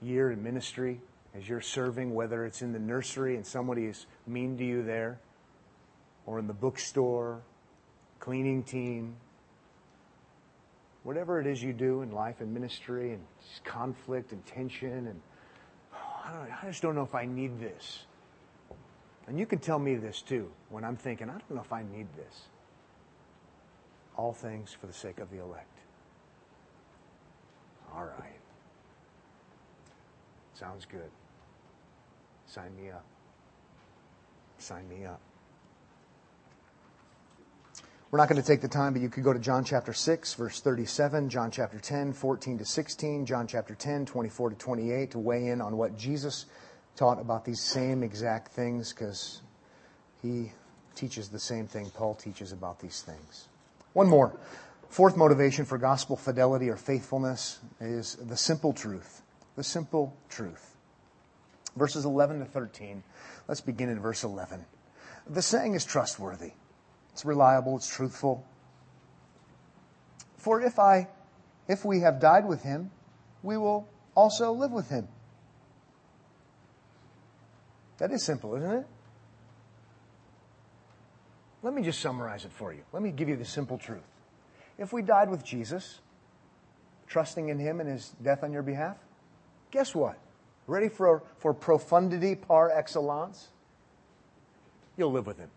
year 0.00 0.30
in 0.30 0.42
ministry 0.42 1.00
as 1.34 1.48
you're 1.48 1.60
serving, 1.60 2.14
whether 2.14 2.44
it's 2.44 2.62
in 2.62 2.72
the 2.72 2.78
nursery 2.78 3.36
and 3.36 3.46
somebody 3.46 3.86
is 3.86 4.06
mean 4.26 4.58
to 4.58 4.64
you 4.64 4.82
there, 4.82 5.18
or 6.26 6.38
in 6.38 6.46
the 6.46 6.52
bookstore, 6.52 7.40
cleaning 8.22 8.62
team, 8.62 9.16
whatever 11.02 11.40
it 11.40 11.46
is 11.48 11.60
you 11.60 11.72
do 11.72 12.02
in 12.02 12.12
life 12.12 12.40
and 12.40 12.54
ministry 12.54 13.12
and 13.12 13.20
conflict 13.64 14.30
and 14.30 14.46
tension 14.46 15.08
and 15.08 15.20
oh, 15.92 16.22
I, 16.24 16.46
I 16.62 16.66
just 16.68 16.82
don't 16.82 16.94
know 16.94 17.02
if 17.02 17.16
I 17.16 17.26
need 17.26 17.58
this. 17.58 18.04
And 19.26 19.40
you 19.40 19.44
can 19.44 19.58
tell 19.58 19.80
me 19.80 19.96
this 19.96 20.22
too 20.22 20.48
when 20.70 20.84
I'm 20.84 20.96
thinking, 20.96 21.28
I 21.28 21.32
don't 21.32 21.50
know 21.50 21.62
if 21.62 21.72
I 21.72 21.82
need 21.82 22.06
this. 22.16 22.42
All 24.16 24.32
things 24.32 24.72
for 24.72 24.86
the 24.86 24.92
sake 24.92 25.18
of 25.18 25.28
the 25.32 25.42
elect. 25.42 25.78
All 27.92 28.04
right. 28.04 28.38
Sounds 30.54 30.84
good. 30.84 31.10
Sign 32.46 32.70
me 32.80 32.88
up. 32.90 33.04
Sign 34.58 34.88
me 34.88 35.06
up. 35.06 35.20
We're 38.12 38.18
not 38.18 38.28
going 38.28 38.42
to 38.42 38.46
take 38.46 38.60
the 38.60 38.68
time, 38.68 38.92
but 38.92 39.00
you 39.00 39.08
could 39.08 39.24
go 39.24 39.32
to 39.32 39.38
John 39.38 39.64
chapter 39.64 39.94
6, 39.94 40.34
verse 40.34 40.60
37, 40.60 41.30
John 41.30 41.50
chapter 41.50 41.78
10, 41.78 42.12
14 42.12 42.58
to 42.58 42.64
16, 42.66 43.24
John 43.24 43.46
chapter 43.46 43.74
10, 43.74 44.04
24 44.04 44.50
to 44.50 44.56
28 44.56 45.10
to 45.12 45.18
weigh 45.18 45.46
in 45.46 45.62
on 45.62 45.78
what 45.78 45.96
Jesus 45.96 46.44
taught 46.94 47.18
about 47.18 47.46
these 47.46 47.58
same 47.58 48.02
exact 48.02 48.48
things 48.48 48.92
because 48.92 49.40
he 50.20 50.52
teaches 50.94 51.30
the 51.30 51.38
same 51.38 51.66
thing 51.66 51.88
Paul 51.88 52.14
teaches 52.14 52.52
about 52.52 52.80
these 52.80 53.00
things. 53.00 53.48
One 53.94 54.08
more. 54.08 54.38
Fourth 54.90 55.16
motivation 55.16 55.64
for 55.64 55.78
gospel 55.78 56.14
fidelity 56.14 56.68
or 56.68 56.76
faithfulness 56.76 57.60
is 57.80 58.16
the 58.16 58.36
simple 58.36 58.74
truth. 58.74 59.22
The 59.56 59.64
simple 59.64 60.14
truth. 60.28 60.76
Verses 61.76 62.04
11 62.04 62.40
to 62.40 62.44
13. 62.44 63.04
Let's 63.48 63.62
begin 63.62 63.88
in 63.88 64.00
verse 64.00 64.22
11. 64.22 64.66
The 65.30 65.40
saying 65.40 65.72
is 65.72 65.86
trustworthy. 65.86 66.52
It's 67.12 67.24
reliable, 67.24 67.76
it's 67.76 67.88
truthful. 67.88 68.44
For 70.36 70.60
if 70.60 70.78
I 70.78 71.08
if 71.68 71.84
we 71.84 72.00
have 72.00 72.20
died 72.20 72.46
with 72.46 72.62
him, 72.62 72.90
we 73.42 73.56
will 73.56 73.88
also 74.14 74.52
live 74.52 74.72
with 74.72 74.88
him. 74.88 75.08
That 77.98 78.10
is 78.10 78.24
simple, 78.24 78.56
isn't 78.56 78.70
it? 78.70 78.86
Let 81.62 81.74
me 81.74 81.82
just 81.82 82.00
summarize 82.00 82.44
it 82.44 82.52
for 82.52 82.72
you. 82.72 82.82
Let 82.92 83.02
me 83.02 83.12
give 83.12 83.28
you 83.28 83.36
the 83.36 83.44
simple 83.44 83.78
truth. 83.78 84.02
If 84.78 84.92
we 84.92 85.02
died 85.02 85.30
with 85.30 85.44
Jesus, 85.44 86.00
trusting 87.06 87.48
in 87.48 87.58
him 87.58 87.78
and 87.78 87.88
his 87.88 88.14
death 88.22 88.42
on 88.42 88.52
your 88.52 88.62
behalf, 88.62 88.96
guess 89.70 89.94
what? 89.94 90.18
Ready 90.66 90.88
for, 90.88 91.22
for 91.38 91.54
profundity 91.54 92.34
par 92.34 92.70
excellence? 92.74 93.48
You'll 94.96 95.12
live 95.12 95.26
with 95.26 95.38
him. 95.38 95.50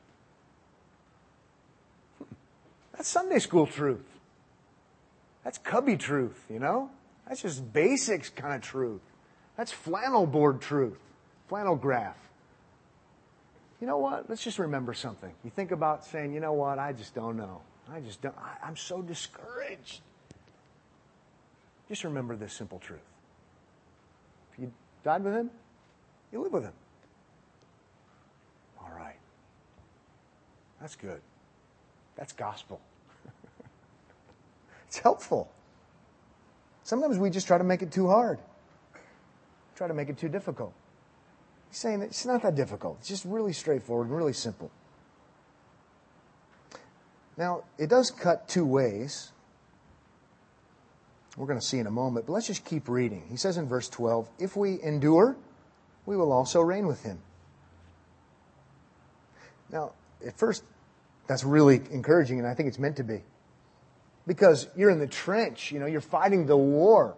That's 2.96 3.10
Sunday 3.10 3.40
school 3.40 3.68
truth. 3.68 4.06
That's 5.44 5.58
cubby 5.58 5.98
truth, 5.98 6.44
you 6.50 6.60
know? 6.60 6.90
That's 7.28 7.42
just 7.42 7.74
basics 7.74 8.30
kind 8.30 8.54
of 8.54 8.62
truth. 8.62 9.02
That's 9.58 9.72
flannel 9.72 10.26
board 10.26 10.62
truth, 10.62 10.98
flannel 11.48 11.76
graph. 11.76 12.18
You 13.82 13.88
know 13.88 13.98
what? 13.98 14.30
Let's 14.30 14.44
just 14.44 14.60
remember 14.60 14.94
something. 14.94 15.32
You 15.44 15.52
think 15.52 15.72
about 15.72 16.06
saying, 16.06 16.34
you 16.34 16.40
know 16.40 16.54
what? 16.54 16.80
I 16.80 16.94
just 16.94 17.14
don't 17.14 17.38
know. 17.38 17.62
I 17.92 18.00
just 18.00 18.22
don't. 18.22 18.36
I, 18.38 18.66
I'm 18.66 18.76
so 18.76 19.02
discouraged. 19.02 20.02
Just 21.90 22.04
remember 22.04 22.36
this 22.36 22.54
simple 22.54 22.80
truth. 22.80 23.00
If 24.54 24.60
you 24.60 24.72
died 25.04 25.24
with 25.24 25.34
him, 25.34 25.52
you 26.32 26.42
live 26.42 26.54
with 26.54 26.64
him. 26.64 26.74
All 28.82 28.92
right. 28.96 29.18
That's 30.82 30.96
good. 30.96 31.22
That's 32.16 32.34
gospel. 32.34 32.80
it's 34.88 35.00
helpful. 35.00 35.52
Sometimes 36.84 37.18
we 37.18 37.30
just 37.30 37.48
try 37.48 37.58
to 37.58 37.64
make 37.64 37.82
it 37.82 37.92
too 37.92 38.08
hard, 38.08 38.40
try 39.76 39.88
to 39.88 39.94
make 39.94 40.10
it 40.10 40.18
too 40.18 40.30
difficult. 40.30 40.74
He's 41.70 41.80
saying 41.80 42.02
it's 42.02 42.26
not 42.26 42.44
that 42.44 42.56
difficult. 42.56 42.98
It's 43.00 43.10
just 43.10 43.26
really 43.26 43.54
straightforward 43.54 44.08
and 44.08 44.16
really 44.16 44.34
simple. 44.34 44.72
Now, 47.38 47.64
it 47.78 47.90
does 47.90 48.12
cut 48.12 48.48
two 48.48 48.66
ways. 48.66 49.32
We're 51.36 51.48
going 51.48 51.60
to 51.60 51.66
see 51.66 51.80
in 51.80 51.88
a 51.88 51.92
moment, 51.92 52.28
but 52.28 52.34
let's 52.34 52.48
just 52.48 52.64
keep 52.64 52.88
reading. 52.88 53.24
He 53.30 53.36
says 53.36 53.58
in 53.58 53.68
verse 53.68 53.90
12, 53.90 54.30
If 54.40 54.56
we 54.56 54.82
endure, 54.82 55.36
we 56.06 56.16
will 56.16 56.32
also 56.32 56.62
reign 56.62 56.88
with 56.88 57.04
him. 57.04 57.20
Now, 59.70 59.92
at 60.26 60.38
first, 60.38 60.64
that's 61.28 61.44
really 61.44 61.82
encouraging, 61.92 62.40
and 62.40 62.48
I 62.48 62.54
think 62.54 62.68
it's 62.68 62.80
meant 62.80 62.98
to 62.98 63.04
be. 63.04 63.24
Because 64.28 64.68
you're 64.76 64.90
in 64.90 65.00
the 65.00 65.08
trench, 65.08 65.72
you 65.72 65.80
know, 65.80 65.86
you're 65.86 66.02
fighting 66.02 66.46
the 66.46 66.58
war, 66.58 67.16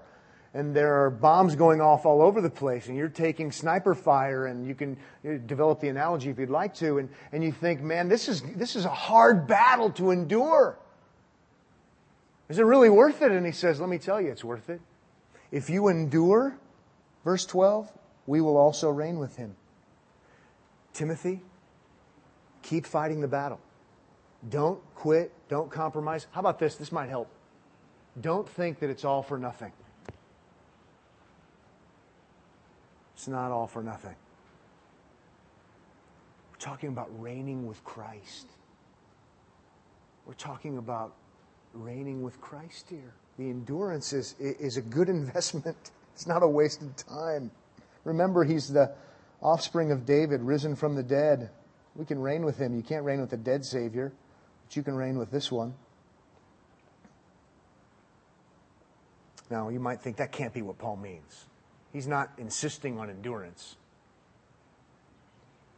and 0.53 0.76
there 0.76 1.03
are 1.03 1.10
bombs 1.10 1.55
going 1.55 1.82
off 1.82 2.05
all 2.05 2.22
over 2.22 2.41
the 2.41 2.49
place, 2.49 2.88
and 2.88 2.97
you're 2.97 3.10
taking 3.10 3.51
sniper 3.51 3.95
fire, 3.95 4.45
and 4.45 4.68
you 4.68 4.76
can 4.76 4.97
develop 5.45 5.80
the 5.80 5.89
analogy 5.89 6.30
if 6.30 6.39
you'd 6.39 6.49
like 6.49 6.74
to, 6.76 6.97
and, 6.97 7.10
and 7.32 7.43
you 7.43 7.51
think, 7.51 7.82
man, 7.82 8.08
this 8.08 8.28
is, 8.28 8.41
this 8.55 8.76
is 8.76 8.86
a 8.86 8.89
hard 8.89 9.47
battle 9.47 9.91
to 9.91 10.12
endure. 10.12 10.78
Is 12.49 12.60
it 12.60 12.64
really 12.64 12.89
worth 12.89 13.22
it? 13.22 13.32
And 13.32 13.45
he 13.45 13.51
says, 13.51 13.80
let 13.80 13.89
me 13.89 13.97
tell 13.97 14.22
you, 14.22 14.32
it's 14.32 14.43
worth 14.43 14.70
it. 14.70 14.82
If 15.51 15.70
you 15.70 15.89
endure, 15.89 16.58
verse 17.24 17.45
12, 17.45 17.91
we 18.26 18.41
will 18.41 18.58
also 18.58 18.89
reign 18.89 19.20
with 19.20 19.36
him. 19.36 19.55
Timothy, 20.93 21.41
keep 22.62 22.86
fighting 22.86 23.22
the 23.22 23.28
battle. 23.28 23.60
Don't 24.50 24.80
quit. 24.96 25.32
Don't 25.50 25.72
compromise. 25.72 26.28
How 26.32 26.40
about 26.40 26.60
this? 26.60 26.76
This 26.76 26.92
might 26.92 27.10
help. 27.10 27.30
Don't 28.22 28.48
think 28.48 28.80
that 28.80 28.90
it's 28.90 29.06
all 29.06 29.22
for 29.22 29.38
nothing. 29.38 29.72
It's 33.16 33.28
not 33.28 33.52
all 33.52 33.68
for 33.68 33.82
nothing. 33.82 34.16
We're 36.52 36.60
talking 36.60 36.90
about 36.90 37.10
reigning 37.20 37.68
with 37.68 37.84
Christ. 37.84 38.48
We're 40.26 40.34
talking 40.34 40.78
about 40.78 41.14
reigning 41.74 42.22
with 42.22 42.40
Christ 42.42 42.88
here. 42.90 43.14
The 43.38 43.50
endurance 43.50 44.14
is, 44.14 44.36
is 44.40 44.78
a 44.78 44.82
good 44.82 45.10
investment. 45.18 45.92
It's 46.14 46.28
not 46.28 46.44
a 46.44 46.48
wasted 46.48 46.96
time. 46.98 47.52
Remember, 48.04 48.44
he's 48.44 48.68
the 48.68 48.94
offspring 49.42 49.92
of 49.92 50.06
David, 50.06 50.42
risen 50.42 50.76
from 50.76 50.96
the 50.96 51.04
dead. 51.04 51.50
We 51.96 52.06
can 52.06 52.20
reign 52.20 52.46
with 52.46 52.58
him. 52.58 52.76
You 52.76 52.84
can't 52.84 53.04
reign 53.04 53.20
with 53.20 53.34
a 53.34 53.38
dead 53.38 53.66
Savior 53.66 54.14
but 54.68 54.76
you 54.76 54.84
can 54.84 54.95
reign 54.95 55.18
with 55.18 55.32
this 55.32 55.49
one. 55.49 55.74
Now, 59.49 59.70
you 59.70 59.80
might 59.80 60.01
think 60.01 60.18
that 60.18 60.34
can't 60.34 60.53
be 60.53 60.61
what 60.61 60.78
Paul 60.78 60.97
means. 60.97 61.45
He's 61.93 62.05
not 62.05 62.34
insisting 62.38 62.99
on 62.99 63.09
endurance. 63.09 63.78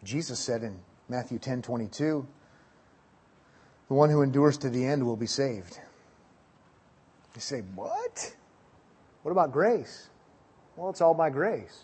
Jesus 0.04 0.40
said 0.40 0.64
in 0.64 0.80
Matthew 1.08 1.38
10 1.38 1.62
22, 1.62 2.28
the 3.90 3.94
one 3.94 4.10
who 4.10 4.24
endures 4.24 4.58
to 4.60 4.72
the 4.72 4.84
end 4.84 5.06
will 5.06 5.16
be 5.16 5.28
saved. 5.28 5.80
You 7.36 7.42
say, 7.42 7.60
what? 7.76 8.36
What 9.22 9.32
about 9.32 9.52
grace? 9.52 10.10
Well, 10.76 10.90
it's 10.90 11.02
all 11.02 11.14
by 11.14 11.30
grace. 11.30 11.84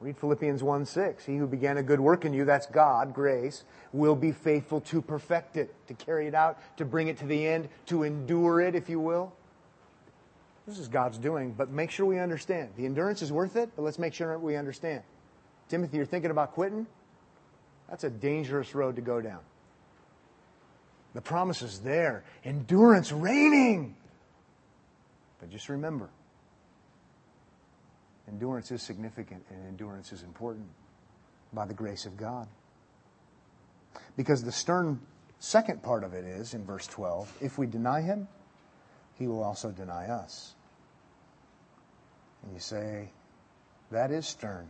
Read 0.00 0.16
Philippians 0.16 0.62
1 0.62 0.86
6. 0.86 1.26
He 1.26 1.36
who 1.36 1.46
began 1.46 1.76
a 1.76 1.82
good 1.82 2.00
work 2.00 2.24
in 2.24 2.32
you, 2.32 2.46
that's 2.46 2.66
God, 2.66 3.12
grace, 3.12 3.64
will 3.92 4.16
be 4.16 4.32
faithful 4.32 4.80
to 4.82 5.02
perfect 5.02 5.58
it, 5.58 5.74
to 5.88 5.94
carry 5.94 6.26
it 6.26 6.34
out, 6.34 6.58
to 6.78 6.86
bring 6.86 7.08
it 7.08 7.18
to 7.18 7.26
the 7.26 7.46
end, 7.46 7.68
to 7.86 8.04
endure 8.04 8.60
it, 8.60 8.74
if 8.74 8.88
you 8.88 8.98
will. 8.98 9.32
This 10.66 10.78
is 10.78 10.88
God's 10.88 11.18
doing, 11.18 11.52
but 11.52 11.70
make 11.70 11.90
sure 11.90 12.06
we 12.06 12.18
understand. 12.18 12.70
The 12.76 12.86
endurance 12.86 13.20
is 13.20 13.30
worth 13.30 13.56
it, 13.56 13.70
but 13.76 13.82
let's 13.82 13.98
make 13.98 14.14
sure 14.14 14.38
we 14.38 14.56
understand. 14.56 15.02
Timothy, 15.68 15.98
you're 15.98 16.06
thinking 16.06 16.30
about 16.30 16.52
quitting? 16.52 16.86
That's 17.88 18.04
a 18.04 18.10
dangerous 18.10 18.74
road 18.74 18.96
to 18.96 19.02
go 19.02 19.20
down. 19.20 19.40
The 21.12 21.20
promise 21.20 21.60
is 21.60 21.80
there. 21.80 22.24
Endurance 22.44 23.12
reigning. 23.12 23.96
But 25.40 25.50
just 25.50 25.68
remember, 25.68 26.08
Endurance 28.30 28.70
is 28.70 28.82
significant 28.82 29.44
and 29.50 29.66
endurance 29.66 30.12
is 30.12 30.22
important 30.22 30.66
by 31.52 31.66
the 31.66 31.74
grace 31.74 32.06
of 32.06 32.16
God. 32.16 32.46
Because 34.16 34.42
the 34.42 34.52
stern 34.52 35.00
second 35.40 35.82
part 35.82 36.04
of 36.04 36.14
it 36.14 36.24
is, 36.24 36.54
in 36.54 36.64
verse 36.64 36.86
12, 36.86 37.38
if 37.40 37.58
we 37.58 37.66
deny 37.66 38.02
him, 38.02 38.28
he 39.18 39.26
will 39.26 39.42
also 39.42 39.70
deny 39.70 40.06
us. 40.06 40.54
And 42.42 42.54
you 42.54 42.60
say, 42.60 43.10
that 43.90 44.10
is 44.10 44.26
stern. 44.26 44.68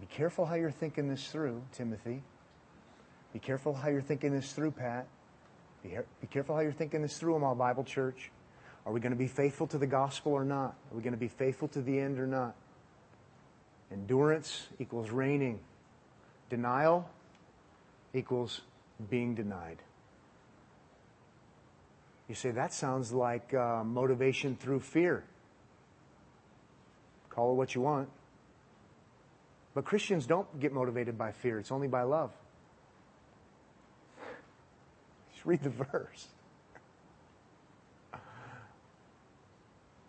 Be 0.00 0.06
careful 0.06 0.44
how 0.44 0.56
you're 0.56 0.70
thinking 0.70 1.08
this 1.08 1.26
through, 1.28 1.62
Timothy. 1.72 2.22
Be 3.36 3.40
careful 3.40 3.74
how 3.74 3.90
you're 3.90 4.00
thinking 4.00 4.32
this 4.32 4.54
through, 4.54 4.70
Pat. 4.70 5.06
Be, 5.82 5.90
be 6.22 6.26
careful 6.26 6.54
how 6.54 6.62
you're 6.62 6.72
thinking 6.72 7.02
this 7.02 7.18
through, 7.18 7.34
Omaha 7.34 7.52
Bible 7.52 7.84
Church. 7.84 8.30
Are 8.86 8.92
we 8.94 8.98
going 8.98 9.12
to 9.12 9.18
be 9.18 9.26
faithful 9.26 9.66
to 9.66 9.76
the 9.76 9.86
gospel 9.86 10.32
or 10.32 10.42
not? 10.42 10.74
Are 10.90 10.96
we 10.96 11.02
going 11.02 11.12
to 11.12 11.18
be 11.18 11.28
faithful 11.28 11.68
to 11.68 11.82
the 11.82 12.00
end 12.00 12.18
or 12.18 12.26
not? 12.26 12.54
Endurance 13.92 14.68
equals 14.78 15.10
reigning. 15.10 15.60
Denial 16.48 17.10
equals 18.14 18.62
being 19.10 19.34
denied. 19.34 19.82
You 22.30 22.34
say, 22.34 22.52
that 22.52 22.72
sounds 22.72 23.12
like 23.12 23.52
uh, 23.52 23.84
motivation 23.84 24.56
through 24.56 24.80
fear. 24.80 25.24
Call 27.28 27.52
it 27.52 27.56
what 27.56 27.74
you 27.74 27.82
want. 27.82 28.08
But 29.74 29.84
Christians 29.84 30.24
don't 30.24 30.58
get 30.58 30.72
motivated 30.72 31.18
by 31.18 31.32
fear, 31.32 31.58
it's 31.58 31.70
only 31.70 31.86
by 31.86 32.04
love. 32.04 32.32
Just 35.35 35.35
read 35.46 35.62
the 35.62 35.70
verse. 35.70 36.26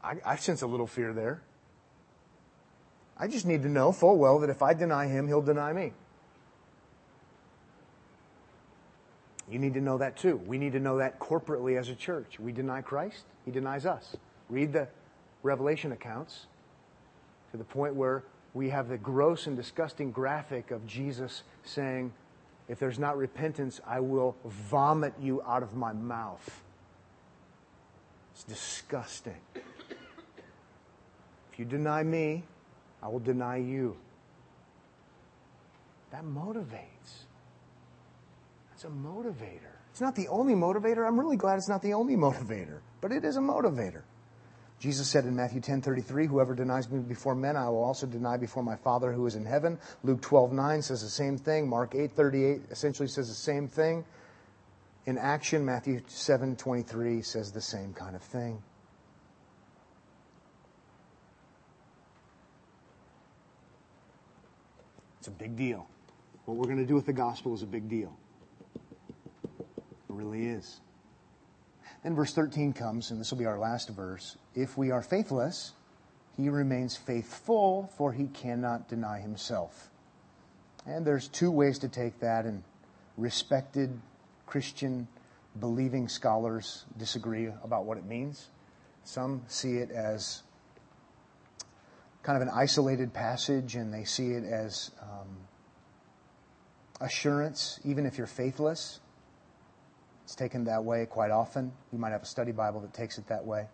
I, 0.03 0.15
I 0.25 0.35
sense 0.35 0.61
a 0.61 0.67
little 0.67 0.87
fear 0.87 1.13
there. 1.13 1.41
I 3.17 3.27
just 3.27 3.45
need 3.45 3.63
to 3.63 3.69
know 3.69 3.91
full 3.91 4.17
well 4.17 4.39
that 4.39 4.49
if 4.49 4.61
I 4.61 4.73
deny 4.73 5.07
him, 5.07 5.27
he'll 5.27 5.41
deny 5.41 5.73
me. 5.73 5.93
You 9.49 9.59
need 9.59 9.73
to 9.75 9.81
know 9.81 9.97
that 9.97 10.17
too. 10.17 10.37
We 10.45 10.57
need 10.57 10.73
to 10.73 10.79
know 10.79 10.97
that 10.97 11.19
corporately 11.19 11.79
as 11.79 11.89
a 11.89 11.95
church. 11.95 12.39
We 12.39 12.51
deny 12.51 12.81
Christ, 12.81 13.23
he 13.45 13.51
denies 13.51 13.85
us. 13.85 14.17
Read 14.49 14.73
the 14.73 14.87
Revelation 15.41 15.91
accounts 15.91 16.47
to 17.51 17.57
the 17.57 17.63
point 17.63 17.95
where 17.95 18.23
we 18.53 18.69
have 18.69 18.89
the 18.89 18.97
gross 18.97 19.47
and 19.47 19.55
disgusting 19.55 20.11
graphic 20.11 20.71
of 20.71 20.85
Jesus 20.85 21.43
saying, 21.63 22.11
If 22.67 22.79
there's 22.79 22.99
not 22.99 23.17
repentance, 23.17 23.79
I 23.85 23.99
will 23.99 24.35
vomit 24.43 25.13
you 25.21 25.41
out 25.43 25.63
of 25.63 25.75
my 25.75 25.93
mouth. 25.93 26.61
It's 28.33 28.43
disgusting. 28.43 29.39
If 31.51 31.59
you 31.59 31.65
deny 31.65 32.03
me, 32.03 32.43
I 33.01 33.07
will 33.07 33.19
deny 33.19 33.57
you. 33.57 33.97
That 36.11 36.23
motivates. 36.23 37.25
That's 38.69 38.83
a 38.83 38.89
motivator. 38.89 39.73
It's 39.91 40.01
not 40.01 40.15
the 40.15 40.27
only 40.27 40.53
motivator. 40.53 41.07
I'm 41.07 41.19
really 41.19 41.37
glad 41.37 41.57
it's 41.57 41.69
not 41.69 41.81
the 41.81 41.93
only 41.93 42.15
motivator, 42.15 42.79
but 43.01 43.11
it 43.11 43.25
is 43.25 43.37
a 43.37 43.41
motivator. 43.41 44.01
Jesus 44.79 45.09
said 45.09 45.25
in 45.25 45.35
Matthew 45.35 45.59
10:33, 45.59 46.27
"Whoever 46.27 46.53
denies 46.53 46.89
me 46.89 46.99
before 46.99 47.33
men, 47.33 47.57
I 47.57 47.67
will 47.69 47.83
also 47.83 48.05
deny 48.05 48.37
before 48.37 48.61
my 48.61 48.75
Father 48.75 49.11
who 49.11 49.25
is 49.25 49.35
in 49.35 49.45
heaven." 49.45 49.79
Luke 50.03 50.21
12:9 50.21 50.83
says 50.83 51.01
the 51.01 51.09
same 51.09 51.37
thing. 51.37 51.67
Mark 51.67 51.95
8:38 51.95 52.61
essentially 52.69 53.07
says 53.07 53.27
the 53.27 53.33
same 53.33 53.67
thing. 53.67 54.05
In 55.07 55.17
action, 55.17 55.65
Matthew 55.65 56.01
7:23 56.07 57.21
says 57.23 57.51
the 57.51 57.61
same 57.61 57.93
kind 57.93 58.15
of 58.15 58.21
thing. 58.21 58.61
It's 65.17 65.27
a 65.27 65.31
big 65.31 65.55
deal. 65.55 65.87
What 66.45 66.55
we're 66.57 66.65
going 66.65 66.77
to 66.77 66.85
do 66.85 66.95
with 66.95 67.05
the 67.05 67.13
gospel 67.13 67.53
is 67.53 67.63
a 67.63 67.67
big 67.67 67.89
deal. 67.89 68.15
It 69.59 69.65
really 70.07 70.47
is. 70.47 70.81
Then 72.03 72.15
verse 72.15 72.33
13 72.33 72.73
comes, 72.73 73.11
and 73.11 73.19
this 73.19 73.31
will 73.31 73.37
be 73.37 73.45
our 73.45 73.59
last 73.59 73.89
verse. 73.89 74.37
If 74.55 74.77
we 74.77 74.91
are 74.91 75.01
faithless, 75.01 75.73
he 76.35 76.49
remains 76.49 76.95
faithful, 76.95 77.91
for 77.97 78.13
he 78.13 78.27
cannot 78.27 78.87
deny 78.87 79.19
himself. 79.19 79.89
And 80.85 81.05
there's 81.05 81.27
two 81.27 81.51
ways 81.51 81.79
to 81.79 81.89
take 81.89 82.19
that, 82.19 82.45
and 82.45 82.63
respected 83.17 83.99
Christian 84.45 85.07
believing 85.59 86.07
scholars 86.07 86.85
disagree 86.97 87.49
about 87.63 87.85
what 87.85 87.97
it 87.97 88.05
means. 88.05 88.49
Some 89.03 89.41
see 89.47 89.77
it 89.77 89.89
as 89.89 90.43
kind 92.23 92.41
of 92.41 92.47
an 92.47 92.53
isolated 92.53 93.13
passage, 93.13 93.75
and 93.75 93.93
they 93.93 94.03
see 94.03 94.31
it 94.31 94.43
as 94.43 94.91
um, 95.01 95.27
assurance, 97.01 97.79
even 97.83 98.05
if 98.05 98.17
you're 98.17 98.27
faithless. 98.27 98.99
It's 100.27 100.35
taken 100.35 100.65
that 100.65 100.83
way 100.83 101.05
quite 101.05 101.31
often. 101.31 101.71
You 101.93 101.99
might 101.99 102.09
have 102.09 102.23
a 102.23 102.25
study 102.25 102.51
Bible 102.51 102.81
that 102.81 102.93
takes 102.93 103.17
it 103.17 103.29
that 103.29 103.45
way. 103.45 103.67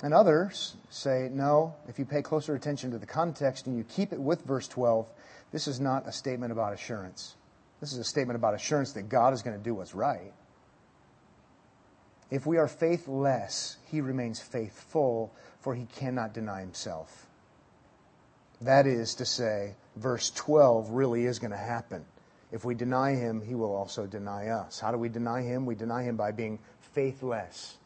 And 0.00 0.14
others 0.14 0.76
say, 0.88 1.28
no, 1.32 1.74
if 1.88 1.98
you 1.98 2.04
pay 2.04 2.22
closer 2.22 2.54
attention 2.54 2.92
to 2.92 2.98
the 2.98 3.06
context 3.06 3.66
and 3.66 3.76
you 3.76 3.82
keep 3.82 4.12
it 4.12 4.20
with 4.20 4.44
verse 4.44 4.68
12, 4.68 5.04
this 5.50 5.66
is 5.66 5.80
not 5.80 6.06
a 6.06 6.12
statement 6.12 6.52
about 6.52 6.74
assurance. 6.74 7.34
This 7.80 7.92
is 7.92 7.98
a 7.98 8.04
statement 8.04 8.36
about 8.36 8.54
assurance 8.54 8.92
that 8.92 9.08
God 9.08 9.34
is 9.34 9.42
going 9.42 9.58
to 9.58 9.64
do 9.64 9.74
what's 9.74 9.96
right. 9.96 10.32
If 12.30 12.46
we 12.46 12.58
are 12.58 12.68
faithless, 12.68 13.78
he 13.86 14.00
remains 14.00 14.38
faithful, 14.38 15.32
for 15.58 15.74
he 15.74 15.88
cannot 15.96 16.34
deny 16.34 16.60
himself. 16.60 17.26
That 18.60 18.86
is 18.86 19.16
to 19.16 19.24
say, 19.24 19.74
verse 19.96 20.30
12 20.30 20.90
really 20.90 21.26
is 21.26 21.40
going 21.40 21.50
to 21.50 21.56
happen. 21.56 22.04
If 22.56 22.64
we 22.64 22.74
deny 22.74 23.14
him, 23.14 23.42
he 23.42 23.54
will 23.54 23.74
also 23.74 24.06
deny 24.06 24.48
us. 24.48 24.80
How 24.80 24.90
do 24.90 24.96
we 24.96 25.10
deny 25.10 25.42
him? 25.42 25.66
We 25.66 25.74
deny 25.74 26.04
him 26.04 26.16
by 26.16 26.32
being 26.32 26.58
faithless. 26.80 27.76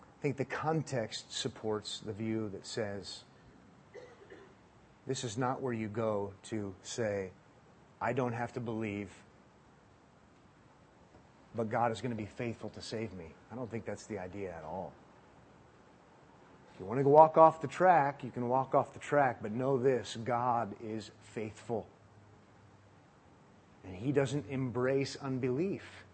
I 0.00 0.22
think 0.22 0.36
the 0.36 0.44
context 0.44 1.32
supports 1.32 1.98
the 2.06 2.12
view 2.12 2.48
that 2.50 2.64
says 2.64 3.24
this 5.08 5.24
is 5.24 5.36
not 5.36 5.60
where 5.60 5.72
you 5.72 5.88
go 5.88 6.34
to 6.50 6.72
say, 6.84 7.30
I 8.00 8.12
don't 8.12 8.32
have 8.32 8.52
to 8.52 8.60
believe, 8.60 9.10
but 11.56 11.68
God 11.68 11.90
is 11.90 12.00
going 12.00 12.12
to 12.12 12.16
be 12.16 12.28
faithful 12.36 12.70
to 12.70 12.80
save 12.80 13.12
me. 13.14 13.26
I 13.50 13.56
don't 13.56 13.68
think 13.68 13.84
that's 13.84 14.06
the 14.06 14.20
idea 14.20 14.54
at 14.56 14.62
all. 14.62 14.92
If 16.72 16.78
you 16.78 16.86
want 16.86 17.00
to 17.00 17.08
walk 17.08 17.36
off 17.36 17.60
the 17.60 17.66
track, 17.66 18.22
you 18.22 18.30
can 18.30 18.48
walk 18.48 18.72
off 18.72 18.92
the 18.92 19.00
track, 19.00 19.38
but 19.42 19.50
know 19.50 19.78
this 19.78 20.16
God 20.22 20.76
is 20.80 21.10
faithful. 21.22 21.88
And 23.84 23.94
he 23.96 24.12
doesn't 24.12 24.46
embrace 24.48 25.16
unbelief. 25.16 26.04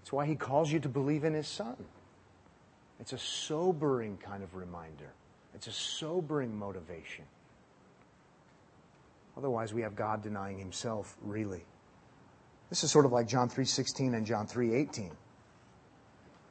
That's 0.00 0.12
why 0.12 0.26
he 0.26 0.34
calls 0.34 0.70
you 0.70 0.80
to 0.80 0.88
believe 0.88 1.24
in 1.24 1.34
his 1.34 1.48
son. 1.48 1.76
It's 3.00 3.12
a 3.12 3.18
sobering 3.18 4.18
kind 4.18 4.42
of 4.42 4.54
reminder. 4.54 5.12
It's 5.54 5.66
a 5.66 5.72
sobering 5.72 6.56
motivation. 6.56 7.24
Otherwise, 9.36 9.72
we 9.72 9.82
have 9.82 9.94
God 9.94 10.22
denying 10.22 10.58
himself, 10.58 11.16
really. 11.22 11.64
This 12.70 12.84
is 12.84 12.90
sort 12.90 13.06
of 13.06 13.12
like 13.12 13.28
John 13.28 13.48
3:16 13.48 14.14
and 14.14 14.26
John 14.26 14.46
3:18. 14.46 15.16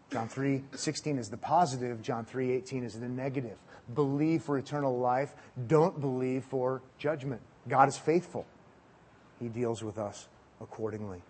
John 0.10 0.30
3:16 0.30 1.20
is 1.20 1.30
the 1.30 1.38
positive, 1.38 2.02
John 2.02 2.26
3:18 2.26 2.84
is 2.84 3.00
the 3.00 3.10
negative. 3.10 3.58
Believe 3.94 4.44
for 4.44 4.58
eternal 4.58 4.98
life, 4.98 5.36
don't 5.68 6.00
believe 6.00 6.46
for 6.46 6.82
judgment. 6.98 7.42
God 7.68 7.90
is 7.90 7.98
faithful. 7.98 8.46
He 9.40 9.48
deals 9.48 9.84
with 9.84 9.98
us 9.98 10.28
accordingly. 10.62 11.22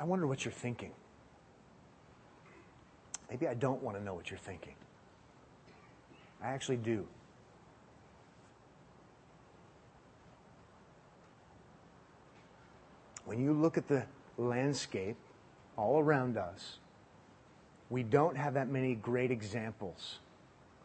I 0.00 0.04
wonder 0.04 0.26
what 0.26 0.44
you're 0.44 0.52
thinking. 0.52 0.90
Maybe 3.30 3.46
I 3.46 3.54
don't 3.54 3.82
want 3.82 3.96
to 3.96 4.02
know 4.02 4.14
what 4.14 4.30
you're 4.30 4.38
thinking. 4.38 4.74
I 6.42 6.48
actually 6.48 6.78
do. 6.78 7.06
When 13.24 13.40
you 13.40 13.52
look 13.52 13.78
at 13.78 13.86
the 13.86 14.04
landscape 14.36 15.16
all 15.76 16.00
around 16.00 16.36
us, 16.36 16.78
we 17.90 18.02
don't 18.04 18.36
have 18.36 18.54
that 18.54 18.68
many 18.68 18.94
great 18.94 19.30
examples. 19.30 20.20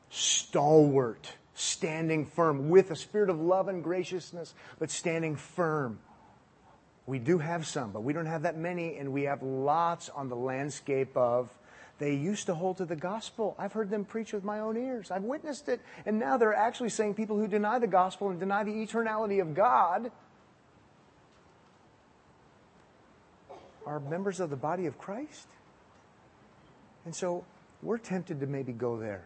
Stalwart, 0.10 1.32
standing 1.54 2.26
firm 2.26 2.70
with 2.70 2.92
a 2.92 2.96
spirit 2.96 3.30
of 3.30 3.40
love 3.40 3.68
and 3.68 3.84
graciousness, 3.84 4.54
but 4.80 4.90
standing 4.90 5.36
firm. 5.36 6.00
We 7.06 7.20
do 7.20 7.38
have 7.38 7.68
some, 7.68 7.92
but 7.92 8.02
we 8.02 8.14
don't 8.14 8.26
have 8.26 8.42
that 8.42 8.58
many, 8.58 8.98
and 8.98 9.14
we 9.14 9.24
have 9.24 9.44
lots 9.44 10.10
on 10.10 10.28
the 10.28 10.36
landscape 10.36 11.16
of 11.16 11.50
they 11.98 12.14
used 12.14 12.48
to 12.48 12.56
hold 12.56 12.78
to 12.78 12.86
the 12.86 12.96
gospel. 12.96 13.56
I've 13.58 13.72
heard 13.72 13.90
them 13.90 14.04
preach 14.04 14.34
with 14.34 14.44
my 14.44 14.60
own 14.60 14.76
ears. 14.76 15.12
I've 15.12 15.24
witnessed 15.24 15.70
it. 15.70 15.80
And 16.06 16.20
now 16.20 16.36
they're 16.38 16.54
actually 16.54 16.90
saying 16.90 17.14
people 17.14 17.38
who 17.38 17.48
deny 17.48 17.80
the 17.80 17.88
gospel 17.88 18.30
and 18.30 18.40
deny 18.40 18.64
the 18.64 18.72
eternality 18.72 19.42
of 19.42 19.54
God 19.54 20.12
are 23.86 24.00
members 24.00 24.40
of 24.42 24.50
the 24.50 24.58
body 24.58 24.88
of 24.88 24.98
Christ. 24.98 25.48
And 27.06 27.16
so 27.16 27.46
we're 27.82 28.00
tempted 28.00 28.40
to 28.40 28.48
maybe 28.48 28.74
go 28.74 29.00
there. 29.00 29.26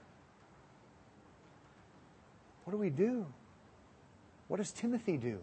What 2.65 2.71
do 2.71 2.77
we 2.77 2.89
do? 2.89 3.25
What 4.47 4.57
does 4.57 4.71
Timothy 4.71 5.17
do? 5.17 5.39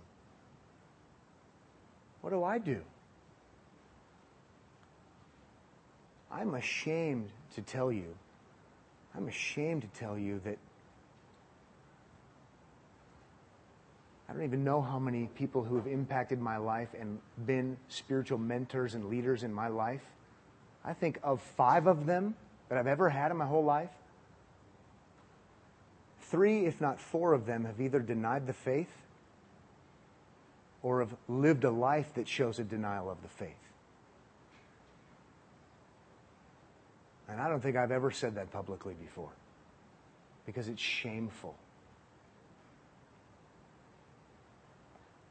What 2.21 2.31
do 2.31 2.45
I 2.45 2.59
do? 2.59 2.83
I'm 6.31 6.55
ashamed 6.55 7.31
to 7.55 7.63
tell 7.63 7.91
you, 7.91 8.15
I'm 9.17 9.29
ashamed 9.29 9.83
to 9.83 9.89
tell 9.99 10.19
you 10.19 10.41
that 10.45 10.59
I 14.29 14.33
don't 14.33 14.43
even 14.43 14.65
know 14.65 14.83
how 14.83 14.99
many 14.99 15.31
people 15.37 15.63
who 15.63 15.77
have 15.77 15.87
impacted 15.87 16.41
my 16.41 16.57
life 16.57 16.89
and 16.99 17.19
been 17.47 17.77
spiritual 17.89 18.39
mentors 18.39 18.95
and 18.95 19.07
leaders 19.07 19.45
in 19.45 19.55
my 19.55 19.69
life. 19.69 20.03
I 20.87 20.93
think 20.93 21.19
of 21.23 21.41
five 21.41 21.89
of 21.89 22.07
them 22.07 22.37
that 22.69 22.79
I've 22.79 22.87
ever 22.87 23.09
had 23.09 23.33
in 23.33 23.37
my 23.37 23.47
whole 23.47 23.65
life, 23.65 23.91
three, 26.21 26.67
if 26.67 26.81
not 26.81 27.01
four 27.01 27.33
of 27.33 27.45
them, 27.45 27.65
have 27.65 27.81
either 27.81 27.99
denied 27.99 28.47
the 28.47 28.53
faith 28.53 28.91
or 30.83 31.01
have 31.01 31.15
lived 31.29 31.65
a 31.65 31.71
life 31.71 32.15
that 32.15 32.29
shows 32.29 32.61
a 32.61 32.65
denial 32.65 33.11
of 33.11 33.21
the 33.23 33.29
faith. 33.29 33.51
And 37.29 37.41
I 37.41 37.49
don't 37.49 37.61
think 37.61 37.77
I've 37.77 37.91
ever 37.91 38.13
said 38.13 38.37
that 38.37 38.53
publicly 38.53 38.95
before 38.95 39.31
because 40.47 40.69
it's 40.69 40.81
shameful. 40.81 41.57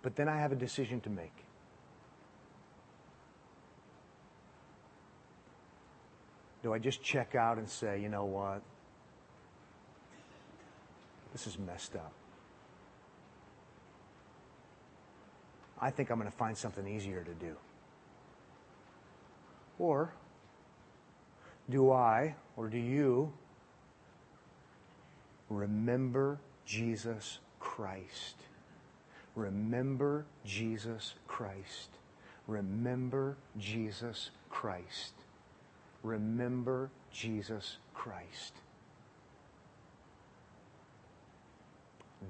But 0.02 0.18
then 0.18 0.28
I 0.28 0.38
have 0.38 0.52
a 0.52 0.56
decision 0.56 1.00
to 1.02 1.10
make. 1.10 1.45
Do 6.66 6.74
I 6.74 6.80
just 6.80 7.04
check 7.04 7.36
out 7.36 7.60
and 7.60 7.70
say, 7.70 8.02
you 8.02 8.10
know 8.10 8.26
what? 8.26 8.64
This 11.32 11.46
is 11.46 11.60
messed 11.60 11.96
up. 11.96 12.12
I 15.80 15.92
think 15.92 16.10
I'm 16.10 16.18
going 16.18 16.28
to 16.28 16.36
find 16.36 16.58
something 16.58 16.88
easier 16.88 17.24
to 17.24 17.34
do. 17.36 17.56
Or 19.78 20.12
do 21.70 21.92
I, 21.92 22.34
or 22.58 22.68
do 22.68 22.80
you, 22.80 23.32
remember 25.52 26.40
Jesus 26.66 27.38
Christ? 27.60 28.38
Remember 29.36 30.26
Jesus 30.44 31.14
Christ. 31.28 31.90
Remember 32.48 33.38
Jesus 33.60 34.32
Christ. 34.50 35.14
Remember 36.06 36.92
Jesus 37.12 37.78
Christ. 37.96 38.54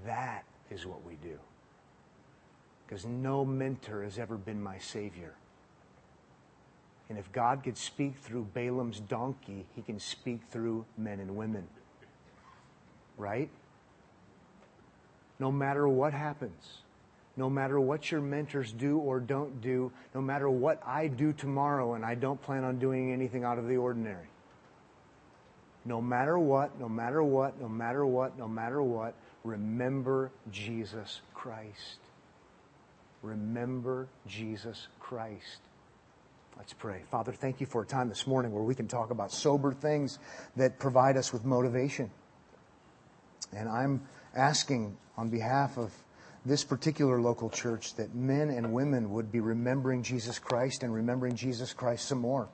That 0.05 0.45
is 0.71 0.85
what 0.85 1.05
we 1.05 1.15
do. 1.15 1.37
Because 2.87 3.05
no 3.05 3.43
mentor 3.43 4.03
has 4.03 4.17
ever 4.17 4.37
been 4.37 4.63
my 4.63 4.77
Savior. 4.77 5.33
And 7.09 7.17
if 7.17 7.29
God 7.33 7.63
could 7.63 7.77
speak 7.77 8.15
through 8.15 8.47
Balaam's 8.53 9.01
donkey, 9.01 9.65
he 9.75 9.81
can 9.81 9.99
speak 9.99 10.41
through 10.49 10.85
men 10.97 11.19
and 11.19 11.35
women. 11.35 11.67
Right? 13.17 13.49
No 15.37 15.51
matter 15.51 15.85
what 15.85 16.13
happens, 16.13 16.79
no 17.37 17.49
matter 17.49 17.79
what 17.79 18.11
your 18.11 18.21
mentors 18.21 18.71
do 18.71 18.97
or 18.97 19.19
don't 19.19 19.61
do, 19.61 19.91
no 20.13 20.21
matter 20.21 20.49
what 20.49 20.81
I 20.85 21.07
do 21.07 21.33
tomorrow, 21.33 21.93
and 21.95 22.05
I 22.05 22.15
don't 22.15 22.41
plan 22.41 22.63
on 22.63 22.79
doing 22.79 23.11
anything 23.11 23.43
out 23.43 23.57
of 23.57 23.67
the 23.67 23.77
ordinary. 23.77 24.27
No 25.83 26.01
matter 26.01 26.39
what, 26.39 26.79
no 26.79 26.89
matter 26.89 27.21
what, 27.21 27.59
no 27.61 27.67
matter 27.67 28.05
what, 28.05 28.37
no 28.37 28.47
matter 28.47 28.81
what, 28.81 29.13
remember 29.43 30.31
Jesus 30.51 31.21
Christ. 31.33 31.99
Remember 33.21 34.07
Jesus 34.27 34.87
Christ. 34.99 35.59
Let's 36.57 36.73
pray. 36.73 37.01
Father, 37.11 37.33
thank 37.33 37.59
you 37.59 37.67
for 37.67 37.81
a 37.81 37.85
time 37.85 38.07
this 38.07 38.25
morning 38.25 38.53
where 38.53 38.63
we 38.63 38.75
can 38.75 38.87
talk 38.87 39.11
about 39.11 39.31
sober 39.31 39.73
things 39.73 40.19
that 40.55 40.79
provide 40.79 41.17
us 41.17 41.33
with 41.33 41.43
motivation. 41.43 42.09
And 43.53 43.67
I'm 43.67 44.07
asking 44.35 44.95
on 45.17 45.29
behalf 45.29 45.77
of 45.77 45.91
this 46.45 46.63
particular 46.63 47.19
local 47.19 47.49
church 47.49 47.95
that 47.95 48.13
men 48.13 48.49
and 48.49 48.71
women 48.71 49.09
would 49.11 49.31
be 49.31 49.39
remembering 49.39 50.03
Jesus 50.03 50.37
Christ 50.37 50.83
and 50.83 50.93
remembering 50.93 51.35
Jesus 51.35 51.73
Christ 51.73 52.07
some 52.07 52.19
more. 52.19 52.47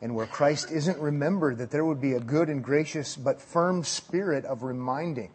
And 0.00 0.14
where 0.14 0.26
Christ 0.26 0.70
isn't 0.70 0.98
remembered, 0.98 1.58
that 1.58 1.70
there 1.70 1.84
would 1.84 2.00
be 2.00 2.12
a 2.12 2.20
good 2.20 2.48
and 2.48 2.62
gracious 2.62 3.16
but 3.16 3.40
firm 3.40 3.84
spirit 3.84 4.44
of 4.44 4.62
reminding. 4.62 5.30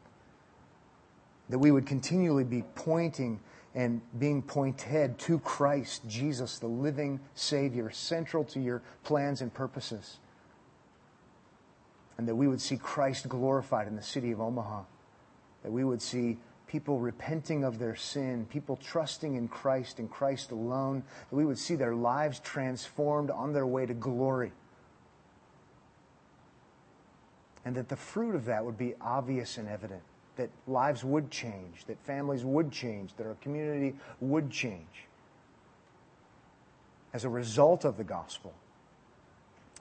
That 1.50 1.60
we 1.60 1.70
would 1.70 1.86
continually 1.86 2.46
be 2.46 2.64
pointing 2.76 3.42
and 3.76 4.02
being 4.18 4.42
pointed 4.42 5.18
to 5.20 5.40
Christ, 5.40 6.08
Jesus, 6.08 6.60
the 6.60 6.68
living 6.68 7.20
Savior, 7.36 7.92
central 7.92 8.44
to 8.46 8.60
your 8.60 8.82
plans 9.04 9.42
and 9.42 9.54
purposes. 9.54 10.18
And 12.18 12.28
that 12.28 12.36
we 12.36 12.48
would 12.48 12.62
see 12.62 12.78
Christ 12.78 13.28
glorified 13.28 13.88
in 13.88 13.96
the 13.96 14.04
city 14.04 14.32
of 14.32 14.40
Omaha. 14.40 14.84
That 15.64 15.72
we 15.72 15.84
would 15.84 16.02
see 16.02 16.38
people 16.74 16.98
repenting 16.98 17.64
of 17.64 17.78
their 17.78 17.96
sin, 17.96 18.48
people 18.50 18.76
trusting 18.78 19.36
in 19.36 19.48
Christ 19.48 20.00
and 20.00 20.10
Christ 20.10 20.50
alone, 20.50 21.04
that 21.30 21.36
we 21.36 21.46
would 21.46 21.60
see 21.60 21.76
their 21.76 21.94
lives 21.94 22.40
transformed 22.40 23.30
on 23.30 23.54
their 23.54 23.68
way 23.68 23.86
to 23.86 23.94
glory. 23.94 24.52
And 27.64 27.76
that 27.76 27.90
the 27.90 27.96
fruit 27.96 28.34
of 28.34 28.46
that 28.46 28.66
would 28.66 28.80
be 28.80 28.96
obvious 29.00 29.60
and 29.60 29.70
evident, 29.70 30.02
that 30.36 30.50
lives 30.66 31.04
would 31.04 31.30
change, 31.30 31.86
that 31.86 32.04
families 32.08 32.44
would 32.44 32.72
change, 32.72 33.14
that 33.18 33.28
our 33.28 33.36
community 33.36 33.96
would 34.20 34.50
change 34.50 35.06
as 37.14 37.24
a 37.24 37.30
result 37.30 37.86
of 37.86 37.98
the 37.98 38.04
gospel, 38.04 38.52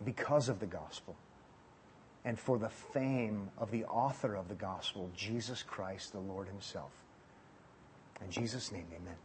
because 0.05 0.51
of 0.51 0.61
the 0.61 0.67
gospel 0.67 1.17
and 2.25 2.39
for 2.39 2.59
the 2.59 2.69
fame 2.69 3.51
of 3.59 3.71
the 3.71 3.85
author 3.85 4.35
of 4.35 4.49
the 4.49 4.55
gospel, 4.55 5.11
Jesus 5.17 5.63
Christ, 5.63 6.13
the 6.13 6.21
Lord 6.21 6.49
Himself. 6.49 6.93
In 8.25 8.31
Jesus' 8.31 8.71
name, 8.71 8.87
amen. 8.95 9.17